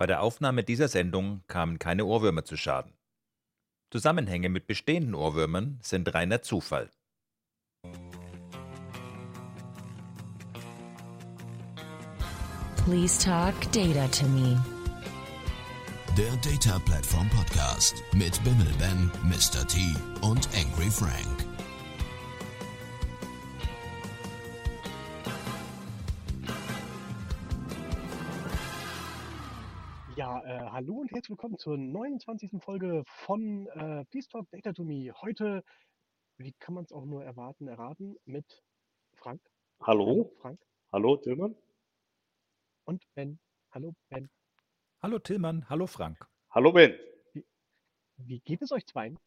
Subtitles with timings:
[0.00, 2.94] Bei der Aufnahme dieser Sendung kamen keine Ohrwürmer zu Schaden.
[3.90, 6.88] Zusammenhänge mit bestehenden Ohrwürmern sind reiner Zufall.
[12.76, 14.58] Please talk data to me.
[16.16, 19.68] Der Data Platform Podcast mit Bimmel Ben, Mr.
[19.68, 21.49] T und Angry Frank.
[30.80, 32.52] Hallo und herzlich willkommen zur 29.
[32.58, 35.12] Folge von äh, Please Talk Data to Me.
[35.20, 35.62] Heute,
[36.38, 38.62] wie kann man es auch nur erwarten, erraten, mit
[39.12, 39.42] Frank.
[39.82, 40.32] Hallo?
[40.40, 40.58] Frank
[40.90, 41.54] Hallo, Tillmann?
[42.84, 43.38] und Ben.
[43.72, 44.30] Hallo Ben.
[45.02, 46.26] Hallo Tillmann, hallo Frank.
[46.48, 46.98] Hallo, Ben.
[48.16, 49.18] Wie geht es euch zweien?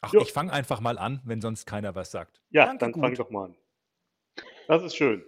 [0.00, 0.20] Ach, Jo.
[0.20, 2.40] ich fange einfach mal an, wenn sonst keiner was sagt.
[2.50, 3.56] Ja, Danke, dann fang doch mal an.
[4.68, 5.24] Das ist schön.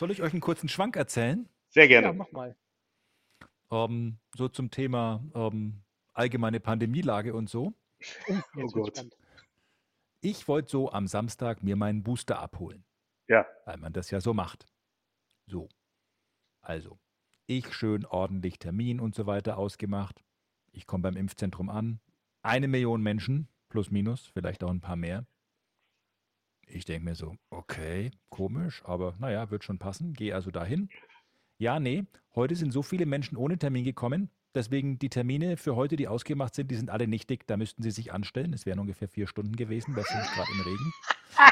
[0.00, 1.46] Soll ich euch einen kurzen Schwank erzählen?
[1.68, 2.14] Sehr Ja, gerne.
[2.16, 2.56] mach mal.
[3.70, 5.82] Ähm, so zum Thema ähm,
[6.14, 7.74] allgemeine Pandemielage und so.
[8.26, 9.10] Oh, jetzt wird's Gott.
[10.22, 12.82] Ich wollte so am Samstag mir meinen Booster abholen,
[13.28, 14.66] Ja, weil man das ja so macht.
[15.46, 15.68] So.
[16.62, 16.98] Also,
[17.46, 20.24] ich schön ordentlich Termin und so weiter ausgemacht.
[20.72, 22.00] Ich komme beim Impfzentrum an.
[22.40, 25.26] Eine Million Menschen, plus minus, vielleicht auch ein paar mehr.
[26.72, 30.12] Ich denke mir so, okay, komisch, aber naja, wird schon passen.
[30.12, 30.88] Gehe also dahin.
[31.58, 32.04] Ja, nee,
[32.34, 34.30] heute sind so viele Menschen ohne Termin gekommen.
[34.54, 37.46] Deswegen die Termine für heute, die ausgemacht sind, die sind alle nichtig.
[37.46, 38.52] Da müssten sie sich anstellen.
[38.52, 40.92] Es wären ungefähr vier Stunden gewesen bei 5 Grad im Regen.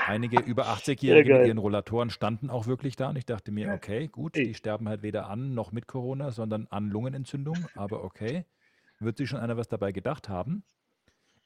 [0.07, 3.11] Einige über 80-Jährige Sehr mit ihren Rollatoren standen auch wirklich da.
[3.11, 6.67] Und ich dachte mir, okay, gut, die sterben halt weder an noch mit Corona, sondern
[6.71, 7.67] an Lungenentzündung.
[7.77, 8.47] Aber okay,
[8.99, 10.65] wird sich schon einer was dabei gedacht haben.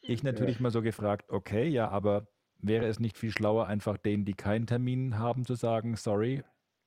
[0.01, 2.27] Ich natürlich mal so gefragt, okay, ja, aber
[2.63, 6.43] wäre es nicht viel schlauer, einfach denen, die keinen Termin haben, zu sagen, sorry,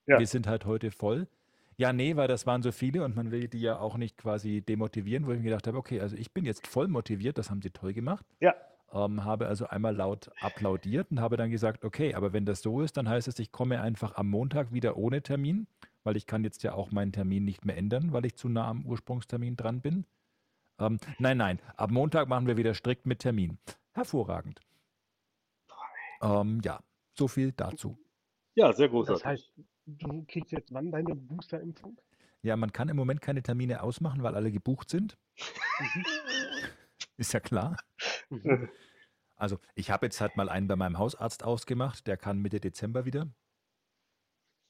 [0.07, 0.19] Ja.
[0.19, 1.27] wir sind halt heute voll?
[1.77, 4.61] Ja, nee, weil das waren so viele und man will die ja auch nicht quasi
[4.61, 7.61] demotivieren, wo ich mir gedacht habe, okay, also ich bin jetzt voll motiviert, das haben
[7.61, 8.25] sie toll gemacht.
[8.39, 8.53] ja,
[8.93, 12.81] Ähm, habe also einmal laut applaudiert und habe dann gesagt, okay, aber wenn das so
[12.81, 15.67] ist, dann heißt es, ich komme einfach am Montag wieder ohne Termin,
[16.03, 18.67] weil ich kann jetzt ja auch meinen Termin nicht mehr ändern, weil ich zu nah
[18.69, 20.05] am Ursprungstermin dran bin.
[20.79, 23.57] Ähm, nein, nein, ab Montag machen wir wieder strikt mit Termin.
[23.93, 24.61] Hervorragend.
[26.21, 26.81] Ähm, ja,
[27.17, 27.97] so viel dazu.
[28.55, 29.25] ja, sehr Das großartig.
[29.25, 29.51] heißt,
[29.85, 31.99] du kriegst jetzt wann deine Boosterimpfung?
[32.41, 35.17] Ja, man kann im Moment keine Termine ausmachen, weil alle gebucht sind.
[37.17, 37.77] Ist ja klar.
[38.29, 38.69] Mhm.
[39.37, 43.05] Also ich habe jetzt halt mal einen bei meinem Hausarzt ausgemacht, der kann Mitte Dezember
[43.05, 43.27] wieder.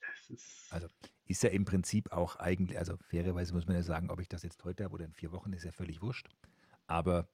[0.01, 0.87] Das ist, Also
[1.25, 4.43] ist ja im Prinzip auch eigentlich, also fairerweise muss man ja sagen, ob ich das
[4.43, 6.29] jetzt heute habe oder in vier Wochen, ist ja völlig wurscht.
[6.87, 7.29] Aber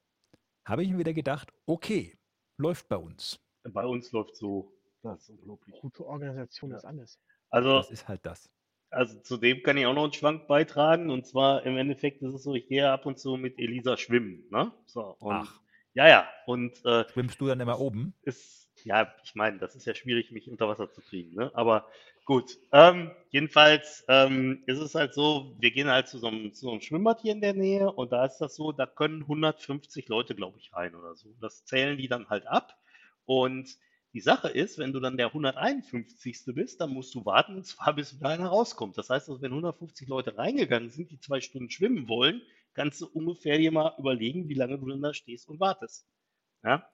[0.66, 2.18] habe ich mir wieder gedacht, okay,
[2.58, 3.40] läuft bei uns.
[3.70, 4.72] Bei uns läuft so.
[5.02, 5.80] Das ist unglaublich.
[5.80, 6.76] Gute Organisation Ja.
[6.78, 7.18] ist alles.
[7.50, 8.48] Also, Das ist halt das.
[8.90, 11.10] also zudem kann ich auch noch einen Schwank beitragen.
[11.10, 14.44] Und zwar im Endeffekt ist es so, ich gehe ab und zu mit Elisa schwimmen.
[14.50, 14.72] Ne?
[14.86, 15.60] So, und, Ach.
[15.94, 16.28] Ja, ja.
[16.46, 18.14] Und äh, Schwimmst du dann immer oben?
[18.22, 21.50] ist, ja, ich meine, das ist ja schwierig, mich unter Wasser zu kriegen, ne?
[21.54, 21.86] Aber
[22.24, 22.56] gut.
[22.72, 26.70] Ähm, jedenfalls ähm, ist es halt so, wir gehen halt zu so, einem, zu so
[26.70, 30.34] einem Schwimmbad hier in der Nähe und da ist das so, da können 150 Leute,
[30.34, 31.28] glaube ich, rein oder so.
[31.40, 32.74] Das zählen die dann halt ab.
[33.24, 33.76] Und
[34.14, 36.44] die Sache ist, wenn du dann der 151.
[36.54, 38.98] bist, dann musst du warten, und zwar bis wieder einer rauskommt.
[38.98, 42.42] Das heißt, also, wenn 150 Leute reingegangen sind, die zwei Stunden schwimmen wollen,
[42.74, 46.06] kannst du ungefähr dir mal überlegen, wie lange du denn da stehst und wartest.
[46.62, 46.86] Ja?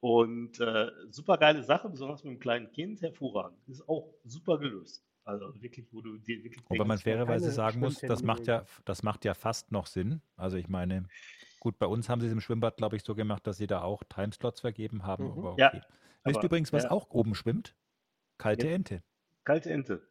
[0.00, 3.58] Und äh, super geile Sache, besonders mit einem kleinen Kind, hervorragend.
[3.68, 5.04] Ist auch super gelöst.
[5.24, 9.02] Also wirklich, wo du dir wirklich Wobei man fairerweise sagen muss, das macht ja, das
[9.02, 10.20] macht ja fast noch Sinn.
[10.36, 11.08] Also ich meine,
[11.64, 13.82] gut, bei uns haben sie es im Schwimmbad, glaube ich, so gemacht, dass sie da
[13.82, 15.24] auch Timeslots vergeben haben.
[15.24, 15.38] Mhm.
[15.38, 15.82] Aber Ja, okay.
[16.24, 16.90] Wisst ihr übrigens, was ja.
[16.90, 17.74] auch oben schwimmt?
[18.38, 18.74] Kalte Ja.
[18.74, 19.02] Ente.
[19.44, 20.06] kalte Ente.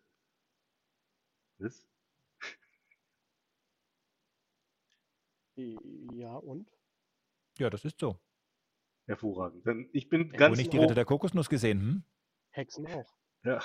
[1.59, 1.87] Was?
[5.55, 6.67] Ja, und?
[7.59, 8.19] Ja, das ist so.
[9.05, 9.65] Hervorragend.
[9.65, 12.03] Denn ich bin Ja, Wo ganz nicht die Ritter der Kokosnuss gesehen, hm?
[12.49, 13.15] Hexen auch.
[13.43, 13.61] ja,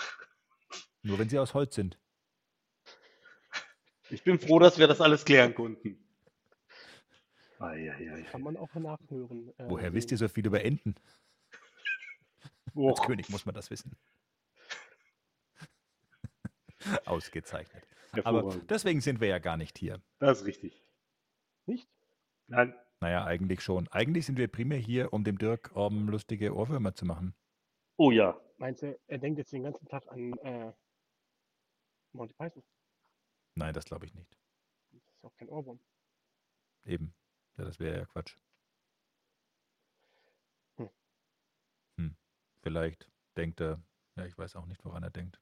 [1.03, 1.99] Nur wenn sie aus Holz sind.
[4.11, 6.05] ich bin froh, dass wir das alles klären konnten.
[7.61, 8.23] Eieiei.
[8.31, 9.49] Kann man auch nachhören.
[9.59, 10.95] äh, Woher wisst ihr so viel über Enten?
[12.75, 13.97] Oh, Als König muss man das wissen.
[17.07, 17.85] Ausgezeichnet.
[18.25, 20.01] Aber deswegen sind wir ja gar nicht hier.
[20.19, 20.83] Das ist richtig.
[21.67, 21.89] Nicht?
[22.47, 23.89] Nein, Naja, eigentlich schon.
[23.89, 27.35] Eigentlich sind wir primär hier, um dem Dirk um, lustige Ohrwürmer zu machen.
[27.97, 28.41] oh ja.
[28.61, 30.73] Meinst du, er denkt jetzt den ganzen Tag an äh,
[32.13, 32.65] Monty Python?
[33.55, 34.37] Nein, das glaube ich nicht.
[34.91, 35.79] Das ist auch kein Ohrwurm.
[36.85, 37.15] Eben.
[37.59, 38.37] Ja, das wäre ja Quatsch.
[40.77, 40.91] Hm.
[41.97, 42.17] Hm.
[42.63, 43.83] Vielleicht denkt er,
[44.17, 45.41] ja, ich weiß auch nicht, woran er denkt.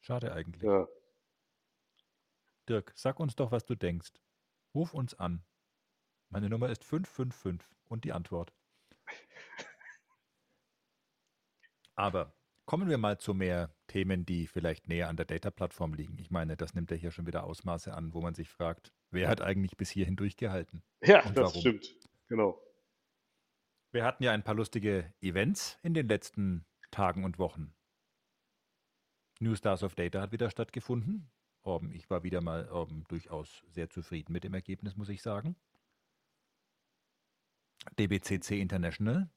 [0.00, 0.62] Schade eigentlich.
[0.62, 0.86] Ja.
[2.68, 4.12] Dirk, sag uns doch, was du denkst.
[4.74, 5.42] Ruf uns an.
[6.28, 8.52] Meine Nummer ist 555 und die Antwort.
[11.94, 12.37] Aber
[12.68, 16.18] kommen wir mal zu mehr Themen, die vielleicht näher an der Data-Plattform liegen.
[16.18, 19.30] Ich meine, das nimmt ja hier schon wieder Ausmaße an, wo man sich fragt, wer
[19.30, 20.82] hat eigentlich bis hierhin durchgehalten?
[21.02, 21.60] Ja, das warum?
[21.60, 21.96] stimmt.
[22.28, 22.60] Genau.
[23.90, 27.74] Wir hatten ja ein paar lustige Events in den letzten Tagen und Wochen.
[29.40, 31.30] New Stars of Data hat wieder stattgefunden.
[31.64, 35.56] Ähm, ich war wieder mal ähm, durchaus sehr zufrieden mit dem Ergebnis, muss ich sagen.
[37.98, 39.30] DBCC International,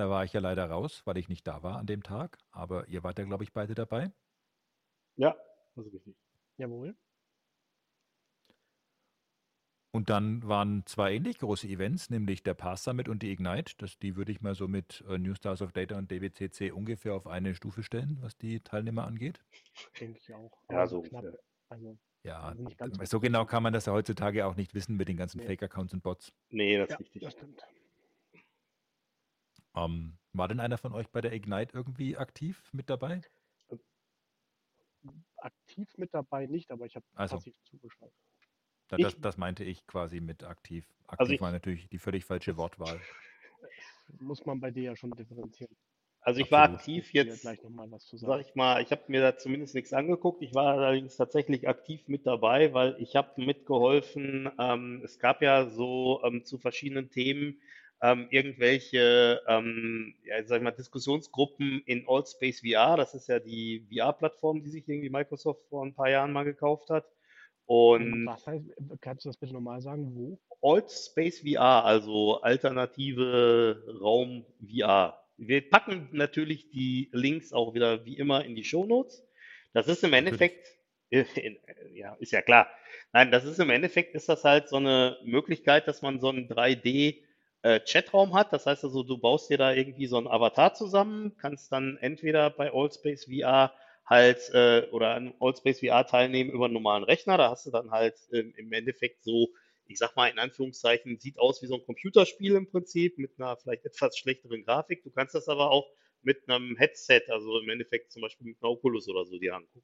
[0.00, 2.38] da war ich ja leider raus, weil ich nicht da war an dem Tag.
[2.50, 4.10] Aber ihr wart ja, glaube ich, beide dabei.
[5.16, 5.36] Ja,
[5.76, 6.16] das ist richtig.
[6.56, 6.96] Jawohl.
[9.92, 13.74] Und dann waren zwei ähnlich große Events, nämlich der Pass Summit und die Ignite.
[13.76, 17.12] Das, die würde ich mal so mit äh, New Stars of Data und DBCC ungefähr
[17.14, 19.40] auf eine Stufe stellen, was die Teilnehmer angeht.
[20.00, 20.62] Denke ich auch.
[20.70, 21.24] Ja, so knapp.
[21.68, 24.96] Also, Ja, Also nicht ganz so genau kann man das ja heutzutage auch nicht wissen
[24.96, 25.46] mit den ganzen Nee.
[25.46, 26.32] Fake-Accounts und Bots.
[26.50, 27.22] Nee, das ja, ist richtig.
[27.22, 27.62] das stimmt.
[29.74, 33.24] Ähm, war denn einer von euch bei der Ignite irgendwie aktiv mit dabei?
[35.38, 37.36] Aktiv mit dabei nicht, aber ich habe Also.
[37.36, 38.12] passiv zugeschaut.
[38.88, 40.92] Da, Ich- das, das meinte ich quasi mit aktiv.
[41.06, 43.00] Aktiv Also ich- war natürlich die völlig falsche Wortwahl.
[44.20, 45.76] Muss man bei dir ja schon differenzieren.
[46.20, 46.74] Also ich war Absolut.
[46.74, 48.44] aktiv Ich will jetzt, gleich nochmal was zu sag sagen.
[48.46, 50.42] ich mal, ich habe mir da zumindest nichts angeguckt.
[50.42, 54.50] Ich war allerdings tatsächlich aktiv mit dabei, weil ich habe mitgeholfen.
[54.58, 57.60] Ähm, es gab ja so ähm, zu verschiedenen Themen
[58.02, 62.96] ähm, irgendwelche, ähm, ja, sag ich mal, Diskussionsgruppen in Allspace VR.
[62.96, 66.88] Das ist ja die VR-Plattform, die sich irgendwie Microsoft vor ein paar Jahren mal gekauft
[66.90, 67.04] hat.
[67.66, 68.64] Und Was heißt,
[69.00, 70.12] kannst du das bitte nochmal sagen?
[70.14, 70.38] Wo?
[70.88, 75.22] Space VR, also alternative Raum VR.
[75.36, 79.26] Wir packen natürlich die Links auch wieder wie immer in die Shownotes.
[79.72, 80.66] Das ist im Endeffekt,
[81.10, 82.68] ja, ist ja klar.
[83.12, 86.48] Nein, das ist im Endeffekt, ist das halt so eine Möglichkeit, dass man so einen
[86.48, 87.22] 3D
[87.62, 88.52] äh, Chatraum hat.
[88.52, 92.50] Das heißt also, du baust dir da irgendwie so einen Avatar zusammen, kannst dann entweder
[92.50, 93.72] bei Allspace VR
[94.06, 97.36] halt äh, oder an Allspace VR teilnehmen über einen normalen Rechner.
[97.38, 99.48] Da hast du dann halt ähm, im Endeffekt so
[99.90, 103.56] ich sag mal in Anführungszeichen, sieht aus wie so ein Computerspiel im Prinzip mit einer
[103.56, 105.02] vielleicht etwas schlechteren Grafik.
[105.02, 105.90] Du kannst das aber auch
[106.22, 109.82] mit einem Headset, also im Endeffekt zum Beispiel mit einer Oculus oder so dir angucken.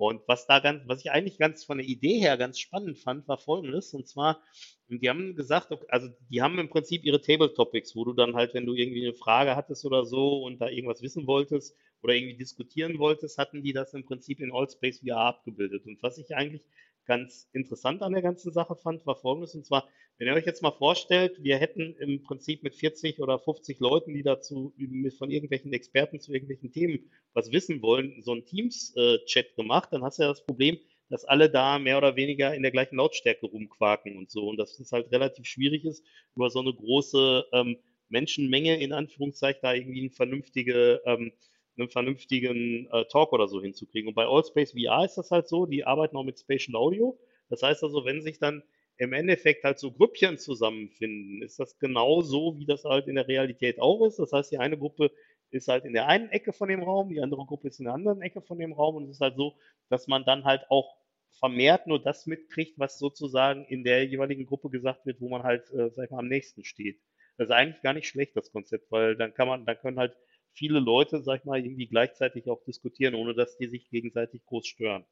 [0.00, 3.28] Und was da ganz, was ich eigentlich ganz von der Idee her ganz spannend fand,
[3.28, 3.92] war folgendes.
[3.92, 4.40] Und zwar,
[4.88, 8.54] die haben gesagt, also die haben im Prinzip ihre Table Topics, wo du dann halt,
[8.54, 12.38] wenn du irgendwie eine Frage hattest oder so und da irgendwas wissen wolltest oder irgendwie
[12.38, 15.84] diskutieren wolltest, hatten die das im Prinzip in Allspace VR abgebildet.
[15.84, 16.62] Und was ich eigentlich
[17.10, 19.56] ganz interessant an der ganzen Sache fand, war folgendes.
[19.56, 23.40] Und zwar, wenn ihr euch jetzt mal vorstellt, wir hätten im Prinzip mit 40 oder
[23.40, 24.72] 50 Leuten, die dazu
[25.18, 30.20] von irgendwelchen Experten zu irgendwelchen Themen was wissen wollen, so einen Teams-Chat gemacht, dann hast
[30.20, 30.78] du ja das Problem,
[31.08, 34.48] dass alle da mehr oder weniger in der gleichen Lautstärke rumquaken und so.
[34.48, 37.76] Und dass es halt relativ schwierig ist, über so eine große ähm,
[38.08, 41.32] Menschenmenge in Anführungszeichen da irgendwie eine vernünftige ähm,
[41.80, 44.08] einen vernünftigen äh, Talk oder so hinzukriegen.
[44.08, 47.18] Und bei Allspace VR ist das halt so, die arbeiten auch mit Spatial Audio.
[47.48, 48.62] Das heißt also, wenn sich dann
[48.96, 53.28] im Endeffekt halt so Grüppchen zusammenfinden, ist das genau so, wie das halt in der
[53.28, 54.18] Realität auch ist.
[54.18, 55.10] Das heißt, die eine Gruppe
[55.50, 57.94] ist halt in der einen Ecke von dem Raum, die andere Gruppe ist in der
[57.94, 59.56] anderen Ecke von dem Raum und es ist halt so,
[59.88, 60.96] dass man dann halt auch
[61.38, 65.70] vermehrt nur das mitkriegt, was sozusagen in der jeweiligen Gruppe gesagt wird, wo man halt,
[65.72, 67.00] äh, sag ich mal, am nächsten steht.
[67.36, 70.14] Das ist eigentlich gar nicht schlecht, das Konzept, weil dann kann man, dann können halt
[70.52, 74.66] viele Leute, sag ich mal, irgendwie gleichzeitig auch diskutieren, ohne dass die sich gegenseitig groß
[74.66, 75.04] stören.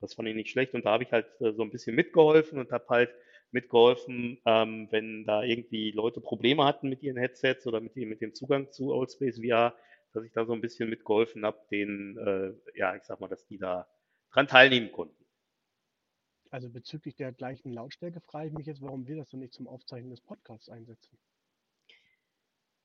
[0.00, 2.58] Das fand ich nicht schlecht und da habe ich halt äh, so ein bisschen mitgeholfen
[2.58, 3.10] und habe halt
[3.52, 8.34] mitgeholfen, ähm, wenn da irgendwie Leute Probleme hatten mit ihren Headsets oder mit, mit dem
[8.34, 9.74] Zugang zu Allspace VR,
[10.12, 13.46] dass ich da so ein bisschen mitgeholfen habe, denen, äh, ja, ich sag mal, dass
[13.46, 13.88] die da
[14.32, 15.16] dran teilnehmen konnten.
[16.50, 19.68] Also bezüglich der gleichen Lautstärke frage ich mich jetzt, warum wir das so nicht zum
[19.68, 21.16] Aufzeichnen des Podcasts einsetzen.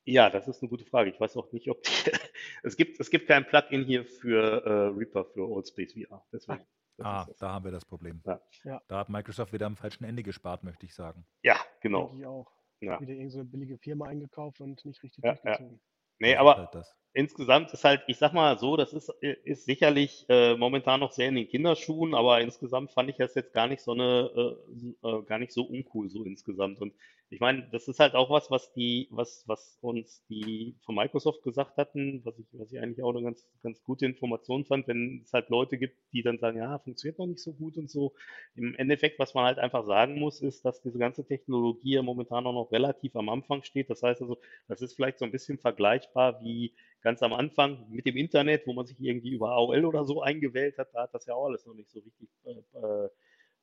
[0.05, 1.09] Ja, das ist eine gute Frage.
[1.09, 1.89] Ich weiß auch nicht, ob die,
[2.63, 6.23] es gibt, es gibt kein Plugin hier für äh, Reaper für Allspace VR.
[6.31, 6.63] Deswegen.
[6.99, 8.21] Ah, da haben wir das Problem.
[8.25, 8.39] Ja.
[8.63, 8.81] Ja.
[8.87, 11.25] Da hat Microsoft wieder am falschen Ende gespart, möchte ich sagen.
[11.43, 12.13] Ja, genau.
[12.17, 12.49] Ich auch.
[12.79, 12.99] Ja.
[13.01, 15.39] Wieder irgendeine so billige Firma eingekauft und nicht richtig Ja, ja.
[15.41, 15.81] durchgezogen.
[16.19, 16.95] Nee, Das ist aber halt das.
[17.15, 21.29] Insgesamt ist halt, ich sag mal so, das ist, ist sicherlich äh, momentan noch sehr
[21.29, 24.57] in den Kinderschuhen, aber insgesamt fand ich das jetzt gar nicht so eine,
[25.03, 26.81] äh, äh, gar nicht so uncool so insgesamt.
[26.81, 26.93] Und
[27.29, 31.41] ich meine, das ist halt auch was, was die, was, was uns die von Microsoft
[31.43, 35.21] gesagt hatten, was ich, was ich eigentlich auch eine ganz, ganz gute Information fand, wenn
[35.23, 38.13] es halt Leute gibt, die dann sagen, ja, funktioniert noch nicht so gut und so.
[38.55, 42.45] Im Endeffekt, was man halt einfach sagen muss, ist, dass diese ganze Technologie ja momentan
[42.45, 43.89] auch noch relativ am Anfang steht.
[43.89, 46.73] Das heißt also, das ist vielleicht so ein bisschen vergleichbar wie
[47.05, 50.79] ganz am Anfang mit dem Internet, wo man sich irgendwie über AOL oder so eingewählt
[50.79, 53.09] hat, da hat das ja auch alles noch nicht so richtig äh, äh,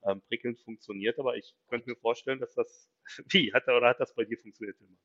[0.04, 1.18] ähm, prickelnd funktioniert.
[1.18, 2.88] Aber ich könnte mir vorstellen, dass das,
[3.30, 4.78] wie, hat, oder hat das bei dir funktioniert?
[4.80, 4.96] Immer?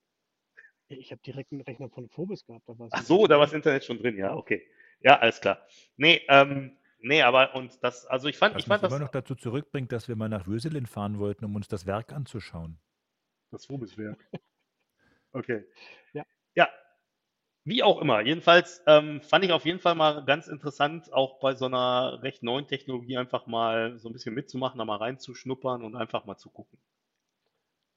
[0.89, 2.69] Ich habe direkt einen Rechner von Phobis gehabt.
[2.69, 4.69] Da Ach so, da war das Internet schon drin, ja, okay.
[5.01, 5.65] Ja, alles klar.
[5.95, 8.97] Nee, ähm, nee, aber und das, also ich fand, Was ich fand mich das.
[8.97, 12.13] immer noch dazu zurückbringt, dass wir mal nach Würselin fahren wollten, um uns das Werk
[12.13, 12.79] anzuschauen.
[13.49, 14.23] Das Phobis-Werk.
[15.33, 15.65] Okay.
[16.13, 16.25] Ja.
[16.55, 16.67] Ja.
[17.67, 18.21] Wie auch immer.
[18.21, 22.41] Jedenfalls ähm, fand ich auf jeden Fall mal ganz interessant, auch bei so einer recht
[22.41, 26.49] neuen Technologie einfach mal so ein bisschen mitzumachen, da mal reinzuschnuppern und einfach mal zu
[26.49, 26.79] gucken.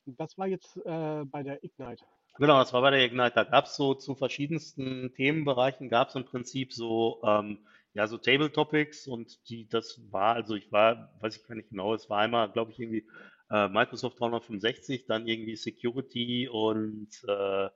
[0.07, 2.05] Das war jetzt äh, bei der Ignite.
[2.39, 3.35] Genau, das war bei der Ignite.
[3.37, 7.61] Da gab es so zu verschiedensten Themenbereichen, gab es im Prinzip so, ähm,
[7.95, 11.69] ja, so Table Topics und die, das war, also ich war, weiß ich gar nicht
[11.69, 13.07] genau, es war einmal, glaube ich, irgendwie
[13.51, 17.69] äh, Microsoft 365, dann irgendwie Security und äh,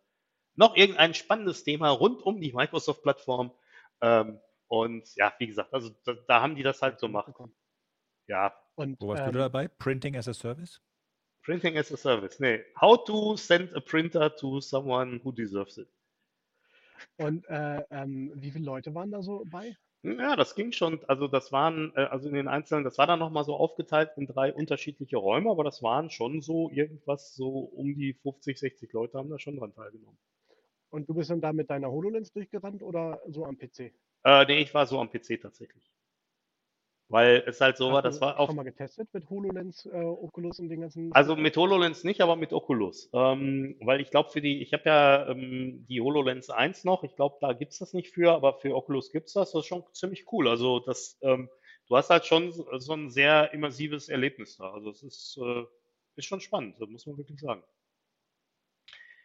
[0.56, 3.52] noch irgendein spannendes Thema rund um die Microsoft-Plattform.
[4.00, 7.32] Ähm, und ja, wie gesagt, also da, da haben die das halt so gemacht.
[8.26, 9.68] Ja, Und Wo warst ähm, du da dabei?
[9.68, 10.80] Printing as a Service?
[11.42, 12.40] Printing as a Service.
[12.40, 15.88] Nee, how to send a printer to someone who deserves it.
[17.18, 19.76] und äh, ähm, wie viele Leute waren da so bei?
[20.02, 21.02] Ja, das ging schon.
[21.06, 24.26] Also das waren, äh, also in den einzelnen, das war dann nochmal so aufgeteilt in
[24.26, 29.18] drei unterschiedliche Räume, aber das waren schon so irgendwas, so um die 50, 60 Leute
[29.18, 30.18] haben da schon dran teilgenommen.
[30.94, 33.92] Und du bist dann da mit deiner HoloLens durchgerannt oder so am PC?
[34.22, 35.90] Äh, nee, ich war so am PC tatsächlich.
[37.08, 39.86] Weil es halt so war, Hast das du war auf, schon mal getestet mit HoloLens,
[39.86, 41.12] äh, Oculus und den ganzen.
[41.12, 43.10] also mit HoloLens nicht, aber mit Oculus.
[43.12, 47.16] Ähm, weil ich glaube, für die, ich habe ja ähm, die HoloLens 1 noch, ich
[47.16, 49.50] glaube, da gibt's das nicht für, aber für Oculus gibt's das.
[49.50, 50.48] Das ist schon ziemlich cool.
[50.48, 51.50] Also das, ähm,
[51.88, 54.72] du hast halt schon so so ein sehr immersives Erlebnis da.
[54.72, 55.64] Also es ist, äh,
[56.16, 57.64] ist schon spannend, das muss man wirklich sagen.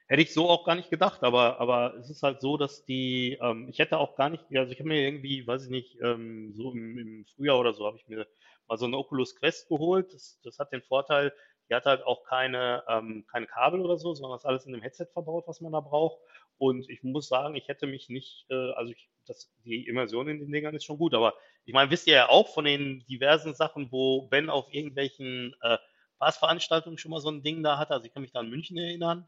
[0.10, 3.38] Hätte ich so auch gar nicht gedacht, aber, aber es ist halt so, dass die,
[3.44, 6.52] ähm, ich hätte auch gar nicht, also ich habe mir irgendwie, weiß ich nicht, ähm,
[6.56, 8.26] so im, im Frühjahr oder so habe ich mir
[8.68, 10.12] mal so eine Oculus Quest geholt.
[10.12, 11.32] Das, das hat den Vorteil,
[11.70, 14.82] die hat halt auch keine, ähm, keine Kabel oder so, sondern ist alles in dem
[14.82, 16.18] Headset verbaut, was man da braucht.
[16.58, 20.40] Und ich muss sagen, ich hätte mich nicht, äh, also ich, das, die Immersion in
[20.40, 21.36] den Dingern ist schon gut, aber
[21.66, 25.78] ich meine, wisst ihr ja auch von den diversen Sachen, wo Ben auf irgendwelchen äh,
[26.16, 28.76] Spaßveranstaltungen schon mal so ein Ding da hatte, also ich kann mich da an München
[28.76, 29.28] erinnern.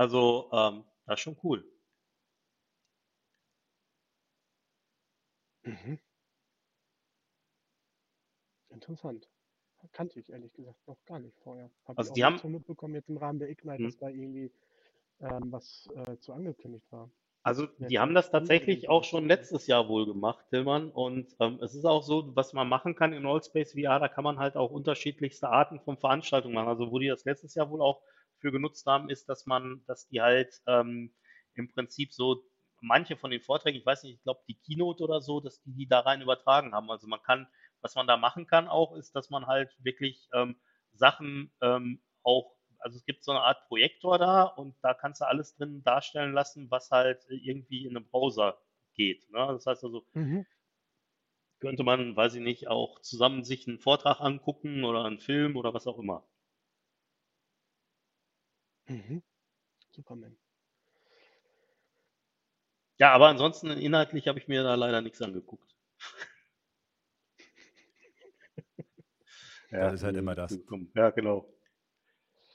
[0.00, 1.62] Also, ähm, das ist schon cool.
[5.64, 5.98] Mhm.
[8.70, 9.28] Interessant.
[9.92, 11.70] Kannte ich ehrlich gesagt noch gar nicht vorher.
[11.86, 13.84] Habe Also ich auch die nicht haben, so mitbekommen jetzt im Rahmen der Ignite, hm,
[13.84, 14.50] dass da irgendwie
[15.20, 17.10] ähm, was äh, zu angekündigt war.
[17.42, 20.90] also die haben das tatsächlich auch schon letztes Jahr wohl gemacht, Tillmann.
[20.90, 24.24] Und ähm, es ist auch so, was man machen kann in Allspace VR, da kann
[24.24, 26.68] man halt auch unterschiedlichste Arten von Veranstaltungen machen.
[26.68, 28.02] Also wo die das letztes Jahr wohl auch
[28.40, 31.14] für genutzt haben, ist, dass man, dass die halt ähm,
[31.54, 32.44] im Prinzip so
[32.80, 35.72] manche von den Vorträgen, ich weiß nicht, ich glaube die Keynote oder so, dass die
[35.74, 36.90] die da rein übertragen haben.
[36.90, 37.46] Also man kann,
[37.82, 40.60] was man da machen kann auch, ist, dass man halt wirklich ähm,
[40.92, 45.26] Sachen ähm, auch, also es gibt so eine Art Projektor da und da kannst du
[45.26, 48.58] alles drin darstellen lassen, was halt irgendwie in einem Browser
[48.94, 49.28] geht.
[49.30, 49.46] Ne?
[49.48, 50.44] Das heißt also, Mhm.
[51.58, 55.72] könnte man, weiß ich nicht, auch zusammen sich einen Vortrag angucken oder einen Film oder
[55.72, 56.28] was auch immer.
[58.90, 59.22] Mhm.
[59.92, 60.36] Superman.
[62.98, 65.74] Ja, aber ansonsten inhaltlich habe ich mir da leider nichts angeguckt.
[69.70, 70.58] Das Ja, ist halt immer das.
[70.94, 71.48] Ja, genau.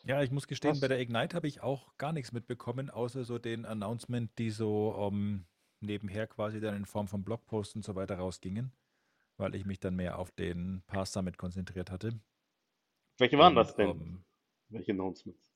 [0.04, 0.90] Ja, ich muss gestehen, bei Was?
[0.90, 5.46] der Ignite habe ich auch gar nichts mitbekommen, außer so den Announcement, die so ähm,
[5.80, 8.72] nebenher quasi dann in Form von Blogposts und so weiter rausgingen,
[9.38, 12.20] weil ich mich dann mehr auf den Pass Summit konzentriert hatte.
[13.18, 14.00] Welche waren Und das denn?
[14.02, 14.24] ähm,
[14.70, 15.55] Welche Announcements?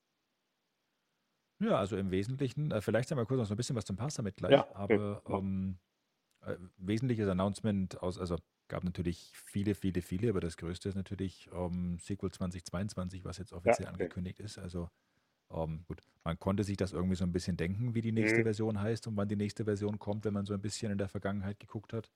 [1.60, 4.14] Ja, also im Wesentlichen, äh, vielleicht wir kurz noch so ein bisschen was zum Pass
[4.14, 5.00] Summit gleich, Ja, okay.
[5.00, 5.40] aber Ja.
[5.40, 5.78] ähm,
[6.42, 8.38] äh, wesentliches Announcement aus, also
[8.68, 13.52] gab natürlich viele, viele, viele, aber das größte ist natürlich ähm, Sequel 2022, was jetzt
[13.64, 14.10] Ja, offiziell okay.
[14.10, 14.58] angekündigt ist.
[14.58, 14.90] Also
[15.50, 18.44] ähm, gut, man konnte sich das irgendwie so ein bisschen denken, wie die nächste Mhm.
[18.44, 21.08] Version heißt und wann die nächste Version kommt, wenn man so ein bisschen in der
[21.08, 22.10] Vergangenheit geguckt hat.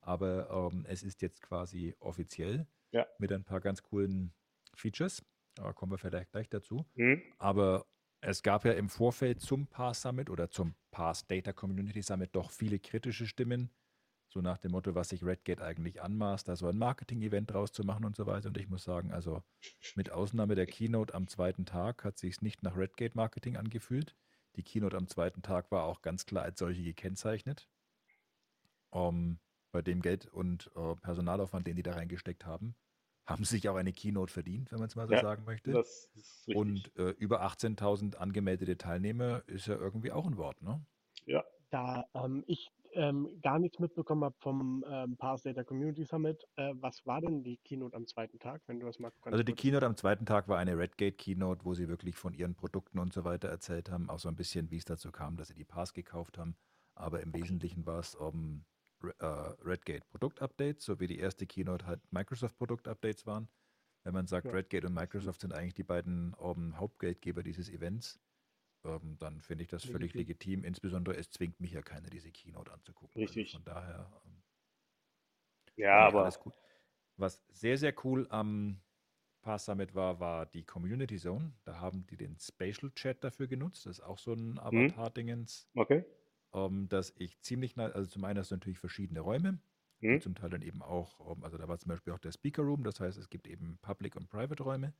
[0.00, 3.06] Aber ähm, es ist jetzt quasi offiziell Ja.
[3.18, 4.34] mit ein paar ganz coolen
[4.76, 5.22] Features.
[5.54, 6.86] Da kommen wir vielleicht gleich dazu.
[6.96, 7.34] Mhm.
[7.38, 7.86] Aber
[8.26, 12.50] es gab ja im Vorfeld zum Pass Summit oder zum Pass Data Community Summit doch
[12.50, 13.70] viele kritische Stimmen.
[14.28, 17.84] So nach dem Motto, was sich Redgate eigentlich anmaßt, da so ein Marketing-Event draus zu
[17.84, 18.48] machen und so weiter.
[18.48, 19.42] Und ich muss sagen, also
[19.94, 24.16] mit Ausnahme der Keynote am zweiten Tag hat sich nicht nach Redgate-Marketing angefühlt.
[24.56, 27.68] Die Keynote am zweiten Tag war auch ganz klar als solche gekennzeichnet.
[28.92, 29.38] Ähm,
[29.70, 32.74] bei dem Geld und äh, Personalaufwand, den die da reingesteckt haben,
[33.26, 35.72] haben sich auch eine Keynote verdient, wenn man es mal so Ja, sagen möchte.
[35.72, 36.56] Das ist richtig.
[36.56, 40.84] Und äh, über 18.000 angemeldete Teilnehmer ist ja irgendwie auch ein Wort, ne?
[41.26, 46.44] Ja, da ähm, ich ähm, gar nichts mitbekommen habe vom ähm, Pass Data Community Summit,
[46.56, 49.42] äh, was war denn die Keynote am zweiten Tag, wenn du das mal ganz Also
[49.42, 52.98] die Keynote am zweiten Tag war eine Redgate Keynote, wo sie wirklich von ihren Produkten
[52.98, 55.54] und so weiter erzählt haben, auch so ein bisschen, wie es dazu kam, dass sie
[55.54, 56.56] die Pass gekauft haben.
[56.94, 58.64] Aber im Wesentlichen war es um,
[59.18, 59.24] äh,
[59.62, 63.48] Redgate Produktupdates, so wie die erste Keynote halt Microsoft Produktupdates waren.
[64.04, 64.52] Wenn man sagt, Ja.
[64.52, 68.20] Redgate und Microsoft sind eigentlich die beiden um, Hauptgeldgeber dieses Events,
[68.84, 70.62] ähm, dann finde ich das völlig Legitim.
[70.62, 70.64] legitim.
[70.64, 73.20] Insbesondere es zwingt mich ja keiner, diese Keynote anzugucken.
[73.20, 73.48] Richtig.
[73.54, 74.42] Also von daher ähm,
[75.76, 76.54] Ja, aber alles gut.
[77.16, 78.80] Was sehr, sehr cool am
[79.42, 81.54] Pass Summit war, war die Community Zone.
[81.64, 83.86] Da haben die den Spatial Chat dafür genutzt.
[83.86, 86.04] Das ist auch so ein Avatar-Dingens, okay.
[86.54, 89.60] Ähm, dass ich ziemlich, nah, also zum einen hast du natürlich verschiedene Räume,
[90.10, 90.18] die Hm?
[90.18, 92.84] zum Teil dann eben auch, ähm, also da war zum Beispiel auch der Speaker Room,
[92.84, 94.94] das heißt, es gibt eben Public und Private Räume.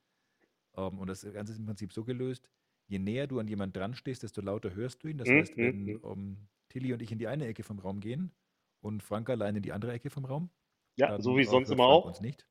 [0.76, 2.48] Ähm, und das Ganze ist im Prinzip so gelöst,
[2.86, 5.18] je näher du an jemand dran stehst, desto lauter hörst du ihn.
[5.18, 6.04] Das Hm, heißt, wenn hm.
[6.04, 8.34] ähm, Tilly und ich in die eine Ecke vom Raum gehen
[8.80, 10.50] und Frank allein in die andere Ecke vom Raum,
[10.96, 12.06] Ja, so wie äh, sonst immer Frank auch.
[12.06, 12.46] Uns nicht.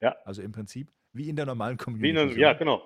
[0.00, 0.16] Ja.
[0.24, 2.28] Also im Prinzip wie in der normalen Community.
[2.28, 2.82] in ja, genau.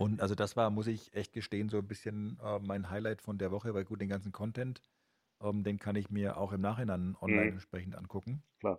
[0.00, 3.36] Und also das war, muss ich echt gestehen, so ein bisschen äh, mein Highlight von
[3.38, 4.80] der Woche, weil gut, den ganzen Content,
[5.40, 7.52] ähm, den kann ich mir auch im Nachhinein online Mhm.
[7.52, 8.42] entsprechend angucken.
[8.60, 8.78] Klar.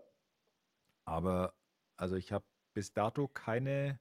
[1.06, 1.56] Aber
[1.98, 4.00] also ich habe bis dato keine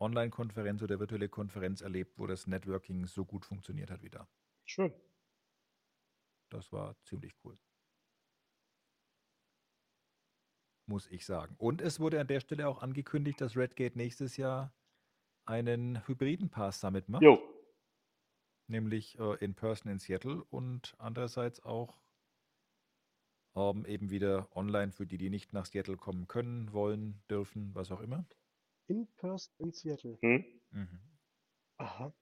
[0.00, 4.28] Online-Konferenz oder virtuelle Konferenz erlebt, wo das Networking so gut funktioniert hat wie da.
[4.64, 4.94] Schön.
[6.48, 7.58] Das war ziemlich cool.
[10.86, 11.54] Muss ich sagen.
[11.58, 14.74] Und es wurde an der Stelle auch angekündigt, dass Redgate nächstes Jahr
[15.50, 17.38] einen hybriden Pass Summit macht, Jo.
[18.68, 22.00] nämlich äh, in Person in Seattle und andererseits auch
[23.54, 27.90] ähm, eben wieder online für die, die nicht nach Seattle kommen können, wollen, dürfen, was
[27.90, 28.24] auch immer.
[28.88, 30.18] In Person in Seattle.
[30.22, 30.44] Hm?
[31.78, 32.12] Aha.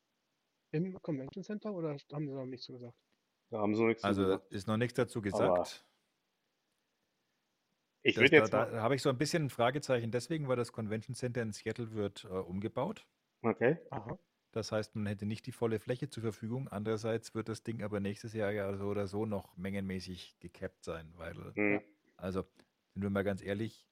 [0.73, 2.97] Im Convention Center oder haben sie noch nichts so gesagt?
[3.51, 4.53] Da haben sie nichts zu Also gesagt.
[4.53, 5.85] ist noch nichts dazu Aber gesagt.
[8.03, 8.81] Ich Das, würde da jetzt da mal.
[8.83, 12.25] habe ich so ein bisschen ein Fragezeichen deswegen, weil das Convention Center in Seattle wird
[12.25, 13.07] äh, umgebaut.
[13.43, 13.79] Okay.
[13.91, 14.19] Aha.
[14.53, 16.69] Das heißt, man hätte nicht die volle Fläche zur Verfügung.
[16.69, 21.13] Andererseits wird das Ding aber nächstes Jahr ja so oder so noch mengenmäßig gecapped sein,
[21.17, 21.83] weil, Hm.
[22.17, 22.43] also,
[22.95, 23.87] sind wir mal ganz ehrlich,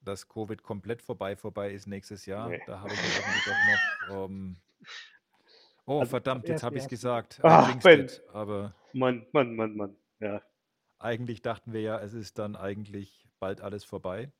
[0.00, 2.62] dass Covid komplett vorbei vorbei ist nächstes Jahr, Nee.
[2.66, 3.00] da habe ich
[3.46, 4.56] doch noch, ähm,
[5.86, 8.00] oh Also, verdammt, jetzt habe ich es gesagt, Ach, Ben.
[8.00, 8.22] it.
[8.32, 9.96] aber Mann, Mann, Mann, Mann.
[10.20, 10.42] Ja.
[10.98, 14.32] eigentlich dachten wir ja, es ist dann eigentlich bald alles vorbei.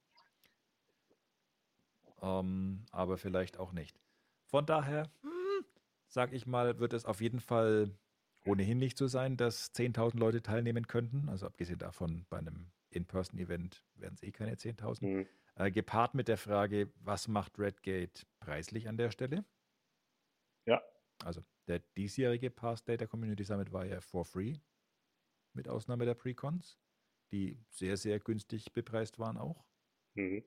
[2.23, 4.01] Ähm, aber vielleicht auch nicht.
[4.47, 5.11] Von daher,
[6.09, 7.99] sag ich mal, wird es auf jeden Fall
[8.47, 11.29] ohnehin nicht so sein, dass 10.000 Leute teilnehmen könnten.
[11.29, 15.01] Also abgesehen davon, bei einem In-Person-Event werden es eh keine 10.000.
[15.03, 15.27] Hm.
[15.57, 19.45] Äh, gepaart mit der Frage, was macht Redgate preislich an der Stelle?
[20.67, 20.83] Ja.
[21.25, 24.55] Also der diesjährige Pass Data Community Summit war ja for free,
[25.55, 26.79] mit Ausnahme der Precons,
[27.33, 29.67] die sehr, sehr günstig bepreist waren auch.
[30.17, 30.43] Hm.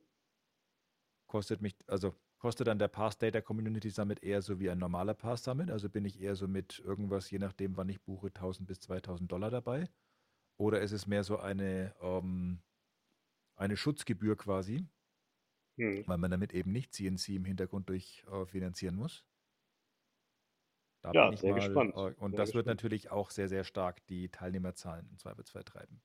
[1.30, 5.14] Kostet mich, also kostet dann der Pass Data Community Summit eher so wie ein normaler
[5.14, 5.70] Pass Summit.
[5.70, 9.32] Also bin ich eher so mit irgendwas, je nachdem, wann ich buche, 1000 bis 2000
[9.32, 9.90] Dollar dabei.
[10.58, 12.62] Oder ist es mehr so eine, ähm,
[13.56, 14.88] eine Schutzgebühr quasi,
[15.78, 16.04] Hm.
[16.06, 19.24] weil man damit eben nicht CNC im Hintergrund durch äh, finanzieren muss.
[21.02, 22.68] Da Ja, bin ich sehr mal, gespannt, äh, und sehr das wird gespannt.
[22.68, 26.02] natürlich auch sehr, sehr stark die Teilnehmerzahlen im Zweifelsfall treiben,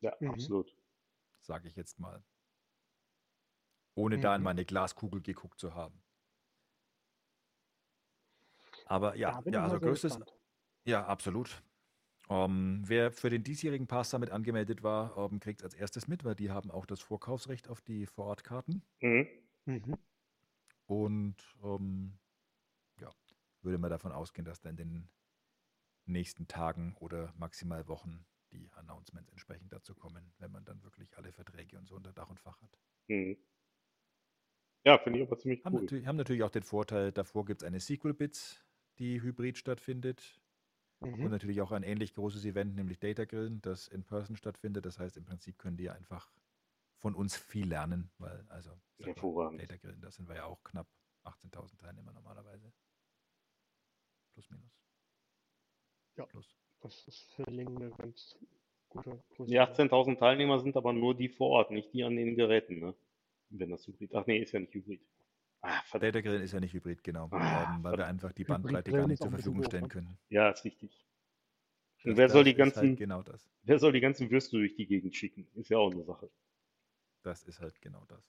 [0.00, 0.26] Ja, Mhm.
[0.26, 0.76] absolut.
[1.42, 2.24] sage ich jetzt mal.
[3.94, 4.44] Ohne da in Mhm.
[4.44, 6.02] meine Glaskugel geguckt zu haben.
[8.84, 10.32] Aber ja, ja also größtes, gespannt.
[10.86, 11.62] ja, absolut.
[12.30, 16.24] Ähm, wer für den diesjährigen Pass damit angemeldet war, ähm, kriegt es als erstes mit,
[16.24, 18.84] weil die haben auch das Vorkaufsrecht auf die Vorortkarten.
[19.02, 19.44] Hm.
[19.66, 19.94] Mhm.
[20.86, 22.18] Und ähm,
[23.00, 23.10] ja,
[23.62, 25.10] würde mal davon ausgehen, dass dann in den
[26.06, 31.32] nächsten Tagen oder maximal Wochen die Announcements entsprechend dazu kommen, wenn man dann wirklich alle
[31.32, 32.78] Verträge und so unter Dach und Fach hat.
[33.08, 33.34] Hm.
[34.84, 35.80] Ja, finde ich aber ziemlich Haben, cool.
[35.82, 38.64] natürlich, haben natürlich auch den Vorteil, davor gibt es eine Sequel-Bits,
[38.98, 40.40] die hybrid stattfindet.
[41.20, 41.32] Und Mhm.
[41.32, 44.86] natürlich auch ein ähnlich großes Event, nämlich Data Grillen, das in Person stattfindet.
[44.86, 46.32] Das heißt, im Prinzip können die einfach
[46.98, 49.60] von uns viel lernen, weil, also, Hervorragend.
[49.60, 50.88] Data Grillen, da sind wir ja auch knapp
[51.24, 52.72] 18.000 Teilnehmer normalerweise.
[54.34, 54.70] Plus, minus.
[56.18, 56.26] Ja.
[56.26, 56.54] Plus.
[56.82, 58.38] Das ist für Lingen eine ganz
[58.88, 59.50] gute Größe.
[59.50, 62.94] Die 18.000 Teilnehmer sind aber nur die vor Ort, nicht die an den Geräten, ne?
[63.50, 64.14] Wenn das Hybrid.
[64.14, 65.00] Ach nee, ist ja nicht Hybrid.
[65.62, 66.14] Ah, verdammt.
[66.14, 69.06] Data Grillen ist ja nicht hybrid, genau, Ah, ähm, weil wir einfach die Bandbreite gar
[69.06, 69.88] nicht zur Verfügung stellen ne?
[69.90, 70.18] können.
[70.30, 71.04] Ja, ist richtig.
[72.04, 73.50] Und Das- wer soll die ist ganzen, Halt genau das.
[73.64, 75.46] wer soll die ganzen Würste durch die Gegend schicken?
[75.54, 76.30] Ist ja auch eine Sache.
[77.24, 78.24] Das ist halt genau das.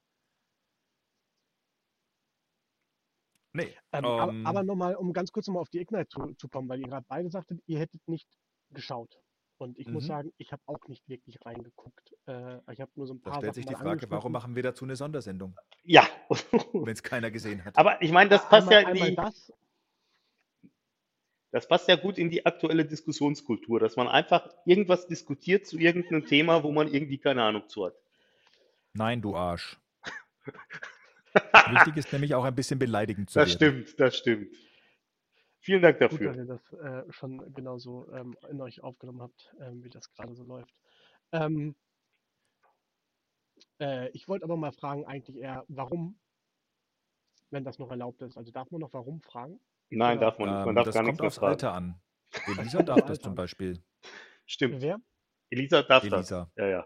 [3.53, 6.49] Nee, Ähm, aber ähm, aber nochmal, um ganz kurz nochmal auf die Ignite zu, zu
[6.49, 8.27] kommen, weil ihr gerade beide sagtet, ihr hättet nicht
[8.71, 9.21] geschaut.
[9.61, 10.07] Und ich muss Mhm.
[10.07, 12.15] sagen, ich habe auch nicht wirklich reingeguckt.
[12.25, 14.31] Äh, ich habe nur so ein da paar stellt sich Sachen die mal Frage, warum
[14.31, 16.07] machen wir dazu eine Sondersendung, Ja.
[16.73, 17.77] wenn es keiner gesehen hat?
[17.77, 19.53] Aber ich meine, das passt einmal, ja in einmal die, das.
[21.51, 26.25] das passt ja gut in die aktuelle Diskussionskultur, dass man einfach irgendwas diskutiert zu irgendeinem
[26.25, 27.93] Thema, wo man irgendwie keine Ahnung zu hat.
[28.93, 29.77] Nein, du Arsch.
[31.69, 33.83] Wichtig ist nämlich auch ein bisschen beleidigend zu Das werden.
[33.85, 34.55] stimmt, das stimmt.
[35.61, 36.27] Vielen Dank Gut, dafür.
[36.33, 40.33] dass ihr das äh, schon genauso ähm, in euch aufgenommen habt, ähm, wie das gerade
[40.35, 40.73] so läuft.
[41.31, 41.75] Ähm,
[43.79, 46.19] äh, ich wollte aber mal fragen, eigentlich eher, warum,
[47.51, 48.37] wenn das noch erlaubt ist.
[48.37, 49.59] Also darf man noch warum fragen?
[49.89, 50.57] Nein, Oder- darf man nicht.
[50.59, 51.51] Man Ähm, darf das gar kommt nichts mehr aufs fragen.
[51.51, 52.01] Alter an.
[52.75, 53.35] Elisa darf das zum.
[53.35, 53.83] Beispiel.
[54.45, 54.81] Stimmt.
[54.81, 54.97] Wer?
[55.49, 56.13] Elisa darf das.
[56.31, 56.51] Elisa.
[56.55, 56.85] Ja, ja.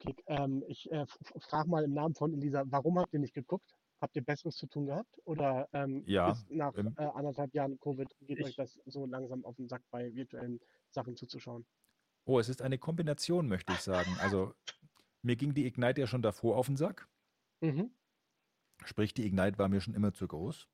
[0.00, 1.06] Okay, ähm, ich äh,
[1.40, 3.74] frage mal im Namen von Elisa, warum habt ihr nicht geguckt?
[4.04, 5.18] Habt ihr Besseres zu tun gehabt?
[5.24, 9.06] Oder ähm, Ja, ist nach im- äh, anderthalb Jahren Covid geht Ich- euch das so
[9.06, 11.64] langsam auf den Sack bei virtuellen Sachen zuzuschauen?
[12.26, 14.10] Oh, es ist eine Kombination, möchte ich sagen.
[14.36, 14.52] Also,
[15.22, 17.08] mir ging die Ignite ja schon davor auf den Sack.
[17.62, 17.92] Mhm.
[18.84, 20.68] Sprich, die Ignite war mir schon immer zu groß.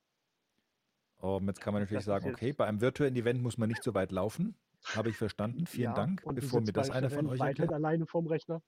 [1.22, 3.84] Ähm, jetzt kann man natürlich Das sagen, okay, bei einem virtuellen Event muss man nicht
[3.84, 4.56] so weit laufen.
[4.96, 5.66] Habe ich verstanden.
[5.68, 7.72] Vielen Ja, Dank, bevor mir das einer von euch erklärt.
[7.72, 8.60] alleine vorm Rechner.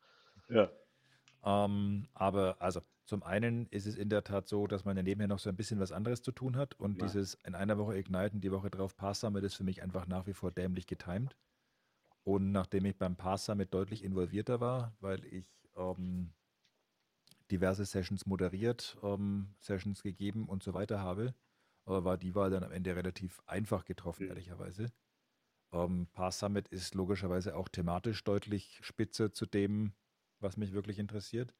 [0.48, 0.70] Ja.
[1.44, 5.28] Ähm, aber also zum einen ist es in der Tat so, dass man ja nebenher
[5.28, 7.06] noch so ein bisschen was anderes zu tun hat und Ja.
[7.06, 10.06] dieses in einer Woche Ignite und die Woche drauf Pass Summit ist für mich einfach
[10.06, 11.36] nach wie vor dämlich getimed.
[12.24, 16.32] Und nachdem ich beim Pass Summit deutlich involvierter war, weil ich ähm,
[17.50, 21.34] diverse Sessions moderiert, ähm, Sessions gegeben und so weiter habe,
[21.86, 24.28] äh, war die Wahl dann am Ende relativ einfach getroffen, Mhm.
[24.28, 24.92] ehrlicherweise.
[25.72, 29.92] Ähm, Pass Summit ist logischerweise auch thematisch deutlich spitze zu dem,
[30.40, 31.54] was mich wirklich interessiert.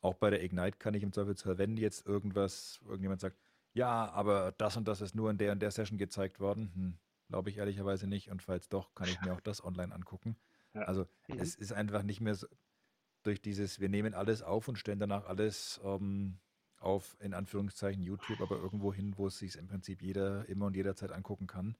[0.00, 3.38] Auch bei der Ignite kann ich im Zweifelsfall, wenn jetzt irgendwas, irgendjemand sagt,
[3.72, 6.98] ja, aber das und das ist nur in der und der Session gezeigt worden, hm,
[7.28, 8.30] glaube ich ehrlicherweise nicht.
[8.30, 10.36] Und falls doch, kann ich mir auch das online angucken.
[10.74, 10.82] Ja.
[10.84, 11.40] Also Mhm.
[11.40, 12.46] es ist einfach nicht mehr so,
[13.22, 16.40] durch dieses, wir nehmen alles auf und stellen danach alles ähm,
[16.78, 20.76] auf, in Anführungszeichen YouTube, aber irgendwo hin, wo es sich im Prinzip jeder immer und
[20.76, 21.76] jederzeit angucken kann.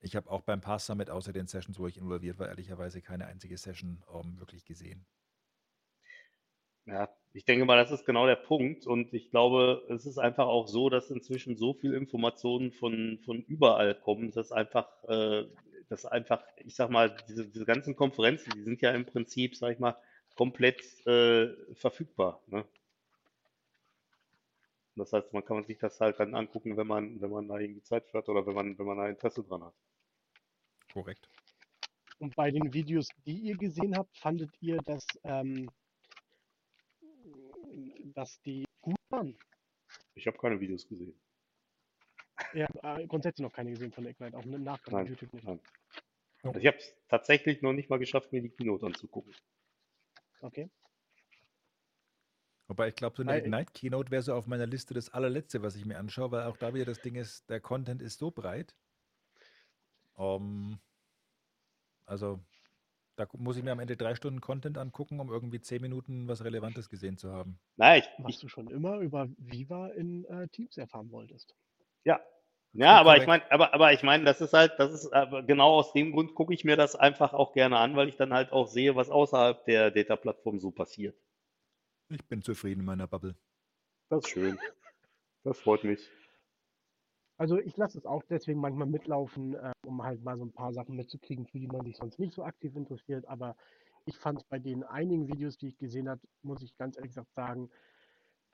[0.00, 3.26] Ich habe auch beim Pass Summit außer den Sessions, wo ich involviert war, ehrlicherweise keine
[3.26, 5.06] einzige Session ähm, wirklich gesehen.
[6.86, 8.86] Ja, ich denke mal, das ist genau der Punkt.
[8.86, 13.42] Und ich glaube, es ist einfach auch so, dass inzwischen so viel Informationen von, von
[13.42, 15.44] überall kommen, dass einfach, äh,
[15.90, 19.72] dass einfach, ich sag mal, diese, diese ganzen Konferenzen, die sind ja im Prinzip, sag
[19.72, 19.96] ich mal,
[20.34, 22.42] komplett äh, verfügbar.
[22.46, 22.64] Ne?
[24.94, 27.82] Das heißt, man kann sich das halt dann angucken, wenn man, wenn man da irgendwie
[27.82, 29.74] Zeit für hat oder wenn man, wenn man da Interesse dran hat.
[30.90, 31.28] Korrekt.
[32.18, 35.68] Und bei den Videos, die ihr gesehen habt, fandet ihr, dass, ähm,
[38.16, 39.36] dass die gut waren?
[40.14, 41.14] Ich habe keine Videos gesehen.
[42.54, 45.32] Ja, äh, grundsätzlich noch keine gesehen von der Ignite, auch im Nachgang auf Nein, YouTube
[45.32, 45.46] nicht.
[45.46, 45.60] nein.
[46.42, 49.34] Also ich habe es tatsächlich noch nicht mal geschafft, mir die Keynote anzugucken.
[50.40, 50.70] Okay.
[52.68, 55.76] Wobei ich glaube, so eine Ignite Keynote wäre so auf meiner Liste das allerletzte, was
[55.76, 58.74] ich mir anschaue, weil auch da wieder das Ding ist, der Content ist so breit.
[60.18, 60.78] Ähm,
[62.06, 62.40] also
[63.16, 66.44] da muss ich mir am Ende drei Stunden Content angucken, um irgendwie zehn Minuten was
[66.44, 67.58] Relevantes gesehen zu haben.
[67.76, 71.54] Nein, ich, Was ich, du schon immer über Viva in äh, Teams erfahren wolltest.
[72.04, 72.20] ja.
[72.72, 75.76] Ja, aber ich meine, aber, aber ich meine, das ist halt, das ist aber genau
[75.76, 78.52] aus dem Grund gucke ich mir das einfach auch gerne an, weil ich dann halt
[78.52, 81.16] auch sehe, was außerhalb der Data-Plattform so passiert.
[82.10, 83.34] Ich bin zufrieden in meiner Bubble.
[84.10, 84.58] Das ist schön.
[85.42, 86.06] Das freut mich.
[87.38, 90.72] Also ich lasse es auch deswegen manchmal mitlaufen, äh, um halt mal so ein paar
[90.72, 93.26] Sachen mitzukriegen, für die man sich sonst nicht so aktiv interessiert.
[93.26, 93.56] Aber
[94.06, 97.10] ich fand es bei den einigen Videos, die ich gesehen habe, muss ich ganz ehrlich
[97.10, 97.70] gesagt sagen,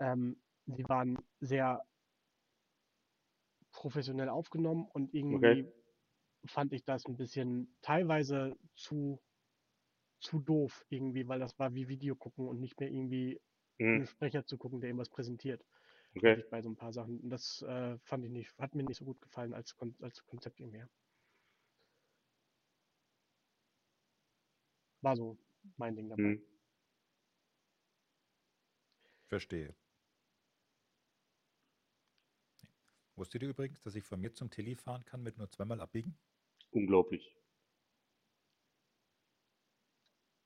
[0.01, 1.85] ähm, sie waren sehr
[3.73, 5.69] professionell aufgenommen und irgendwie
[6.47, 9.21] fand ich das ein bisschen teilweise zu,
[10.21, 13.41] zu doof irgendwie, weil das war wie Video gucken und nicht mehr irgendwie
[13.95, 15.65] einen Hm, Sprecher zu gucken, der irgendwas präsentiert.
[16.17, 16.45] Okay.
[16.51, 17.21] bei so ein paar Sachen.
[17.21, 20.25] Und das äh, fand ich nicht, hat mir nicht so gut gefallen als, Kon als
[20.27, 20.79] Konzept irgendwie.
[20.79, 20.91] her.
[25.03, 25.37] War so
[25.77, 26.23] mein Ding dabei.
[26.23, 26.43] Hm.
[29.27, 29.75] Verstehe.
[33.17, 36.17] Wusstet ihr übrigens, dass ich von mir zum Tilly fahren kann mit nur zweimal abbiegen?
[36.71, 37.37] Unglaublich.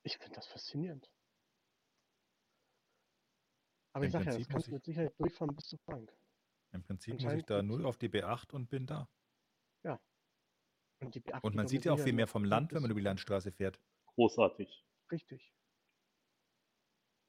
[0.03, 1.11] Ich finde das faszinierend.
[3.97, 6.13] Aber Im ich sage ja, das kannst du mit Sicherheit durchfahren bis zu Frank.
[6.73, 9.09] Im Prinzip muss ich da nur auf die B8 und bin da.
[11.01, 12.91] Und, die B8 Und geht man sieht ja auch viel mehr vom Land, wenn man
[12.91, 13.81] über die Landstraße fährt.
[14.15, 14.85] Großartig.
[15.11, 15.51] Richtig.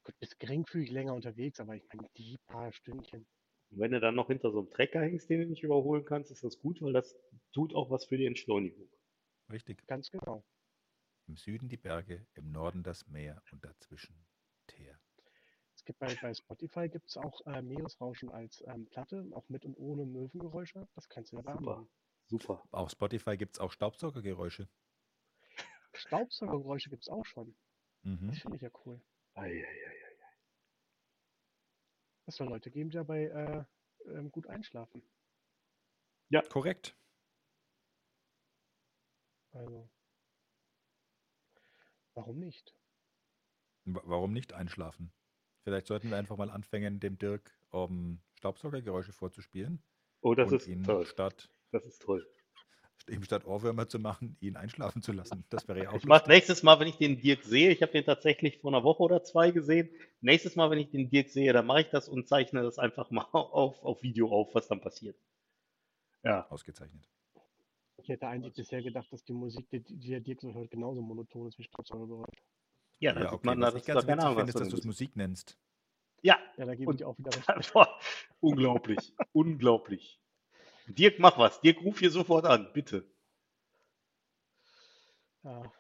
[0.04, 3.26] Gut, bist geringfügig länger unterwegs, aber ich meine, die paar Stündchen.
[3.70, 6.32] Und wenn du dann noch hinter so einem Trecker hängst, den du nicht überholen kannst,
[6.32, 7.16] ist das gut, weil das
[7.54, 8.90] tut auch was für die Entschleunigung.
[9.50, 9.86] Richtig.
[9.88, 10.46] Ganz genau.
[11.28, 14.26] Im Süden die Berge, im Norden das Meer und dazwischen
[15.88, 19.76] gibt bei, bei Spotify gibt es auch äh, Meeresrauschen als ähm, Platte, auch mit und
[19.78, 20.88] ohne Möwengeräusche.
[20.96, 21.88] Das kannst du ja da Super.
[22.28, 22.64] Super.
[22.72, 24.68] Auf Spotify gibt es auch Staubsaugergeräusche.
[25.94, 27.56] Staubsaugergeräusche gibt es auch schon.
[28.04, 28.28] Mhm.
[28.28, 29.02] Das finde ich ja cool.
[29.34, 29.64] Eieiei.
[32.26, 35.02] Es soll Leute geben, die dabei äh, ähm, gut einschlafen.
[36.50, 36.98] Korrekt.
[39.52, 39.90] Also.
[42.14, 42.76] Warum nicht?
[43.86, 45.14] Wa- Warum nicht einschlafen?
[45.68, 49.84] Vielleicht sollten wir einfach mal anfangen, dem Dirk um, Staubsaugergeräusche vorzuspielen
[50.22, 51.06] Oh, das ist ihn toll.
[51.06, 52.26] statt, Das ist toll.
[53.10, 55.44] ihm statt Ohrwürmer zu machen, ihn einschlafen zu lassen.
[55.50, 57.92] Das wäre ja auch Ich mache nächstes Mal, wenn ich den Dirk sehe, ich habe
[57.92, 59.90] den tatsächlich vor einer Woche oder zwei gesehen.
[60.22, 63.12] Nächstes Mal, wenn ich den Dirk sehe, dann mache ich das und zeichne das einfach
[63.12, 65.18] mal auf, auf Video auf, was dann passiert.
[66.24, 67.10] Ja, Ausgezeichnet.
[67.98, 71.02] Ich hätte eigentlich bisher gedacht, dass die Musik, die, die der Dirk so hört, genauso
[71.02, 72.42] monoton ist wie Staubsaugergeräusche.
[73.00, 73.46] Ja, da Ja, okay.
[73.48, 74.86] man, da Was ich ist ganz witzig Ahnung, finde, was ist, dass du es.
[74.86, 75.58] Musik nennst.
[76.22, 77.48] Ja, Ja, da gebe ich dir auch wieder recht.
[78.40, 80.20] Unglaublich, unglaublich.
[80.88, 81.60] Dirk, mach was.
[81.62, 83.06] Dirk, ruf hier sofort an, bitte.
[85.44, 85.72] Ja.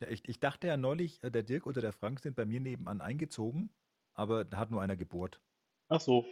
[0.00, 2.60] Ja, ich, ich dachte ja neulich, äh, der Dirk oder der Frank sind bei mir
[2.60, 3.70] nebenan eingezogen,
[4.14, 5.40] aber da hat nur einer Geburt.
[5.88, 6.26] Ach so,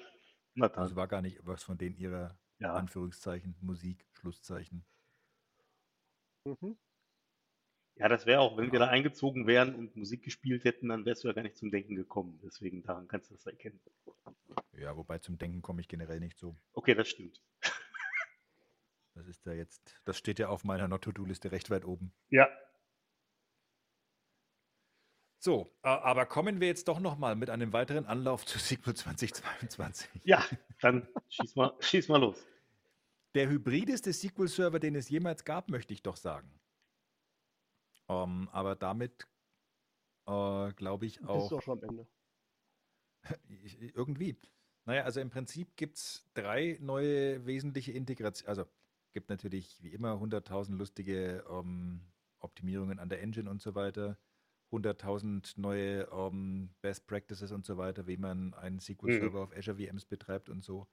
[0.54, 0.96] na Also dann.
[0.96, 4.84] war gar nicht was von denen ihrer Ja, Anführungszeichen, Musik, Schlusszeichen.
[6.44, 6.76] Mhm.
[7.96, 11.24] Ja das wäre auch, wenn wir da eingezogen wären und Musik gespielt hätten, dann wärst
[11.24, 12.40] du ja gar nicht zum Denken gekommen.
[12.42, 13.80] Deswegen daran kannst du das erkennen.
[14.72, 16.56] Ja, wobei zum Denken komme ich generell nicht so.
[16.72, 17.40] Okay, das stimmt.
[19.14, 22.12] Das ist ja jetzt, das steht ja auf meiner Not-to-Do-Liste recht weit oben.
[22.30, 22.48] Ja,
[25.44, 30.08] So, aber kommen wir jetzt doch nochmal mit einem weiteren Anlauf zu SQL 2022.
[30.24, 30.42] ja,
[30.80, 32.42] dann schieß mal, schieß mal los.
[33.34, 36.50] Der hybrideste SQL-Server, den es jemals gab, möchte ich doch sagen.
[38.08, 39.26] Ähm, aber damit
[40.26, 42.06] äh, glaube ich auch du auch schon am Ende.
[43.94, 44.36] Irgendwie.
[44.86, 48.48] Naja, also im Prinzip gibt es drei neue wesentliche Integrationen.
[48.48, 48.70] Also
[49.12, 52.00] gibt natürlich wie immer 100.000 lustige ähm,
[52.40, 54.18] Optimierungen an der Engine und so weiter.
[54.72, 60.04] 100.000 neue ähm, Best Practices und so weiter, wie man einen SQL-Server auf Azure VMs
[60.04, 60.86] betreibt und so.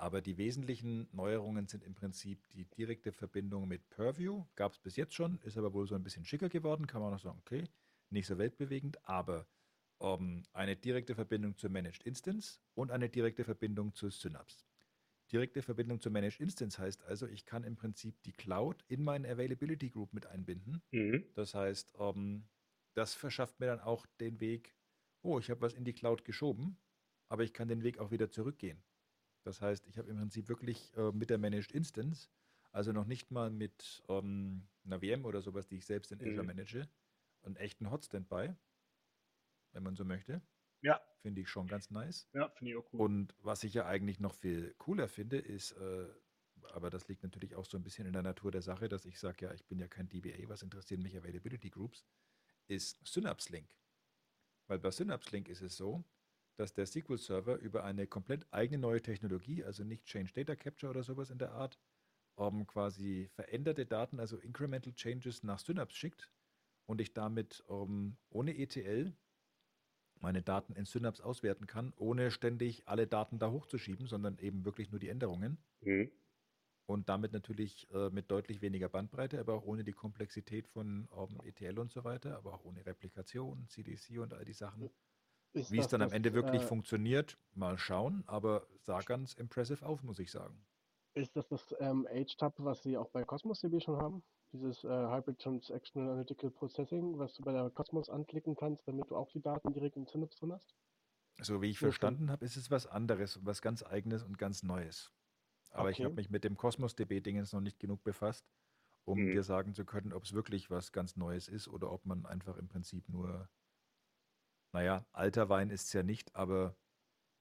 [0.00, 4.44] Aber die wesentlichen Neuerungen sind im Prinzip die direkte Verbindung mit Purview.
[4.54, 7.08] Gab es bis jetzt schon, ist aber wohl so ein bisschen schicker geworden, kann man
[7.08, 7.64] auch noch sagen, okay,
[8.10, 9.46] nicht so weltbewegend, aber
[10.00, 14.64] ähm, eine direkte Verbindung zur Managed Instance und eine direkte Verbindung zu Synapse.
[15.32, 19.26] Direkte Verbindung zur Managed Instance heißt also, ich kann im Prinzip die Cloud in meinen
[19.26, 20.80] Availability Group mit einbinden.
[20.92, 21.26] Mhm.
[21.34, 22.44] Das heißt, ähm,
[22.94, 24.74] das verschafft mir dann auch den Weg,
[25.22, 26.78] oh, ich habe was in die Cloud geschoben,
[27.28, 28.82] aber ich kann den Weg auch wieder zurückgehen.
[29.48, 32.28] Das heißt, ich habe im Prinzip wirklich äh, mit der Managed Instance,
[32.70, 36.42] also noch nicht mal mit ähm, einer VM oder sowas, die ich selbst in Azure
[36.42, 36.46] Mhm.
[36.46, 36.86] manage,
[37.40, 38.54] einen echten Hotstand bei,
[39.72, 40.42] wenn man so möchte.
[40.82, 42.28] Ja, Finde ich schon ganz nice.
[42.32, 43.00] ja, finde ich auch cool.
[43.02, 46.08] Und was ich ja eigentlich noch viel cooler finde, ist, äh,
[46.72, 49.18] aber das liegt natürlich auch so ein bisschen in der Natur der Sache, dass ich
[49.18, 52.04] sage, ja, ich bin ja kein DBA, was interessieren mich Availability Groups,
[52.68, 53.76] ist Synapse Link.
[54.68, 56.04] Weil bei Synapse Link ist es so,
[56.58, 61.02] dass der SQL-Server über eine komplett eigene neue Technologie, also nicht Change Data Capture oder
[61.04, 61.78] sowas in der Art,
[62.38, 66.30] ähm, quasi veränderte Daten, also Incremental Changes nach Synapse schickt
[66.86, 69.16] und ich damit ähm, ohne ETL
[70.20, 74.90] meine Daten in Synapse auswerten kann, ohne ständig alle Daten da hochzuschieben, sondern eben wirklich
[74.90, 76.10] nur die Änderungen Mhm.
[76.86, 81.40] und damit natürlich äh, mit deutlich weniger Bandbreite, aber auch ohne die Komplexität von ähm,
[81.44, 84.90] ETL und so weiter, aber auch ohne Replikation, CDC und all die Sachen.
[85.58, 89.84] Ist Wie es dann am Ende wirklich äh, funktioniert, mal schauen, aber sah ganz impressive
[89.86, 90.66] aus, muss ich sagen.
[91.12, 94.24] Ist das das ähm, HTAP, was Sie auch bei Cosmos DB schon haben?
[94.54, 99.16] Dieses äh, Hybrid Transactional Analytical Processing, was du bei der Cosmos anklicken kannst, damit du
[99.16, 100.74] auch die Daten direkt in Synapse drin hast?
[101.40, 105.12] So wie ich verstanden habe, ist es was anderes was ganz eigenes und ganz Neues.
[105.70, 106.04] Aber ich Okay.
[106.04, 108.50] habe mich mit dem Cosmos DB-Dingens noch nicht genug befasst,
[109.04, 109.30] um Mhm.
[109.30, 112.56] dir sagen zu können, ob es wirklich was ganz Neues ist oder ob man einfach
[112.58, 113.50] im Prinzip nur,
[114.72, 116.76] naja, alter Wein ist es ja nicht, aber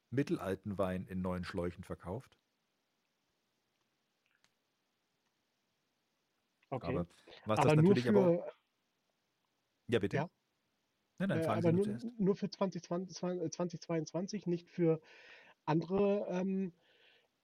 [0.10, 2.38] mittelalten Wein in neuen Schläuchen verkauft.
[6.70, 6.88] Okay.
[6.88, 7.08] Aber
[7.46, 8.54] was aber das nur natürlich für, aber
[9.88, 10.18] ja bitte.
[10.18, 10.30] Ja.
[11.20, 12.20] Nein, nein, äh, aber nur zuerst.
[12.20, 15.02] nur für 2020, 2022, nicht für
[15.66, 16.74] andere ähm,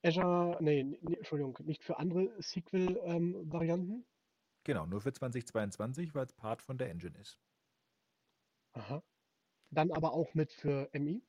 [0.04, 4.04] Azure, nee, nee, Entschuldigung, nicht für andere SQL-Varianten?
[4.64, 7.38] Genau, nur für 2022, weil es Part von der Engine ist.
[8.74, 9.02] Aha.
[9.74, 11.22] Dann aber auch mit für MI?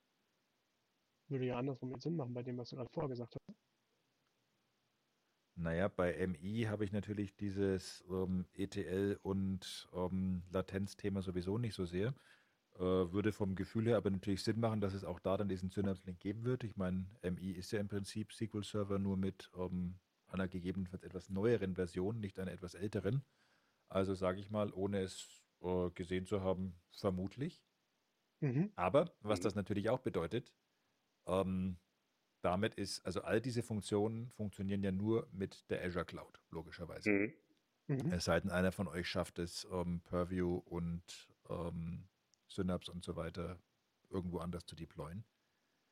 [1.27, 3.58] Würde ja andersrum jetzt Sinn machen bei dem, was du gerade vorher gesagt hast.
[5.58, 11.86] Naja, bei MI habe ich natürlich dieses ähm, ETL und ähm, Latenzthema sowieso nicht so
[11.86, 12.13] sehr.
[12.75, 15.71] Äh, würde vom Gefühl her aber natürlich Sinn machen, dass es auch da dann diesen
[15.71, 16.63] Synapse-Link geben wird.
[16.65, 21.75] Ich meine, MI ist ja im Prinzip SQL-Server nur mit ähm, einer gegebenenfalls etwas neueren
[21.75, 23.23] Version, nicht einer etwas älteren.
[23.88, 27.63] Also sage ich mal, ohne es äh, gesehen zu haben, vermutlich.
[28.41, 28.71] Mhm.
[28.75, 29.41] Aber was Mhm.
[29.41, 30.53] das natürlich auch bedeutet,
[31.27, 31.79] ähm,
[32.41, 37.13] damit ist, also all diese Funktionen funktionieren ja nur mit der Azure Cloud, logischerweise.
[37.13, 37.33] Mhm.
[37.87, 38.11] Mhm.
[38.11, 42.09] Es sei denn, einer von euch schafft es, ähm, Purview und ähm,
[42.47, 43.61] Synapse und so weiter
[44.09, 45.25] irgendwo anders zu deployen.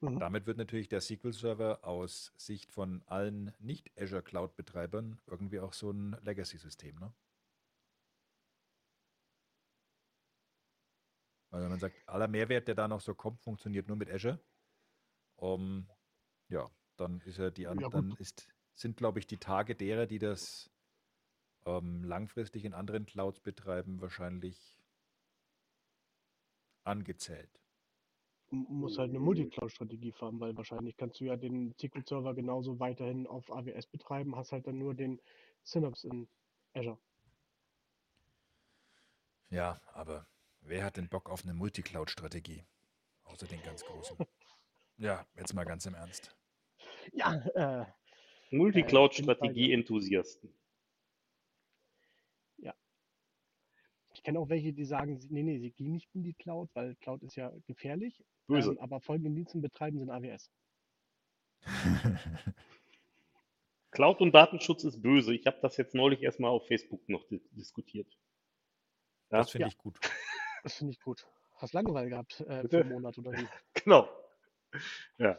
[0.02, 0.20] Mhm.
[0.20, 6.18] Damit wird natürlich der SQL-Server aus Sicht von allen nicht-Azure Cloud-Betreibern irgendwie auch so ein
[6.24, 6.98] Legacy-System.
[7.00, 7.14] Ne?
[11.54, 14.40] Weil wenn man sagt, aller Mehrwert, der da noch so kommt, funktioniert nur mit Azure,
[15.38, 15.88] ähm,
[16.50, 20.18] ja, dann ist ja die Ja, dann ist, sind, glaube ich, die Tage derer, die
[20.18, 20.72] das
[21.68, 24.80] ähm, langfristig in anderen Clouds betreiben, wahrscheinlich
[26.86, 27.62] angezählt.
[28.50, 33.52] Muss halt eine Multicloud-Strategie fahren, weil wahrscheinlich kannst du ja den SQL-Server genauso weiterhin auf
[33.52, 35.22] AWS betreiben, hast halt dann nur den
[35.62, 36.28] Synapse in
[36.74, 36.98] Azure.
[39.52, 40.28] Ja, aber
[40.66, 42.64] wer hat denn Bock auf eine Multicloud-Strategie?
[43.26, 44.18] Außer den ganz Großen.
[44.98, 46.36] Ja, jetzt mal ganz im Ernst.
[47.14, 47.86] Ja, äh,
[48.52, 50.54] Multicloud-Strategie-Enthusiasten.
[54.16, 56.70] ich kenne auch welche, die sagen, sie- nee, nee, sie gehen nicht in die Cloud,
[56.76, 58.72] weil Cloud ist ja gefährlich, Böse.
[58.74, 60.52] ähm, aber folgende Diensten betreiben sie in AWS.
[63.92, 65.34] Cloud und Datenschutz ist böse.
[65.34, 68.08] Ich habe das jetzt neulich erstmal auf Facebook noch di diskutiert.
[69.32, 69.68] Ja, Das finde Ja.
[69.70, 70.00] ich gut.
[70.64, 71.28] Das finde ich gut.
[71.58, 73.48] Hast Langeweile gehabt äh, für einen Monat oder wie?
[73.84, 74.10] Genau.
[75.18, 75.38] Ja.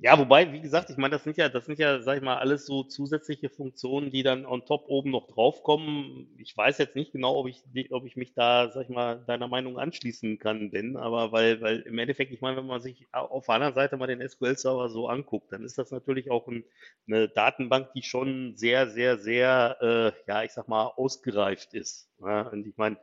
[0.00, 2.36] Ja, wobei, wie gesagt, ich meine, das sind ja, das sind ja, sag ich mal,
[2.38, 6.28] alles so zusätzliche Funktionen, die dann on top oben noch draufkommen.
[6.38, 9.48] Ich weiß jetzt nicht genau, ob ich, ob ich mich da, sag ich mal, deiner
[9.48, 13.26] Meinung anschließen kann, Ben, aber weil, weil im Endeffekt, ich meine, wenn man sich au-
[13.26, 16.64] auf der anderen Seite mal den SQL-Server so anguckt, dann ist das natürlich auch ein,
[17.08, 22.08] eine Datenbank, die schon sehr, sehr, sehr, äh, ja, ich sag mal, ausgereift ist.
[22.20, 22.42] Ja?
[22.42, 22.98] Und ich meine,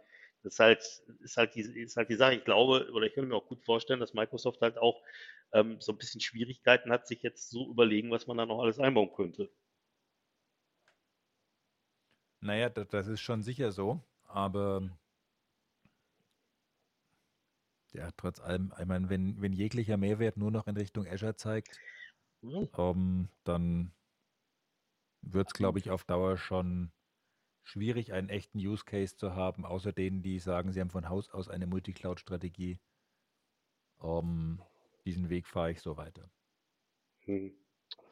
[0.45, 2.35] das ist halt, ist halt die, ist halt die Sache.
[2.35, 5.01] Ich glaube, oder ich könnte mir auch gut vorstellen, dass Microsoft halt auch
[5.53, 8.79] ähm, so ein bisschen Schwierigkeiten hat, sich jetzt so überlegen, was man da noch alles
[8.79, 9.49] einbauen könnte.
[12.41, 14.87] Naja, das, das ist schon sicher so, aber
[17.93, 21.79] ja, trotz allem, ich meine, wenn, wenn jeglicher Mehrwert nur noch in Richtung Azure zeigt,
[22.43, 23.91] ähm, dann
[25.23, 26.91] wird es, glaube ich, auf Dauer schon
[27.65, 31.29] schwierig, einen echten Use Case zu haben, außer denen, die sagen, sie haben von Haus
[31.31, 32.79] aus eine Multicloud-Strategie.
[34.01, 34.61] Ähm,
[35.05, 36.29] diesen Weg fahre ich so weiter.
[37.21, 37.53] Hm.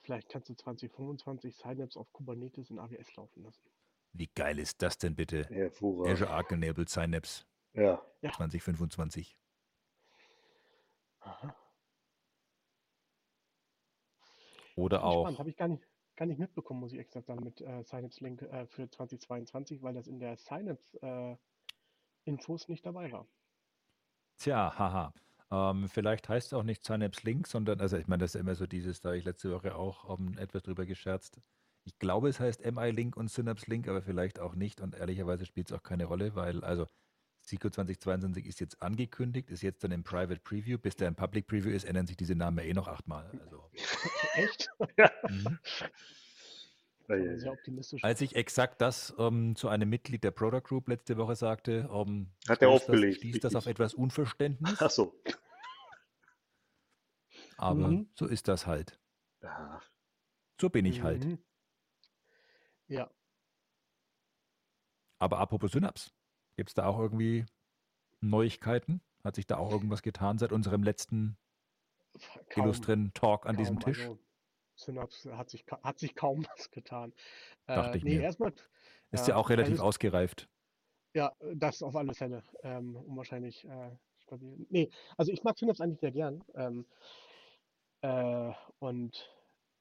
[0.01, 3.63] Vielleicht kannst du 2025 Synapse auf Kubernetes in AWS laufen lassen.
[4.11, 5.45] Wie geil ist das denn bitte?
[5.45, 6.13] Hervorragend.
[6.13, 8.01] Azure Arc Enabled Synapse Ja.
[8.21, 9.37] 2025.
[11.21, 11.55] Aha.
[14.75, 17.61] Oder auch Spannend, habe ich gar nicht, gar nicht mitbekommen, muss ich exakt sagen, mit
[17.61, 21.35] äh, Synapse Link äh, für 2022, weil das in der Synapse äh,
[22.25, 23.27] Infos nicht dabei war.
[24.37, 25.13] Tja, haha.
[25.51, 28.55] Ähm, vielleicht heißt es auch nicht Synapse Link, sondern, also ich meine, das ist immer
[28.55, 31.39] so dieses, da ich letzte Woche auch ähm, etwas drüber gescherzt.
[31.85, 34.81] Ich glaube, es heißt MI Link und Synapse Link, aber vielleicht auch nicht.
[34.81, 36.87] Und ehrlicherweise spielt es auch keine Rolle, weil, also
[37.45, 40.77] SQL 2022 ist jetzt angekündigt, ist jetzt dann im Private Preview.
[40.77, 43.29] Bis der im Public Preview ist, ändern sich diese Namen ja eh noch achtmal.
[43.43, 43.69] Also,
[44.35, 44.69] Echt?
[45.29, 45.59] mhm.
[47.05, 48.01] Aber Sehr optimistisch.
[48.03, 52.31] Als ich exakt das ähm, zu einem Mitglied der Product Group letzte Woche sagte, ähm,
[52.47, 55.13] Hat er aufgelegt, Das, stieß das auf etwas Unverständnis, Ach so.
[57.57, 58.09] aber Mhm.
[58.15, 58.99] so ist das halt.
[59.41, 59.81] Ja.
[60.61, 61.25] So bin ich halt.
[61.25, 61.39] Mhm.
[62.87, 63.09] Ja,
[65.19, 66.11] Aber apropos Synapse,
[66.55, 67.45] gibt es da auch irgendwie
[68.21, 69.01] Neuigkeiten?
[69.23, 71.37] Hat sich da auch irgendwas getan seit unserem letzten
[72.49, 72.63] kaum.
[72.63, 74.01] illustren Talk an diesem Tisch?
[74.01, 74.19] Also,
[74.75, 77.13] Synapse hat sich, hat sich kaum was getan.
[77.67, 78.23] Dachte ich nee, mir.
[78.23, 78.53] erstmal.
[79.11, 80.49] Ist ja auch relativ ausgereift.
[81.13, 82.43] Ja, das auf alle Fälle.
[82.63, 84.65] Ähm, um wahrscheinlich äh, stabil.
[84.69, 86.43] Nee, also ich mag Synapse eigentlich sehr gern.
[86.55, 86.85] Ähm,
[88.01, 89.31] äh, und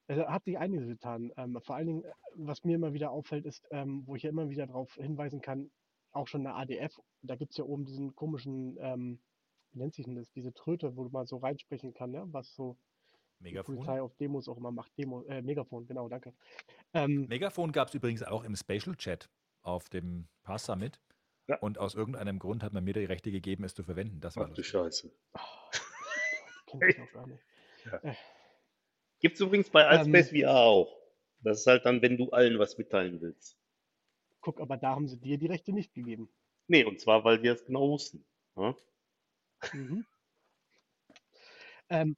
[0.07, 1.33] es hat sich einiges getan.
[1.37, 4.31] Ähm, vor allen Dingen, äh, was mir immer wieder auffällt, ist, ähm, wo ich ja
[4.31, 5.71] immer wieder darauf hinweisen kann,
[6.13, 9.21] auch schon eine ADF, da gibt es ja oben diesen komischen, ähm,
[9.73, 12.77] wie nennt sich denn das, diese Tröte, wo man so reinsprechen kann, ja, was so
[13.39, 13.77] die Megafon.
[13.77, 14.97] Polizei auf Demos auch immer macht.
[14.99, 16.35] Demo, äh, Megafon, genau, danke.
[16.95, 19.29] Ähm, Megafon gab es übrigens auch im Spatial Chat
[19.63, 21.01] auf dem Pass Summit.
[21.49, 21.59] Ja.
[21.59, 24.21] Und aus irgendeinem Grund hat man mir die Rechte gegeben, es zu verwenden.
[24.21, 24.63] Das war Ach du.
[24.63, 25.11] Scheiße.
[26.73, 27.43] noch gar nicht.
[29.21, 30.97] Gibt es übrigens bei Ähm, Altspace VR auch.
[31.41, 33.59] Das ist halt dann, wenn du allen was mitteilen willst.
[34.43, 36.29] Guck, aber da haben sie dir die Rechte nicht gegeben.
[36.69, 38.25] Nee, und zwar, weil wir es genau wussten.
[38.57, 38.77] Ja?
[39.73, 40.05] Mhm.
[41.89, 42.17] Ähm,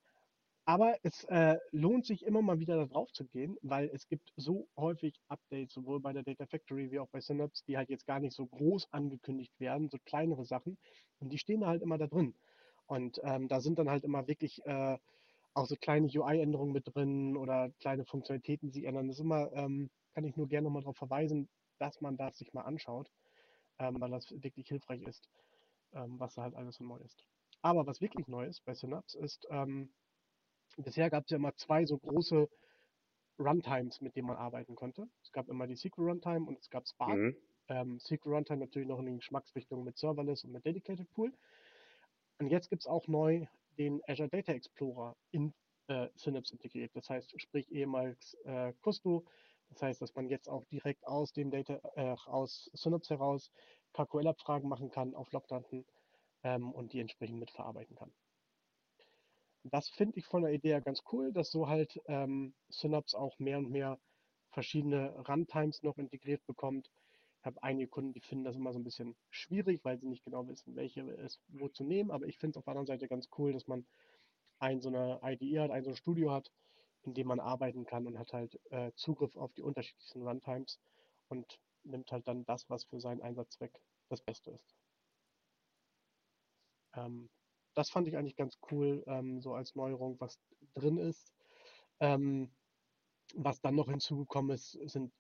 [0.66, 4.33] aber es äh, lohnt sich immer mal wieder da drauf zu gehen, weil es gibt
[4.37, 8.07] so häufig Updates, sowohl bei der Data Factory wie auch bei Synapse, die halt jetzt
[8.07, 10.79] gar nicht so groß angekündigt werden, so kleinere Sachen.
[11.18, 12.35] Und die stehen halt immer da drin.
[12.87, 14.97] Und ähm, da sind dann halt immer wirklich äh,
[15.53, 19.09] auch so kleine UI-Änderungen mit drin oder kleine Funktionalitäten, die sich ändern.
[19.09, 21.49] Das ist immer, ähm, kann ich nur gerne nochmal darauf verweisen,
[21.79, 23.11] dass man das sich mal anschaut,
[23.79, 25.29] ähm, weil das wirklich hilfreich ist,
[25.93, 27.25] ähm, was da halt alles so neu ist.
[27.62, 29.93] Aber was wirklich neu ist bei Synapse ist, ähm,
[30.77, 32.49] bisher gab es ja immer zwei so große
[33.39, 35.09] Runtimes, mit denen man arbeiten konnte.
[35.22, 37.16] Es gab immer die SQL Runtime und es gab Spark.
[37.16, 37.37] Mhm.
[37.68, 41.33] Ähm, SQL Runtime natürlich noch in den Geschmacksrichtungen mit Serverless und mit Dedicated Pool.
[42.39, 43.47] Und jetzt gibt es auch neu
[43.79, 45.55] den Azure Data Explorer in
[45.89, 46.91] äh, Synapse integriert.
[46.95, 49.25] Das heißt, sprich ehemals äh, Custo.
[49.75, 53.51] Das heißt, dass man jetzt auch direkt aus dem Data, äh, aus Synapse heraus
[53.93, 55.85] KQL-Abfragen machen kann auf Logdaten
[56.45, 58.12] ähm, und die entsprechend mitverarbeiten kann.
[59.64, 63.37] Das finde ich von der Idee her ganz cool, dass so halt ähm, Synapse auch
[63.41, 63.99] mehr und mehr
[64.51, 66.89] verschiedene Runtimes noch integriert bekommt.
[67.41, 70.25] Ich habe einige Kunden, die finden das immer so ein bisschen schwierig, weil sie nicht
[70.25, 72.12] genau wissen, welche es wo zu nehmen.
[72.12, 73.85] Aber ich finde es auf der anderen Seite ganz cool, dass man
[74.61, 76.53] ein so eine IDE hat, ein so ein Studio hat,
[77.05, 80.80] in dem man arbeiten kann und hat halt äh, Zugriff auf die unterschiedlichsten Runtimes
[81.28, 84.76] und nimmt halt dann das, was für seinen Einsatzzweck das Beste ist.
[86.94, 87.28] Ähm,
[87.74, 90.38] das fand ich eigentlich ganz cool, ähm, so als Neuerung, was
[90.74, 91.32] drin ist.
[92.00, 92.50] Ähm,
[93.34, 95.12] was dann noch hinzugekommen ist, sind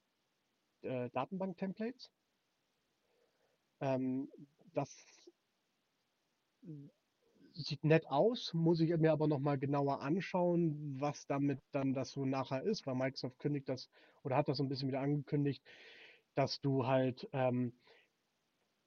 [0.82, 2.10] äh, Datenbank-Templates.
[3.80, 4.30] Ähm,
[4.72, 5.28] das
[7.54, 12.24] sieht nett aus, muss ich mir aber nochmal genauer anschauen, was damit dann das so
[12.24, 13.88] nachher ist, weil Microsoft kündigt das
[14.22, 15.62] oder hat das so ein bisschen wieder angekündigt,
[16.34, 17.72] dass du halt ähm,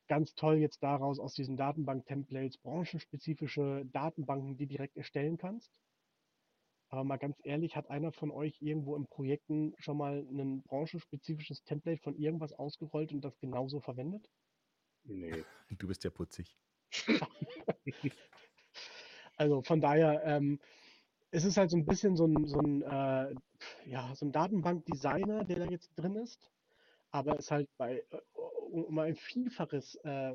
[0.07, 5.72] ganz toll jetzt daraus aus diesen Datenbank-Templates branchenspezifische Datenbanken, die direkt erstellen kannst.
[6.89, 11.63] Aber mal ganz ehrlich, hat einer von euch irgendwo in Projekten schon mal ein branchenspezifisches
[11.63, 14.30] Template von irgendwas ausgerollt und das genauso verwendet?
[15.03, 15.43] Nee.
[15.70, 16.57] Du bist ja putzig.
[19.38, 20.59] Also von daher, ähm,
[21.31, 23.35] es ist halt so ein bisschen so ein, so ein, äh,
[23.85, 26.51] ja, so ein Datenbankdesigner, der da jetzt drin ist.
[27.11, 28.17] Aber ist halt bei äh,
[28.71, 30.33] um ein Vielfaches, äh,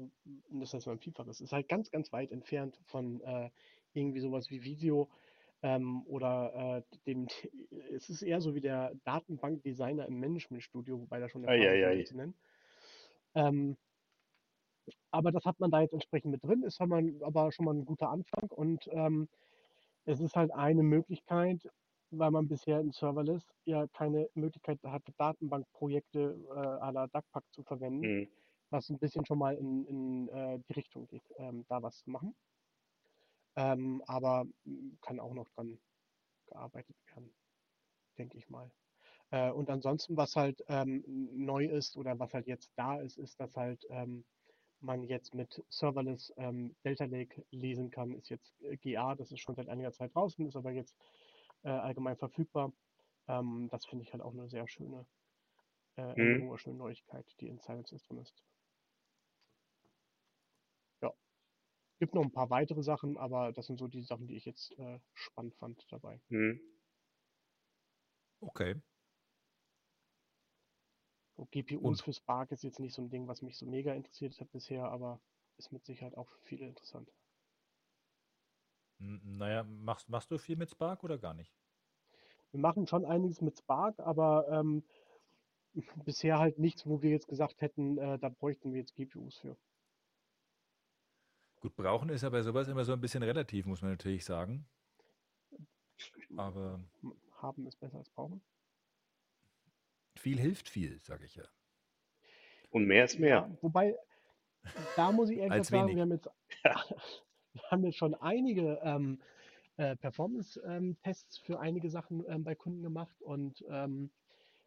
[0.50, 3.50] das heißt mal ein Vielfaches, ist halt ganz, ganz weit entfernt von äh,
[3.92, 5.10] irgendwie sowas wie Visio
[5.62, 7.28] ähm, oder äh, dem,
[7.94, 11.86] es ist eher so wie der Datenbankdesigner im Managementstudio, wobei da schon eine Ei, ei,
[11.86, 12.04] ei.
[12.04, 12.34] zu nennen.
[13.34, 13.76] Ähm,
[15.10, 17.84] aber das hat man da jetzt entsprechend mit drin, ist aber, aber schon mal ein
[17.84, 19.28] guter Anfang und ähm,
[20.04, 21.68] es ist halt eine Möglichkeit,
[22.10, 27.62] weil man bisher in Serverless ja keine Möglichkeit hatte, Datenbankprojekte äh, à la DACPAC zu
[27.64, 28.28] verwenden, Mhm.
[28.70, 32.10] was ein bisschen schon mal in, in äh, die Richtung geht, ähm, da was zu
[32.10, 32.34] machen.
[33.56, 34.44] Ähm, aber
[35.00, 35.80] kann auch noch dran
[36.46, 37.34] gearbeitet werden,
[38.18, 38.72] denke ich mal.
[39.30, 43.40] Äh, und ansonsten, was halt ähm, neu ist oder was halt jetzt da ist, ist,
[43.40, 44.24] dass halt ähm,
[44.82, 49.40] man jetzt mit Serverless ähm, Delta Lake lesen kann, ist jetzt äh, GA, das ist
[49.40, 50.96] schon seit einiger Zeit draußen, ist aber jetzt
[51.62, 52.72] äh, allgemein verfügbar.
[53.28, 55.06] Ähm, das finde ich halt auch eine sehr schöne
[55.96, 56.58] äh, Mhm.
[56.58, 58.44] Schöne Neuigkeit, die in Silence drin ist.
[61.02, 61.12] Ja,
[62.00, 64.72] gibt noch ein paar weitere Sachen, aber das sind so die Sachen, die ich jetzt
[64.78, 66.22] äh, spannend fand dabei.
[66.30, 66.60] Mhm.
[68.42, 68.74] Okay.
[71.50, 74.38] GPUs Und- für Spark ist jetzt nicht so ein Ding, was mich so mega interessiert
[74.40, 75.20] hat bisher, aber
[75.58, 77.10] ist mit Sicherheit auch für viele interessant.
[79.00, 81.52] N- Naja, machst, machst du viel mit Spark oder gar nicht?
[82.52, 84.82] Wir machen schon einiges mit Spark, aber ähm,
[86.04, 89.56] bisher halt nichts, wo wir jetzt gesagt hätten, äh, da bräuchten wir jetzt GPUs für.
[91.60, 94.66] Gut, brauchen ist ja bei sowas immer so ein bisschen relativ, muss man natürlich sagen.
[96.36, 98.42] Aber M- Haben ist besser als brauchen.
[100.22, 101.44] Viel hilft viel, sage ich ja.
[102.70, 103.48] Und mehr ist mehr.
[103.48, 103.96] Ja, wobei,
[104.96, 106.30] da muss ich ehrlich sagen, wir haben jetzt,
[107.52, 109.20] wir haben jetzt schon einige ähm,
[109.76, 114.10] äh, Performance-Tests für einige Sachen ähm, bei Kunden gemacht und ähm,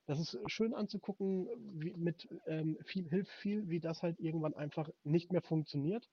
[0.06, 1.48] das ist schön anzugucken,
[1.82, 6.08] wie mit ähm, viel hilft viel, wie das halt irgendwann einfach nicht mehr funktioniert.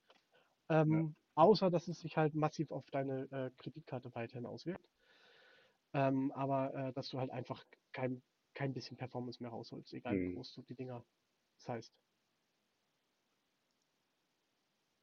[0.70, 4.86] Ähm, Außer, dass es sich halt massiv auf deine äh, Kreditkarte weiterhin auswirkt.
[5.95, 8.22] Ähm, aber äh, dass du halt einfach kein,
[8.55, 10.35] kein bisschen Performance mehr rausholst, egal wie Mhm.
[10.35, 11.07] groß du die Dinger
[11.67, 11.95] heißt.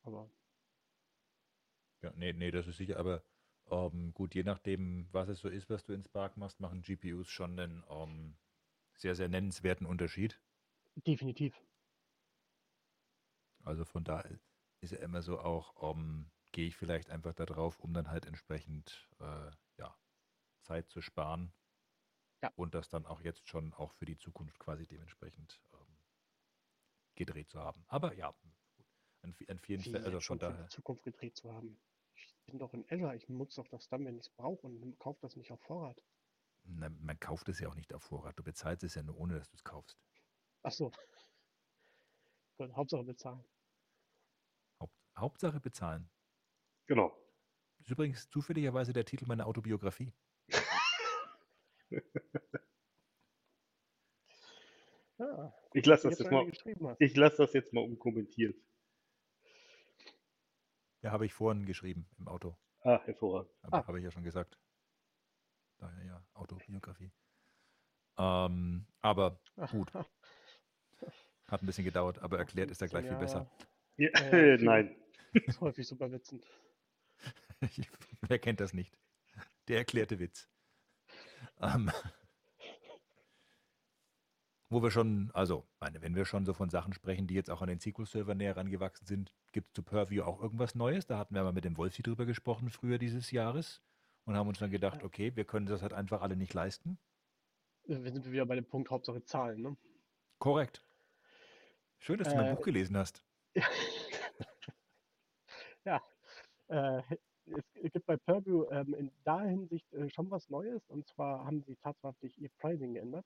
[0.03, 0.29] Aber
[2.01, 3.23] Ja, nee, nee, das ist sicher, aber
[3.71, 7.29] Ähm, gut, je nachdem, was es so ist, was du in Spark machst, machen GPUs
[7.29, 8.39] schon einen ähm,
[8.97, 10.41] sehr, sehr nennenswerten Unterschied.
[11.07, 11.59] Definitiv.
[13.63, 14.21] Also von da
[14.81, 18.25] ist ja immer so auch, ähm, gehe ich vielleicht einfach da drauf, um dann halt
[18.25, 19.97] entsprechend äh, ja,
[20.61, 21.53] Zeit zu sparen.
[22.41, 22.51] Ja.
[22.55, 25.97] Und das dann auch jetzt schon auch für die Zukunft quasi dementsprechend ähm,
[27.15, 27.83] gedreht zu haben.
[27.87, 28.33] Aber ja,
[29.21, 30.69] an, an vielen Stellen, also schon für die daher.
[30.69, 31.79] Zukunft gedreht zu haben.
[32.15, 34.97] Ich bin doch in Azure, ich nutze doch das dann, wenn ich es brauche und
[34.99, 36.03] kaufe das nicht auf Vorrat.
[36.63, 38.37] Na, man kauft es ja auch nicht auf Vorrat.
[38.37, 39.97] Du bezahlst es ja nur ohne, dass du es kaufst.
[40.63, 40.91] Ach so.
[42.57, 43.43] Gut, Hauptsache bezahlen.
[44.79, 46.09] Haupt, Hauptsache bezahlen.
[46.87, 47.09] Genau.
[47.77, 50.13] Das ist übrigens zufälligerweise der Titel meiner Autobiografie.
[55.17, 56.49] Ja, Ich lasse das jetzt mal,
[56.99, 58.55] ich lasse das jetzt mal unkommentiert.
[61.01, 62.57] Ja, habe ich vorhin geschrieben im Auto.
[62.81, 63.51] Ah, hervorragend.
[63.63, 63.87] Habe Ah.
[63.87, 64.57] habe ich ja schon gesagt.
[65.77, 67.11] Daher ja, Autobiografie.
[68.17, 69.39] Ähm, aber
[69.71, 73.49] gut, hat ein bisschen gedauert, aber erklärt ist er gleich viel besser.
[73.97, 74.09] Ja, Äh,
[74.57, 74.95] viel- nein.
[75.33, 76.41] Ist häufig so bei Witzen.
[78.21, 78.97] Wer kennt das nicht?
[79.67, 80.49] Der erklärte Witz.
[81.61, 81.91] Ähm,
[84.69, 87.61] wo wir schon, also, meine, wenn wir schon so von Sachen sprechen, die jetzt auch
[87.61, 91.07] an den SQL-Server näher rangewachsen sind, gibt es zu Purview auch irgendwas Neues?
[91.07, 93.81] Da hatten wir mal mit dem Wolfi drüber gesprochen, früher dieses Jahres,
[94.25, 96.99] und haben uns dann gedacht, okay, wir können das halt einfach alle nicht leisten.
[97.85, 99.77] Wir sind wieder bei dem Punkt Hauptsache Zahlen, ne?
[100.37, 100.83] Korrekt.
[101.97, 103.23] Schön, dass du mein Äh, Buch gelesen hast.
[105.85, 106.01] ja,
[106.67, 107.01] äh,
[107.73, 111.63] es gibt bei Purview ähm, in der Hinsicht äh, schon was Neues und zwar haben
[111.63, 113.25] sie tatsächlich ihr Pricing geändert.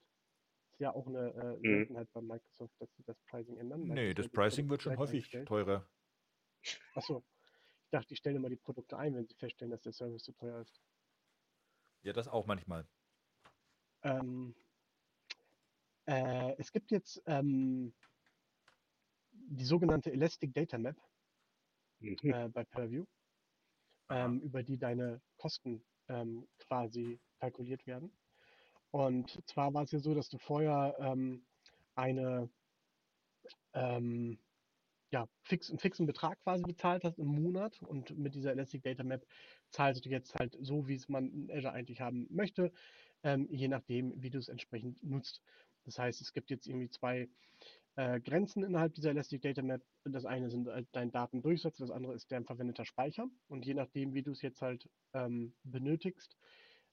[0.72, 3.82] Ist ja auch eine äh, Seltenheit bei Microsoft, dass sie das Pricing ändern.
[3.84, 5.48] Nee, das Pricing wird schon häufig einstellt.
[5.48, 5.88] teurer.
[6.96, 7.24] Achso,
[7.84, 10.32] ich dachte, die stellen immer die Produkte ein, wenn sie feststellen, dass der Service zu
[10.34, 10.82] teuer ist.
[12.02, 12.88] Ja, das auch manchmal.
[14.02, 14.56] Ähm,
[16.06, 17.94] äh, es gibt jetzt ähm,
[19.32, 20.98] die sogenannte Elastic Data Map
[22.00, 22.18] Mhm.
[22.24, 23.06] äh, bei Purview,
[24.14, 28.12] ähm, über die deine Kosten ähm, quasi kalkuliert werden.
[28.92, 31.44] Und zwar war es ja so, dass du vorher ähm,
[31.96, 32.50] eine
[33.74, 34.38] ähm,
[35.10, 39.04] ja, fix, einen fixen Betrag quasi bezahlt hast im Monat und mit dieser Elastic Data
[39.04, 39.26] Map
[39.72, 42.72] zahlst du jetzt halt so, wie es man in Azure eigentlich haben möchte,
[43.24, 45.42] ähm, je nachdem, wie du es entsprechend nutzt.
[45.86, 47.30] Das heißt, es gibt jetzt irgendwie zwei
[47.96, 49.84] äh, Grenzen innerhalb dieser Elastic Data Map.
[50.04, 53.28] Das eine sind halt dein Datendurchsatz, das andere ist dein verwendeter Speicher.
[53.48, 56.38] Und je nachdem, wie du es jetzt halt ähm, benötigst,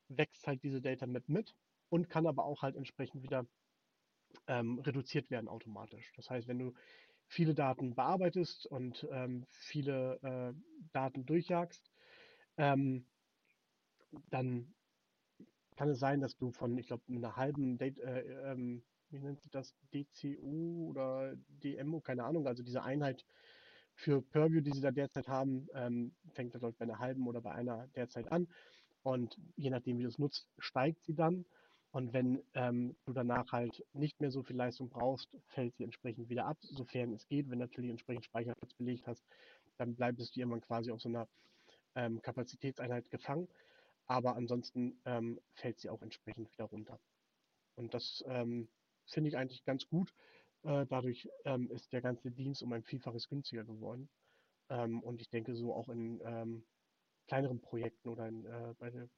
[0.09, 1.55] wächst halt diese Data Map mit
[1.89, 3.47] und kann aber auch halt entsprechend wieder
[4.47, 6.13] ähm, reduziert werden automatisch.
[6.17, 6.75] Das heißt, wenn du
[7.27, 10.53] viele Daten bearbeitest und ähm, viele äh,
[10.93, 11.91] Daten durchjagst,
[12.57, 13.07] ähm,
[14.31, 14.75] dann
[15.77, 19.41] kann es sein, dass du von, ich glaube, einer halben, Date, äh, ähm, wie nennt
[19.41, 23.25] sich das, DCU oder DMU, keine Ahnung, also diese Einheit
[23.95, 27.53] für Purview, die sie da derzeit haben, ähm, fängt das bei einer halben oder bei
[27.53, 28.49] einer derzeit an.
[29.03, 31.45] Und je nachdem, wie du es nutzt, steigt sie dann.
[31.93, 36.29] Und wenn ähm, du danach halt nicht mehr so viel Leistung brauchst, fällt sie entsprechend
[36.29, 37.51] wieder ab, sofern es geht.
[37.51, 39.25] Wenn natürlich entsprechend Speicherplatz belegt hast,
[39.77, 41.29] dann bleibst du irgendwann quasi auf so einer
[41.97, 43.49] ähm, Kapazitätseinheit gefangen.
[44.07, 46.99] Aber ansonsten ähm, fällt sie auch entsprechend wieder runter.
[47.75, 48.69] Und das ähm,
[49.13, 50.13] finde ich eigentlich ganz gut.
[50.63, 54.09] Äh, dadurch ähm, ist der ganze Dienst um ein Vielfaches günstiger geworden.
[54.69, 56.65] Ähm, und ich denke, so auch in ähm,
[57.27, 59.09] kleineren Projekten oder in, äh, bei der,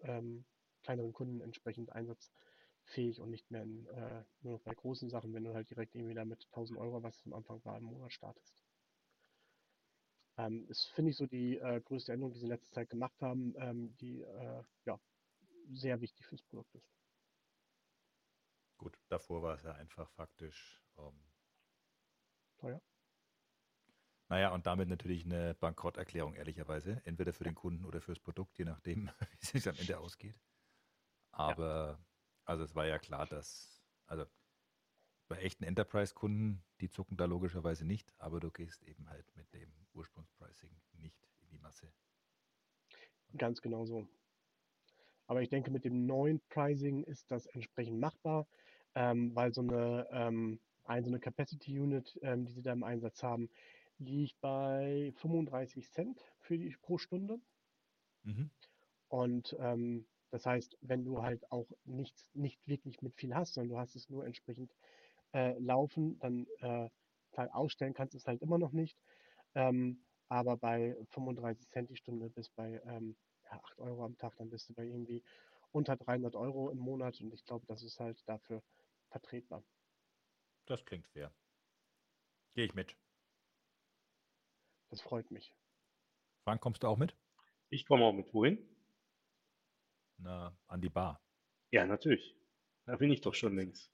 [0.00, 0.44] ähm,
[0.82, 5.44] kleineren Kunden entsprechend einsatzfähig und nicht mehr in, äh, nur noch bei großen Sachen, wenn
[5.44, 8.12] du halt direkt irgendwie da mit 1000 Euro, was es am Anfang war, im Monat
[8.12, 8.62] startest.
[10.36, 13.20] Ähm, ist, finde ich, so die äh, größte Änderung, die sie in letzter Zeit gemacht
[13.22, 15.00] haben, ähm, die äh, ja,
[15.72, 16.93] sehr wichtig fürs Produkt ist.
[18.84, 20.78] Gut, davor war es ja einfach faktisch.
[20.98, 21.18] Ähm,
[22.58, 22.82] Teuer.
[24.28, 27.00] naja, und damit natürlich eine Bankrotterklärung, ehrlicherweise.
[27.06, 30.38] Entweder für den Kunden oder fürs Produkt, je nachdem, wie es sich am Ende ausgeht.
[31.30, 31.98] Aber,
[32.44, 34.26] also es war ja klar, dass, also
[35.28, 39.72] bei echten Enterprise-Kunden, die zucken da logischerweise nicht, aber du gehst eben halt mit dem
[39.94, 41.90] Ursprungspricing nicht in die Masse.
[43.38, 44.06] Ganz genau so.
[45.26, 48.46] Aber ich denke, mit dem neuen Pricing ist das entsprechend machbar,
[48.94, 52.84] ähm, weil so eine, ähm, ein, so eine Capacity Unit, ähm, die sie da im
[52.84, 53.48] Einsatz haben,
[53.98, 57.40] liegt bei 35 Cent für die pro Stunde.
[58.24, 58.50] Mhm.
[59.08, 63.70] Und ähm, das heißt, wenn du halt auch nichts, nicht wirklich mit viel hast, sondern
[63.70, 64.74] du hast es nur entsprechend
[65.32, 66.88] äh, laufen, dann äh,
[67.36, 68.98] halt ausstellen kannst du es halt immer noch nicht.
[69.54, 73.16] Ähm, aber bei 35 Cent die Stunde bis bei ähm,
[73.50, 75.22] 8 Euro am Tag, dann bist du bei irgendwie
[75.70, 78.62] unter 300 Euro im Monat und ich glaube, das ist halt dafür
[79.14, 79.64] vertretbar.
[80.66, 81.32] Das klingt fair.
[82.54, 82.96] Gehe ich mit.
[84.90, 85.54] Das freut mich.
[86.42, 87.16] Frank, kommst du auch mit?
[87.70, 88.32] Ich komme auch mit.
[88.34, 88.58] Wohin?
[90.18, 91.20] Na, an die Bar.
[91.70, 92.36] Ja, natürlich.
[92.86, 93.92] Da bin ich doch schon längst.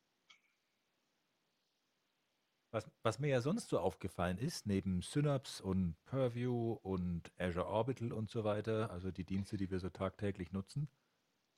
[2.72, 8.12] Was, was mir ja sonst so aufgefallen ist, neben Synapse und Purview und Azure Orbital
[8.12, 10.88] und so weiter, also die Dienste, die wir so tagtäglich nutzen,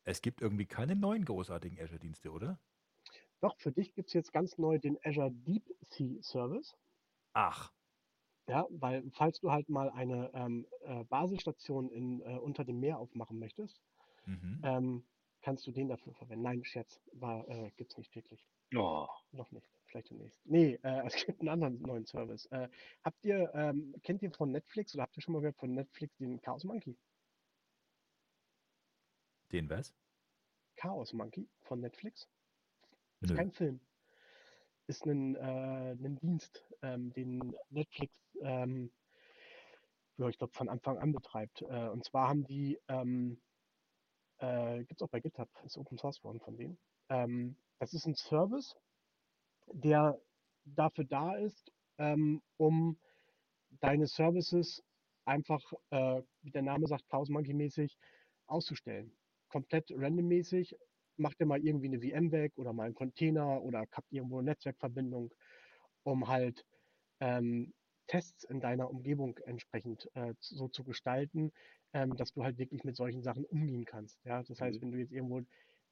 [0.05, 2.59] es gibt irgendwie keine neuen großartigen Azure-Dienste, oder?
[3.43, 6.77] Doch, für dich gibt es jetzt ganz neu den Azure Deep Sea Service.
[7.35, 7.73] Ach,
[8.49, 12.99] Ja, weil falls du halt mal eine ähm, äh, Basisstation in, äh, unter dem Meer
[12.99, 13.81] aufmachen möchtest,
[14.27, 14.61] mhm.
[14.63, 15.05] ähm,
[15.41, 16.45] kannst du den dafür verwenden.
[16.45, 18.47] Nein, Scherz, war, äh, gibt's nicht wirklich.
[18.77, 20.41] Oh, Noch nicht, vielleicht demnächst.
[20.45, 22.47] Nee, äh, es gibt einen anderen neuen Service.
[22.47, 22.69] Äh,
[23.03, 26.17] habt ihr, ähm, kennt ihr von Netflix oder habt ihr schon mal gehört von Netflix
[26.19, 26.97] den Chaos Monkey?
[29.51, 29.93] den was?
[30.77, 32.29] Chaos Monkey von Netflix?
[33.23, 33.81] Ist kein Film.
[34.87, 38.93] Ist ein, äh, ein Dienst, ähm, den Netflix, ähm,
[40.17, 41.63] ja, ich glaube, von Anfang an betreibt.
[41.63, 43.41] Äh, und zwar haben die, ähm,
[44.39, 46.79] äh, gibt es auch bei GitHub, ist Open Source worden von denen.
[47.09, 48.77] Ähm, das ist ein Service,
[49.73, 50.21] der
[50.65, 52.99] dafür da ist, ähm, um
[53.81, 54.83] deine Services
[55.25, 55.61] einfach,
[55.91, 57.97] äh, wie der Name sagt, Chaos Monkey mäßig
[58.47, 59.17] auszustellen.
[59.49, 60.77] Komplett randommäßig
[61.23, 64.51] macht ihr mal irgendwie eine VM weg oder mal einen Container oder habt irgendwo eine
[64.51, 65.35] Netzwerkverbindung,
[66.05, 66.65] um halt
[67.21, 67.75] ähm,
[68.09, 71.53] Tests in deiner Umgebung entsprechend äh, so zu gestalten,
[71.93, 74.25] ähm, dass du halt wirklich mit solchen Sachen umgehen kannst.
[74.25, 74.43] Ja?
[74.43, 74.83] Das heißt, Mhm.
[74.83, 75.43] wenn du jetzt irgendwo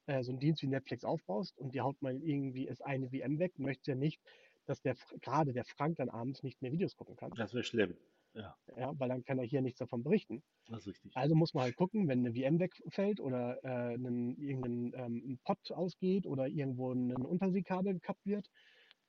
[0.07, 3.39] äh, so einen Dienst wie Netflix aufbaust und dir haut mal irgendwie ist eine VM
[3.39, 4.21] weg, möchtest ja nicht,
[4.65, 7.97] dass der gerade der Frank dann abends nicht mehr Videos gucken kann, das wäre schlimm.
[8.33, 10.41] Ja, ja, weil dann kann er hier nichts davon berichten.
[10.67, 11.15] das ist richtig.
[11.15, 15.59] Also muss man halt gucken, wenn eine VM wegfällt oder äh, einen, irgendein ähm, Pod
[15.71, 18.49] ausgeht oder irgendwo ein Unterseekabel gekappt wird,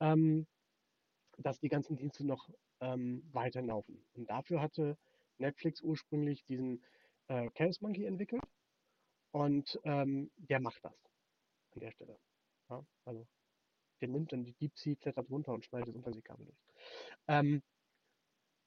[0.01, 0.47] ähm,
[1.39, 2.51] dass die ganzen Dienste noch
[2.81, 4.05] ähm, weiterhin laufen.
[4.15, 4.99] Und dafür hatte
[5.39, 6.83] Netflix ursprünglich diesen
[7.29, 8.43] äh, Chaos Monkey entwickelt
[9.31, 10.99] und ähm, der macht das
[11.71, 12.19] an der Stelle.
[12.69, 13.27] Ja, also
[14.01, 16.59] der nimmt dann die Deep Sea, klettert runter und schneidet das Unterseekabel durch.
[17.29, 17.63] Ähm,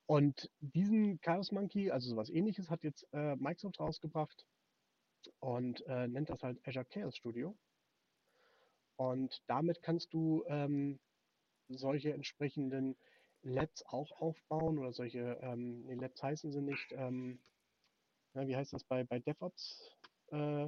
[0.08, 4.46] und diesen Chaos Monkey, also sowas ähnliches, hat jetzt äh, Microsoft rausgebracht
[5.40, 7.58] und äh, nennt das halt Azure Chaos Studio.
[8.98, 11.00] Und damit kannst du ähm,
[11.70, 12.96] solche entsprechenden
[13.42, 17.40] Labs auch aufbauen oder solche, ähm, nee, Labs heißen sie nicht, ähm,
[18.34, 19.92] na, wie heißt das bei, bei DevOps?
[20.28, 20.68] Äh,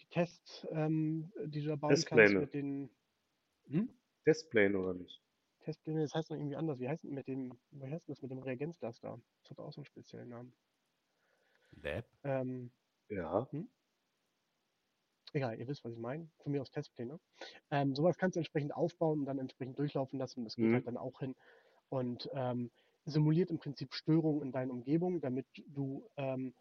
[0.00, 2.40] die Tests, ähm, die du da bauen kannst Testpläne.
[2.40, 2.90] mit den
[3.68, 3.90] hm?
[4.24, 5.21] Testpläne oder nicht?
[5.62, 6.78] Testpläne, das heißt noch irgendwie anders.
[6.80, 9.18] Wie heißt denn mit dem, wie heißt das mit dem Reagenzglas da?
[9.42, 10.54] Das hat auch so einen speziellen Namen.
[11.82, 12.06] Lab?
[12.24, 12.72] Ähm,
[13.08, 13.46] Ja.
[15.32, 16.30] egal, ihr wisst, was ich meine.
[16.38, 17.20] Von mir aus Testpläne.
[17.70, 20.44] Ähm, sowas kannst du entsprechend aufbauen und dann entsprechend durchlaufen lassen.
[20.44, 20.72] Das geht Mhm.
[20.72, 21.34] halt dann auch hin
[21.88, 22.70] und ähm,
[23.06, 26.54] simuliert im Prinzip Störungen in deiner Umgebung, damit du ähm,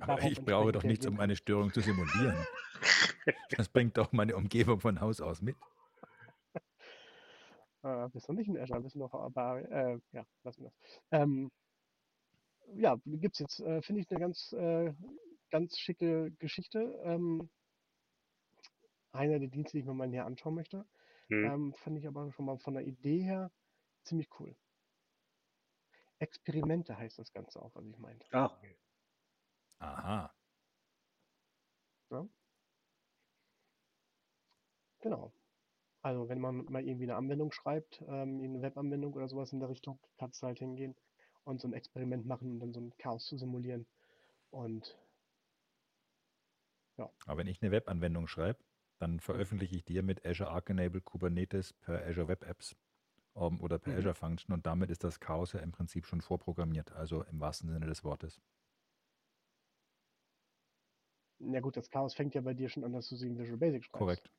[0.00, 1.34] Aber ich brauche doch nichts, um eine.
[1.34, 2.46] Störung zu simulieren.
[3.56, 5.56] Das bringt doch meine Umgebung von Haus aus mit.
[7.82, 11.00] Äh, bist du nicht in Azure, bist du noch aber äh, ja, lassen wir das.
[11.10, 11.50] Ähm,
[12.74, 14.92] ja, gibt's jetzt, äh, finde ich eine ganz, äh,
[15.50, 17.00] ganz schicke Geschichte.
[17.04, 17.50] Ähm,
[19.12, 20.86] einer der Dienste, die ich mir mal näher anschauen möchte.
[21.28, 21.44] Hm.
[21.44, 23.50] Ähm, fand ich aber schon mal von der Idee her
[24.04, 24.56] ziemlich cool.
[26.18, 28.26] Experimente heißt das Ganze auch, was ich meinte.
[28.32, 28.76] Ah, okay.
[29.80, 30.32] Aha.
[35.02, 35.32] Genau.
[36.02, 39.68] Also wenn man mal irgendwie eine Anwendung schreibt, ähm, eine Webanwendung oder sowas in der
[39.70, 40.96] Richtung, kannst du halt hingehen
[41.44, 43.86] und so ein Experiment machen und dann so ein Chaos zu simulieren.
[44.50, 44.98] Und
[47.26, 48.64] Aber wenn ich eine Webanwendung schreibe,
[49.00, 52.76] dann veröffentliche ich dir mit Azure Arc Enable Kubernetes per Azure Web Apps
[53.36, 53.98] ähm, oder per Mhm.
[53.98, 57.70] Azure Function und damit ist das Chaos ja im Prinzip schon vorprogrammiert, also im wahrsten
[57.70, 58.40] Sinne des Wortes.
[61.40, 63.58] na gut, das Chaos fängt ja bei dir schon an, dass du sie in Visual
[63.58, 64.22] Basic schreibst.
[64.22, 64.32] Korrekt.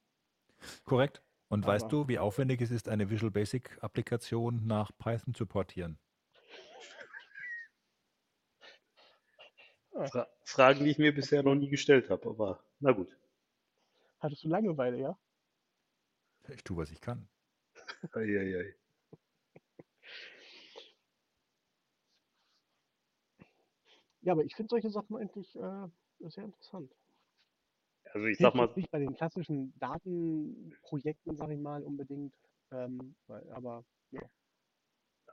[0.85, 1.23] Korrekt.
[1.53, 5.45] Und weißt Aber- du, wie aufwendig es ist, eine Visual Basic Applikation nach Python zu
[5.45, 5.99] portieren?
[9.91, 13.15] Fra Fragen, die ich mir bisher noch nie gestellt habe, aber na gut.
[14.19, 15.19] Hattest du Langeweile, ja?
[16.49, 17.29] Ich tue, was ich kann.
[18.13, 18.73] Eieiei.
[24.21, 25.87] Ja, aber ich finde solche Sachen eigentlich äh,
[26.29, 26.91] sehr interessant.
[28.13, 32.33] Also ich sag mal, nicht bei den klassischen Datenprojekten, sag ich mal, unbedingt.
[32.71, 34.21] Ähm, weil, aber ja.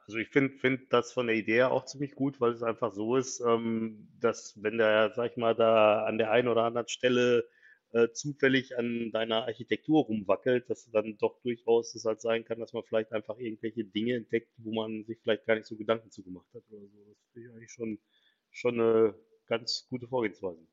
[0.06, 2.92] Also ich finde find das von der Idee her auch ziemlich gut, weil es einfach
[2.92, 6.88] so ist, ähm, dass wenn der, sag ich mal, da an der einen oder anderen
[6.88, 7.46] Stelle
[7.92, 12.72] äh, zufällig an deiner Architektur rumwackelt, dass dann doch durchaus es halt sein kann, dass
[12.72, 16.22] man vielleicht einfach irgendwelche Dinge entdeckt, wo man sich vielleicht gar nicht so Gedanken zu
[16.22, 17.04] gemacht hat oder so.
[17.08, 17.98] Das finde ich eigentlich schon,
[18.50, 19.14] schon eine
[19.46, 20.66] ganz gute Vorgehensweise.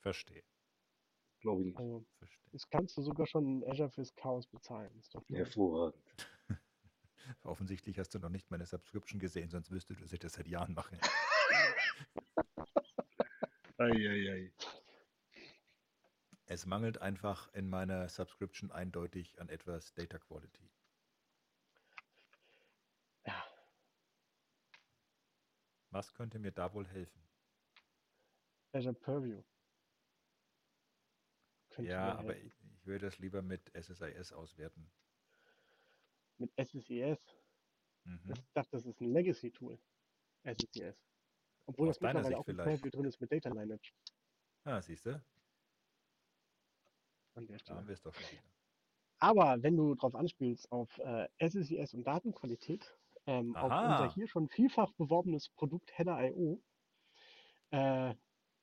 [0.00, 0.42] Verstehe.
[1.40, 1.78] Glaube ich nicht.
[1.78, 2.50] Also, Verstehe.
[2.52, 4.94] das kannst du sogar schon in Azure fürs Chaos bezahlen.
[4.98, 5.38] Ist doch blöd.
[5.38, 6.28] Hervorragend.
[7.42, 10.48] Offensichtlich hast du noch nicht meine Subscription gesehen, sonst wüsste du, dass ich das seit
[10.48, 10.98] Jahren mache.
[13.78, 14.52] Eieiei.
[16.46, 20.68] Es mangelt einfach in meiner Subscription eindeutig an etwas Data Quality.
[23.24, 23.46] Ja.
[25.90, 27.22] Was könnte mir da wohl helfen?
[28.72, 29.42] Azure Purview.
[31.80, 34.90] Könnte Ja, aber ich, ich würde das lieber mit SSIS auswerten.
[36.38, 37.18] Mit SSIS.
[38.04, 38.32] Mhm.
[38.34, 39.78] Ich dachte, das ist ein Legacy-Tool.
[40.44, 40.96] SSIS.
[41.66, 42.82] Obwohl Aus das mittlerweile Sicht auch vielleicht.
[42.82, 43.92] Purview drin ist mit Data Lineage
[44.64, 45.22] Ah, siehst du?
[47.34, 47.78] an der Da Stelle.
[47.78, 48.42] haben wir es doch schon wieder.
[49.18, 54.48] Aber wenn du drauf anspielst auf äh, SSIS und Datenqualität, ähm, auf unser hier schon
[54.48, 56.62] vielfach beworbenes Produkt Header.io,
[57.70, 58.14] äh,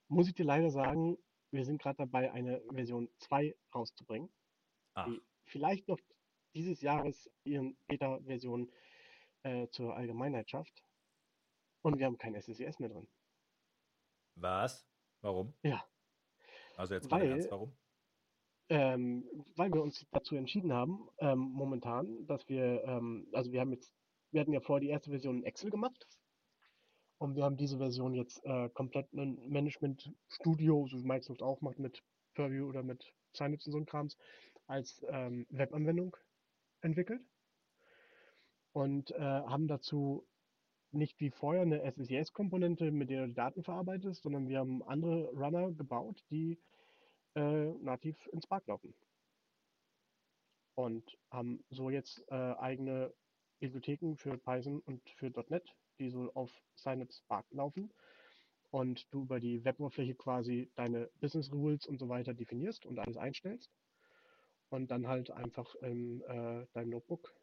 [0.08, 1.18] muss ich dir leider sagen,
[1.52, 4.30] wir sind gerade dabei, eine Version 2 rauszubringen,
[4.94, 6.00] Ach, die vielleicht noch
[6.54, 8.72] dieses Jahres ihren Beta-Version
[9.44, 10.84] äh, zur Allgemeinheit schafft.
[11.82, 13.08] Und wir haben kein SSIS mehr drin.
[14.36, 14.86] was?
[15.22, 15.54] Warum?
[15.64, 15.84] Ja.
[16.76, 17.76] Also jetzt mal Weil- Ernst, warum?
[18.70, 19.26] Ähm,
[19.56, 23.94] weil wir uns dazu entschieden haben, ähm, momentan, dass wir, ähm, also wir haben jetzt,
[24.32, 26.06] wir hatten ja vorher die erste Version in Excel gemacht
[27.18, 31.62] und wir haben diese Version jetzt äh, komplett ein Management Studio, so wie Microsoft auch
[31.62, 32.04] macht mit
[32.36, 34.18] Purview oder mit Synapse und so ein Krams,
[34.68, 36.16] als ähm, Webanwendung
[36.82, 37.22] entwickelt
[38.74, 40.28] und äh, haben dazu
[40.92, 45.72] nicht wie vorher eine SSIS-Komponente, mit der du Daten verarbeitest, sondern wir haben andere Runner
[45.72, 46.60] gebaut, die
[47.36, 48.94] äh, nativ in Spark laufen.
[50.76, 53.14] Und haben so jetzt äh, eigene
[53.60, 57.92] Bibliotheken für Python und für .NET, die so auf Synapse Spark laufen.
[58.70, 63.18] Und du über die Weboberfläche quasi deine Business Rules und so weiter definierst und alles
[63.18, 63.72] einstellst.
[64.70, 67.34] Und dann halt einfach in äh, deinem Notebook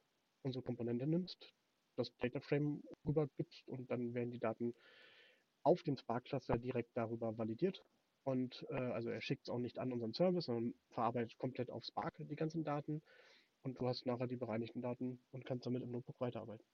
[0.42, 1.54] unsere Komponente nimmst,
[1.96, 4.74] das Data Frame rübergibst und dann werden die Daten
[5.62, 7.82] auf dem Spark Cluster direkt darüber validiert
[8.24, 11.84] und äh, also er schickt es auch nicht an unseren Service, sondern verarbeitet komplett auf
[11.84, 13.02] Spark die ganzen Daten
[13.62, 16.66] und du hast nachher die bereinigten Daten und kannst damit im Notebook weiterarbeiten.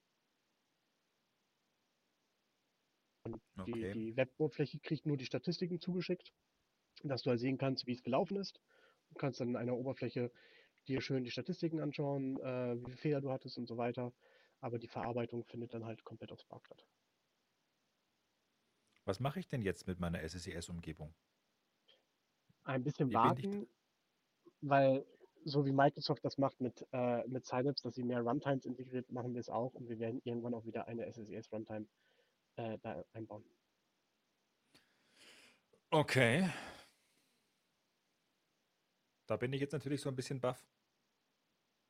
[3.33, 3.91] Und die, Okay.
[3.91, 6.33] die Web-Oberfläche kriegt nur die Statistiken zugeschickt,
[7.05, 8.61] dass du halt sehen kannst, wie es gelaufen ist.
[9.11, 10.33] Du kannst dann in einer Oberfläche
[10.89, 14.14] dir schön die Statistiken anschauen, äh, wie viele Fehler du hattest und so weiter.
[14.61, 16.87] Aber die Verarbeitung findet dann halt komplett auf Spark statt.
[19.05, 21.14] Was mache ich denn jetzt mit meiner SSIS-Umgebung?
[22.64, 23.68] ein bisschen Wie warten,
[24.62, 25.07] weil
[25.45, 29.35] so wie Microsoft das macht mit, äh, mit Synapse, dass sie mehr Runtimes integriert, machen
[29.35, 31.89] wir es auch und wir werden irgendwann auch wieder eine SSIS Runtime
[32.57, 33.44] äh, da einbauen.
[35.90, 36.48] Okay.
[39.26, 40.64] Da bin ich jetzt natürlich so ein bisschen baff.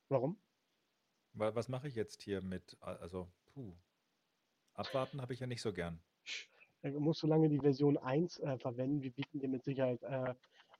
[0.08, 0.40] Warum?
[1.32, 3.74] Weil was mache ich jetzt hier mit, also, puh.
[4.74, 6.02] Abwarten habe ich ja nicht so gern.
[6.82, 10.34] Du musst so lange die Version 1 äh, verwenden, wir bieten dir mit Sicherheit äh,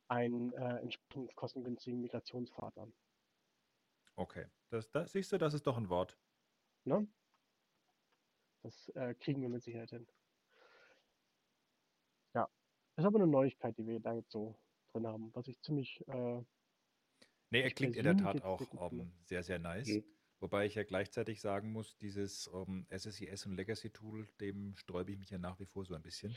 [0.09, 2.93] einen äh, entsprechend kostengünstigen Migrationspfad an.
[4.17, 4.47] Okay.
[4.71, 6.19] Das, das siehst du, das ist doch ein Wort.
[6.85, 7.07] Ne?
[8.63, 10.07] Das äh, kriegen wir mit Sicherheit hin.
[12.35, 12.49] Ja,
[12.97, 14.59] ist aber eine Neuigkeit, die wir da jetzt so
[14.93, 16.43] drin haben, was ich ziemlich äh,
[17.51, 19.07] Nee, er klingt in der Tat auch finde.
[19.07, 20.01] ähm, sehr, sehr nice.
[20.01, 20.05] Mhm.
[20.41, 25.19] Wobei ich ja gleichzeitig sagen muss, dieses ähm, SSIS und Legacy Tool, dem sträube ich
[25.19, 26.37] mich ja nach wie vor so ein bisschen.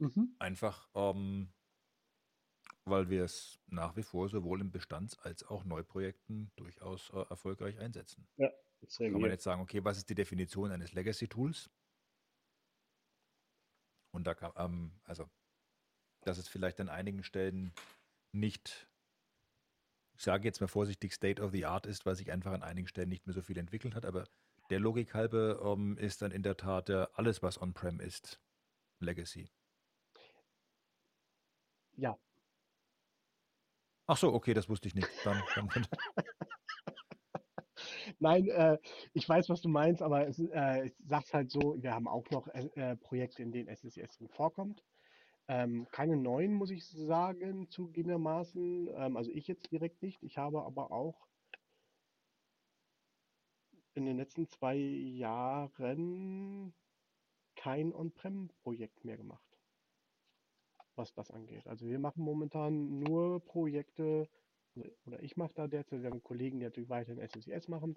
[0.00, 0.38] mhm.
[0.40, 1.52] Einfach, ähm,
[2.84, 7.78] weil wir es nach wie vor sowohl in Bestands- als auch Neuprojekten durchaus äh, erfolgreich
[7.78, 8.26] einsetzen.
[8.38, 8.52] Same
[8.98, 11.70] Kann man jetzt sagen, okay, was ist die Definition eines Legacy-Tools?
[14.12, 15.28] Und da kann, ähm, also,
[16.22, 17.72] dass es vielleicht an einigen Stellen
[18.32, 18.88] nicht,
[20.14, 22.88] ich sage jetzt mal vorsichtig, State of the Art ist, weil sich einfach an einigen
[22.88, 24.28] Stellen nicht mehr so viel entwickelt hat, aber
[24.70, 28.40] der Logik halber ähm, ist dann in der Tat äh, alles, was on-prem ist,
[29.00, 29.50] Legacy.
[31.96, 32.18] Ja,
[34.10, 35.08] Ach so, okay, das wusste ich nicht.
[35.22, 35.86] Dann, dann, dann,
[38.20, 38.78] Nein, äh,
[39.12, 42.28] ich weiß, was du meinst, aber es, äh, ich sag's halt so, wir haben auch
[42.30, 44.82] noch äh, äh, Projekte, in denen SSIS drin vorkommt.
[45.48, 48.88] Ähm, keine neuen, muss ich sagen, zugegebenermaßen.
[48.94, 50.22] Ähm, also ich jetzt direkt nicht.
[50.22, 51.28] Ich habe aber auch
[53.94, 56.74] in den letzten zwei Jahren
[57.56, 59.58] kein On-Prem-Projekt mehr gemacht,
[60.96, 61.66] was das angeht.
[61.66, 64.28] Also wir machen momentan nur Projekte,
[65.06, 67.96] oder ich mache da derzeit, wir haben Kollegen, die natürlich weiterhin SSIS machen,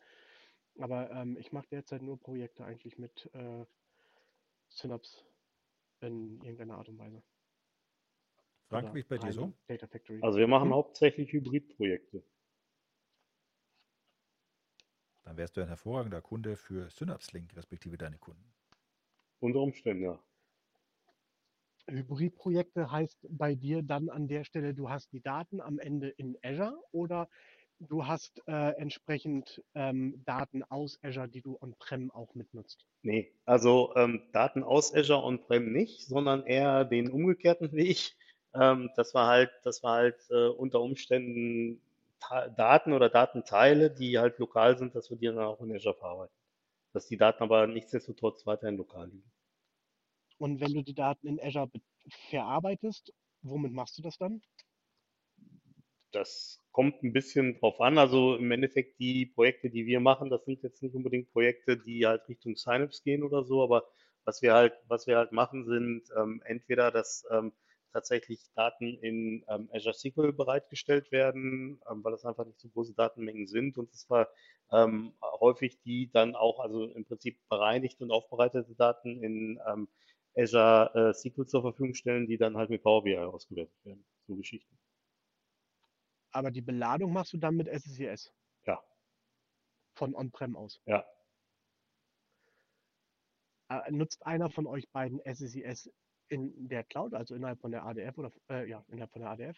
[0.80, 3.66] aber ähm, ich mache derzeit nur Projekte eigentlich mit äh,
[4.70, 5.24] Synapse
[6.02, 7.22] in irgendeiner Art und Weise.
[8.70, 9.52] Frank, wie ist bei dir so?
[9.68, 10.20] Data Factory.
[10.22, 10.76] Also wir machen Hm?
[10.76, 12.24] hauptsächlich Hybridprojekte.
[15.24, 18.54] Dann wärst du ein hervorragender Kunde für Synapse Link, respektive deine Kunden.
[19.40, 20.24] Unter Umständen, ja.
[21.88, 26.38] Hybridprojekte heißt bei dir dann an der Stelle, du hast die Daten am Ende in
[26.44, 27.28] Azure oder
[27.80, 32.86] du hast äh, entsprechend ähm, Daten aus Azure, die du on-prem auch mitnutzt.
[33.04, 38.16] Nee, also ähm, Daten aus Azure On-Prem nicht, sondern eher den umgekehrten Weg.
[38.54, 41.82] Ähm, das war halt, das war halt äh, unter Umständen
[42.56, 46.36] Daten oder Datenteile, die halt lokal sind, dass wir die dann auch in Azure verarbeiten.
[46.94, 49.32] Dass die Daten aber nichtsdestotrotz weiterhin lokal liegen.
[50.42, 51.82] Und wenn du die Daten in Azure be-
[52.32, 53.14] verarbeitest,
[53.44, 54.42] womit machst du das dann?
[56.12, 57.98] Das kommt ein bisschen drauf an.
[57.98, 62.06] Also im Endeffekt die Projekte, die wir machen, das sind jetzt nicht unbedingt Projekte, die
[62.06, 63.86] halt Richtung Synapse gehen oder so, aber
[64.26, 67.54] was wir halt, was wir halt machen, sind ähm, entweder, dass ähm,
[67.94, 72.94] tatsächlich Daten in ähm, Azure SQL bereitgestellt werden, ähm, weil das einfach nicht so große
[72.94, 74.30] Datenmengen sind und es war
[74.72, 79.88] ähm, häufig die dann auch, also im Prinzip bereinigte und aufbereitete Daten in ähm,
[80.36, 84.06] Azure äh, SQL zur Verfügung stellen, die dann halt mit Power BI ausgewertet werden.
[84.28, 84.78] So Geschichten.
[86.32, 88.34] Aber die Beladung machst du dann mit SSIS
[88.66, 88.82] Ja,
[89.96, 90.82] von on-prem aus.
[90.86, 91.06] ja.
[93.70, 95.92] Äh, nutzt einer von euch beiden SSIS
[96.30, 99.58] in der Cloud, also innerhalb von der ADF oder äh, ja, innerhalb von der ADF?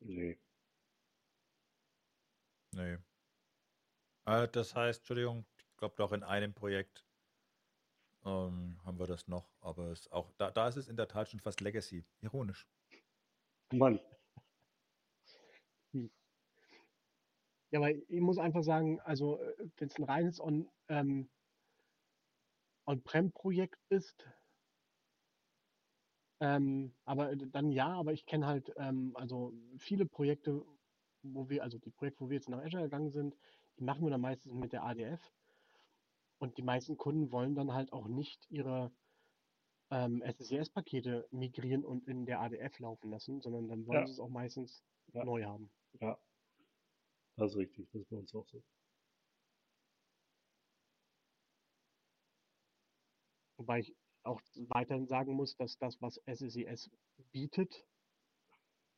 [0.00, 0.38] Nee.
[2.72, 2.98] Nee.
[4.26, 7.04] Äh, das heißt, Entschuldigung, ich glaube doch in einem Projekt
[8.24, 11.28] ähm, haben wir das noch, aber es auch, da, da ist es in der Tat
[11.28, 12.04] schon fast Legacy.
[12.20, 12.66] Ironisch.
[13.72, 14.00] Mann.
[17.70, 19.40] Ja, aber ich muss einfach sagen, also
[19.76, 21.28] wenn es ein reines On, ähm,
[22.86, 24.28] On-Prem-Projekt ist,
[26.40, 30.64] ähm, aber dann ja, aber ich kenne halt ähm, also viele Projekte,
[31.22, 33.36] wo wir, also die Projekte, wo wir jetzt nach Azure gegangen sind,
[33.78, 35.20] die machen wir dann meistens mit der ADF.
[36.40, 38.92] Und die meisten Kunden wollen dann halt auch nicht ihre
[39.90, 44.06] ähm, SSIS-Pakete migrieren und in der ADF laufen lassen, sondern dann wollen Ja.
[44.06, 45.24] sie es auch meistens Ja.
[45.24, 45.70] neu haben.
[46.00, 46.18] Ja,
[47.36, 47.88] das ist richtig.
[47.90, 48.62] Das ist bei uns auch so.
[53.58, 56.90] Wobei ich auch weiterhin sagen muss, dass das, was SSIS
[57.30, 57.86] bietet,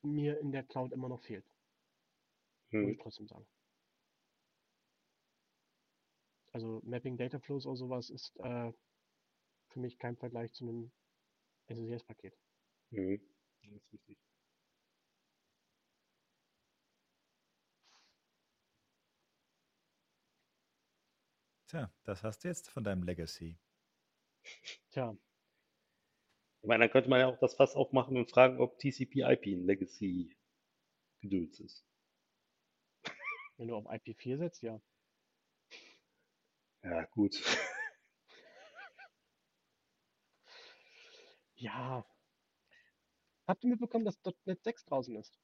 [0.04, 1.44] mir in der Cloud immer noch fehlt.
[2.80, 2.92] Muss Hm.
[2.92, 3.46] ich trotzdem sagen.
[6.52, 8.72] Also Mapping Data Flows oder sowas ist äh,
[9.68, 10.92] für mich kein Vergleich zu einem
[11.68, 12.34] SSIS-Paket.
[12.90, 13.20] Hm.
[13.62, 14.18] Das ist richtig.
[21.68, 23.58] Tja, das hast du jetzt von deinem Legacy.
[24.90, 25.16] Tja,
[26.62, 29.64] Ich meine, dann könnte man ja auch das Fass aufmachen und fragen, ob TCP/IP ein
[29.66, 31.84] Legacy-Gedöns ist.
[33.56, 34.80] wenn du auf IP4 setzt, ja.
[36.82, 37.40] Ja, gut.
[41.62, 42.04] Ja.
[43.46, 45.38] Habt ihr mitbekommen, dass .NET 6 draußen ist?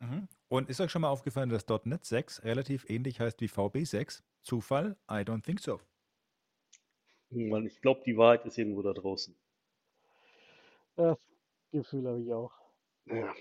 [0.00, 0.28] Mhm.
[0.48, 4.22] Und ist euch schon mal aufgefallen, dass .NET 6 relativ ähnlich heißt wie VB6?
[4.42, 4.98] Zufall?
[5.10, 5.80] I don't think so.
[7.30, 9.34] Mann, ich glaube, die Wahrheit ist irgendwo da draußen.
[10.96, 11.18] Das
[11.70, 12.52] Gefühl habe ich auch.
[13.06, 13.34] Ja.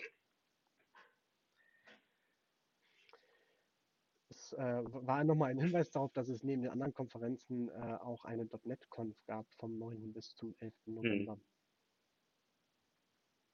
[4.53, 8.45] Äh, war nochmal ein Hinweis darauf, dass es neben den anderen Konferenzen äh, auch eine
[8.63, 10.13] .NET-Conf gab vom 9.
[10.13, 10.73] bis zum 11.
[10.85, 11.39] November.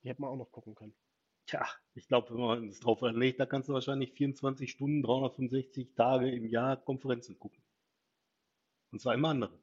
[0.04, 0.96] Die hätten wir auch noch gucken können.
[1.46, 5.94] Tja, ich glaube, wenn man es drauf anlegt, da kannst du wahrscheinlich 24 Stunden, 365
[5.96, 7.62] Tage im Jahr Konferenzen gucken.
[8.92, 9.60] Und zwar immer andere.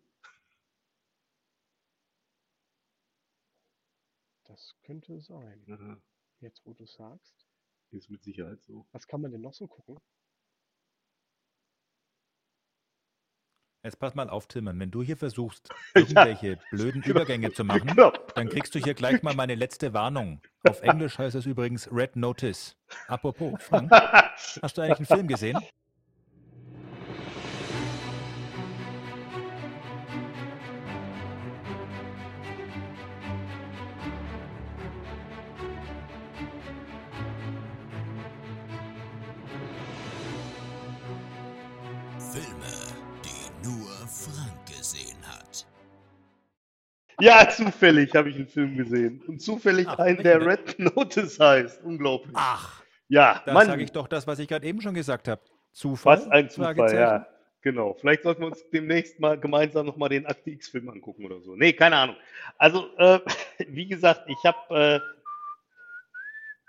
[4.44, 5.62] Das könnte sein.
[5.66, 6.00] Ja,
[6.40, 7.46] Jetzt, wo du sagst.
[7.90, 8.86] ist mit Sicherheit so.
[8.92, 9.98] Was kann man denn noch so gucken?
[13.82, 18.12] Jetzt pass mal auf, Tillmann, wenn du hier versuchst, irgendwelche blöden Übergänge zu machen, Genau.
[18.34, 20.40] dann kriegst du hier gleich mal meine letzte Warnung.
[20.68, 22.76] Auf Englisch heißt es übrigens Red Notice.
[23.08, 25.58] Apropos, Frank, hast du eigentlich einen Film gesehen?
[47.20, 49.22] Ja, zufällig habe ich einen Film gesehen.
[49.26, 51.82] Und zufällig Ach, einen, der Red Notice heißt.
[51.82, 52.34] Unglaublich.
[52.34, 55.40] Ach, Ja, da Mann, sage ich doch das, was ich gerade eben schon gesagt habe.
[55.72, 56.18] Zufall?
[56.18, 57.26] was ein Zufall, ja.
[57.62, 57.94] Genau.
[57.94, 61.54] Vielleicht sollten wir uns demnächst mal gemeinsam nochmal den Akte X-Film angucken oder so.
[61.54, 62.16] Nee, keine Ahnung.
[62.56, 63.20] Also, äh,
[63.68, 64.74] wie gesagt, ich habe.
[64.74, 65.00] Äh,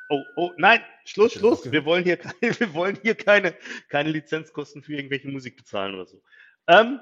[0.09, 1.71] oh, oh, nein, Schluss, Schluss.
[1.71, 3.55] Wir wollen hier, keine, wir wollen hier keine,
[3.87, 6.21] keine Lizenzkosten für irgendwelche Musik bezahlen oder so.
[6.67, 6.99] Ähm,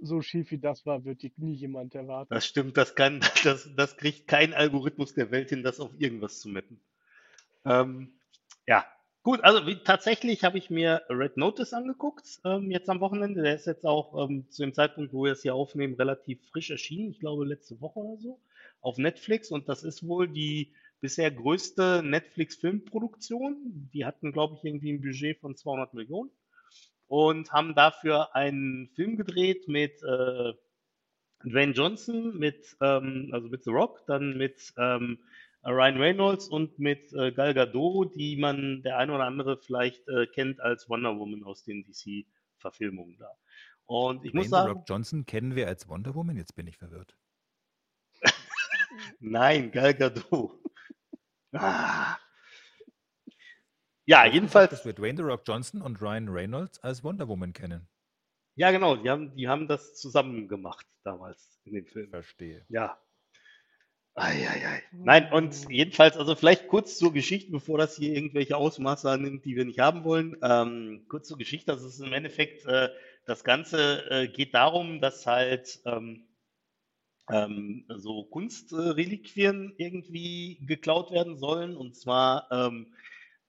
[0.00, 2.32] So schief wie das war, wird die nie jemand erwarten.
[2.32, 6.40] Das stimmt, das kann, das, das kriegt kein Algorithmus der Welt hin, das auf irgendwas
[6.40, 6.80] zu mappen.
[7.64, 8.12] Ähm,
[8.66, 8.86] ja,
[9.22, 13.42] gut, also wie, tatsächlich habe ich mir Red Notice angeguckt, ähm, jetzt am Wochenende.
[13.42, 16.70] Der ist jetzt auch ähm, zu dem Zeitpunkt, wo wir es hier aufnehmen, relativ frisch
[16.70, 17.10] erschienen.
[17.10, 18.40] Ich glaube, letzte Woche oder so
[18.80, 19.50] auf Netflix.
[19.50, 23.90] Und das ist wohl die bisher größte Netflix-Filmproduktion.
[23.92, 26.30] Die hatten, glaube ich, irgendwie ein Budget von 200 Millionen
[27.08, 30.52] und haben dafür einen Film gedreht mit äh,
[31.44, 35.18] Dwayne Johnson, mit, ähm, also mit The Rock, dann mit ähm,
[35.64, 40.26] Ryan Reynolds und mit äh, Gal Gadot, die man der eine oder andere vielleicht äh,
[40.26, 43.30] kennt als Wonder Woman aus den DC-Verfilmungen da.
[43.86, 46.66] Und ich muss Dwayne The sagen, Rock Johnson kennen wir als Wonder Woman, jetzt bin
[46.66, 47.16] ich verwirrt.
[49.20, 50.58] nein, Gal Gadot.
[51.52, 52.16] Ah.
[54.08, 54.70] Ja, gesagt, jedenfalls.
[54.70, 57.86] Dass wir Dwayne The Rock Johnson und Ryan Reynolds als Wonder Woman kennen.
[58.54, 62.08] Ja, genau, die haben, die haben das zusammen gemacht damals in dem Film.
[62.08, 62.64] Verstehe.
[62.70, 62.98] Ja.
[64.14, 64.82] Eieiei.
[64.92, 69.54] Nein, und jedenfalls, also vielleicht kurz zur Geschichte, bevor das hier irgendwelche Ausmaße annimmt, die
[69.54, 70.38] wir nicht haben wollen.
[70.42, 72.88] Ähm, kurz zur Geschichte, das ist im Endeffekt, äh,
[73.26, 76.26] das Ganze äh, geht darum, dass halt ähm,
[77.30, 81.76] ähm, so Kunstreliquien irgendwie geklaut werden sollen.
[81.76, 82.48] Und zwar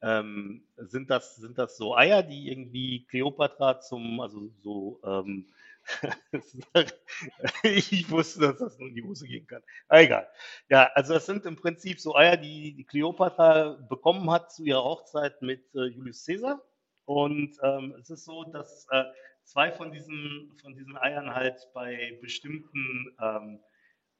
[0.02, 5.47] ähm, sind das, sind das so Eier, die irgendwie Kleopatra zum, also so, ähm,
[7.64, 9.64] ich wusste, dass das nur in die Hose gehen kann.
[9.88, 10.28] Ah, egal.
[10.70, 14.84] Ja, also das sind im Prinzip so Eier, die die Kleopatra bekommen hat zu ihrer
[14.84, 16.62] Hochzeit mit äh, Julius Caesar.
[17.06, 19.04] Und ähm, es ist so, dass äh,
[19.43, 23.60] zwei von diesen, von diesen Eiern halt bei bestimmten ähm,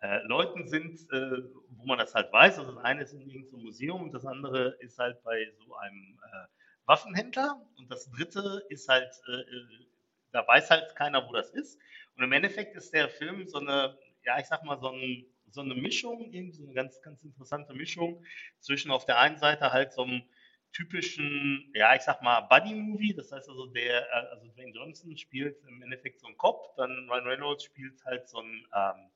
[0.02, 2.60] äh, Leuten sind, äh, wo man das halt weiß.
[2.60, 6.20] Also das eine ist in irgendeinem Museum und das andere ist halt bei so einem
[6.24, 6.48] äh,
[6.86, 9.86] Waffenhändler und das dritte ist halt, äh, äh,
[10.32, 11.80] da weiß halt keiner, wo das ist.
[12.16, 15.62] Und im Endeffekt ist der Film so eine, ja, ich sag mal, so, ein, so
[15.62, 18.24] eine Mischung, irgendwie so eine ganz, ganz interessante Mischung
[18.60, 20.24] zwischen auf der einen Seite halt so einem
[20.72, 23.16] typischen, ja, ich sag mal, Buddy-Movie.
[23.16, 27.10] Das heißt also, der, äh, also Dwayne Johnson spielt im Endeffekt so einen Cop, dann
[27.10, 29.10] Ryan Reynolds spielt halt so einen, ähm,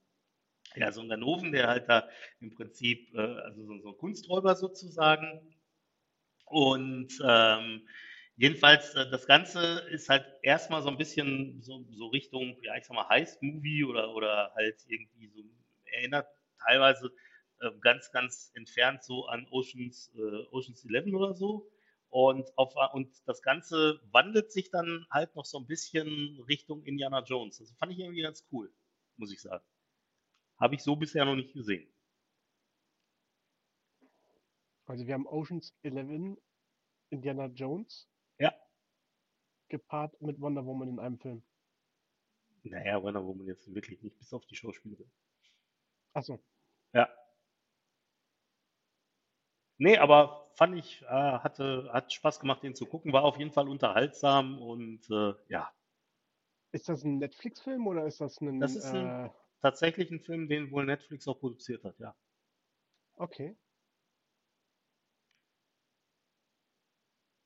[0.75, 2.09] ja, so einen Ganoven, der halt da
[2.39, 5.55] im Prinzip, äh, also so, so ein Kunsträuber sozusagen.
[6.45, 7.87] Und ähm,
[8.35, 12.85] jedenfalls, äh, das Ganze ist halt erstmal so ein bisschen so, so Richtung, ja, ich
[12.85, 15.43] sag mal, Heist-Movie oder, oder halt irgendwie so,
[15.85, 16.27] erinnert
[16.65, 17.11] teilweise
[17.59, 21.69] äh, ganz, ganz entfernt so an Oceans, äh, Oceans 11 oder so.
[22.09, 27.23] Und, auf, und das Ganze wandelt sich dann halt noch so ein bisschen Richtung Indiana
[27.23, 27.57] Jones.
[27.57, 28.71] Das fand ich irgendwie ganz cool,
[29.17, 29.63] muss ich sagen.
[30.63, 31.85] Habe ich so bisher noch nicht gesehen.
[34.85, 36.37] Also wir haben Oceans 11,
[37.09, 38.09] Indiana Jones
[38.39, 38.53] Ja.
[39.67, 41.43] gepaart mit Wonder Woman in einem Film.
[42.63, 45.11] Naja, Wonder Woman jetzt wirklich nicht, bis auf die Schauspielerin.
[46.13, 46.39] Achso,
[46.93, 47.09] Ja.
[49.79, 53.51] Nee, aber fand ich, äh, hatte, hat Spaß gemacht, den zu gucken, war auf jeden
[53.51, 55.73] Fall unterhaltsam und äh, ja,
[56.71, 58.61] ist das ein Netflix-Film oder ist das ein...
[58.61, 59.29] Das ist ein- äh,
[59.63, 62.15] tatsächlich ein Film, den wohl Netflix auch produziert hat, ja.
[63.17, 63.55] okay.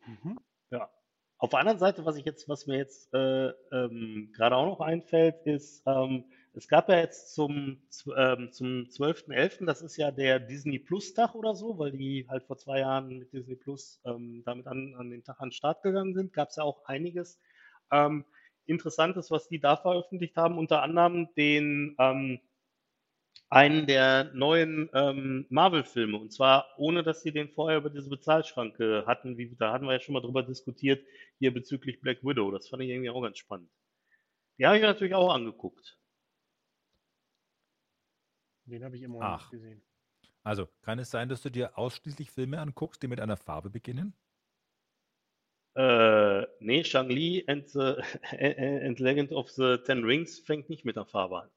[0.06, 0.40] Mhm.
[0.72, 0.90] Ja.
[1.38, 4.82] Auf der anderen Seite, was ich jetzt, was mir jetzt äh, ähm, gerade auch noch
[4.82, 7.80] einfällt, ist, ähm, es gab ja jetzt zum,
[8.18, 12.44] ähm, zum 12.11., das ist ja der Disney Plus Tag oder so, weil die halt
[12.46, 15.84] vor zwei Jahren mit Disney Plus ähm, damit an, an den Tag an den Start
[15.84, 17.40] gegangen sind, gab es ja auch einiges
[17.92, 18.26] ähm,
[18.68, 22.40] Interessantes, was die da veröffentlicht haben, unter anderem den ähm,
[23.50, 26.18] einen der neuen ähm, Marvel-Filme.
[26.18, 29.38] Und zwar ohne, dass sie den vorher über diese Bezahlschranke hatten.
[29.38, 31.06] Wie, da hatten wir ja schon mal drüber diskutiert,
[31.40, 32.52] hier bezüglich Black Widow.
[32.52, 33.70] Das fand ich irgendwie auch ganz spannend.
[34.58, 35.98] Die habe ich mir natürlich auch angeguckt.
[38.66, 39.40] Den habe ich immer noch Ach.
[39.40, 39.82] nicht gesehen.
[40.44, 44.14] Also, kann es sein, dass du dir ausschließlich Filme anguckst, die mit einer Farbe beginnen?
[45.78, 51.44] Äh, nee, Shang-Li and, and Legend of the Ten Rings fängt nicht mit der Farbe
[51.44, 51.52] an.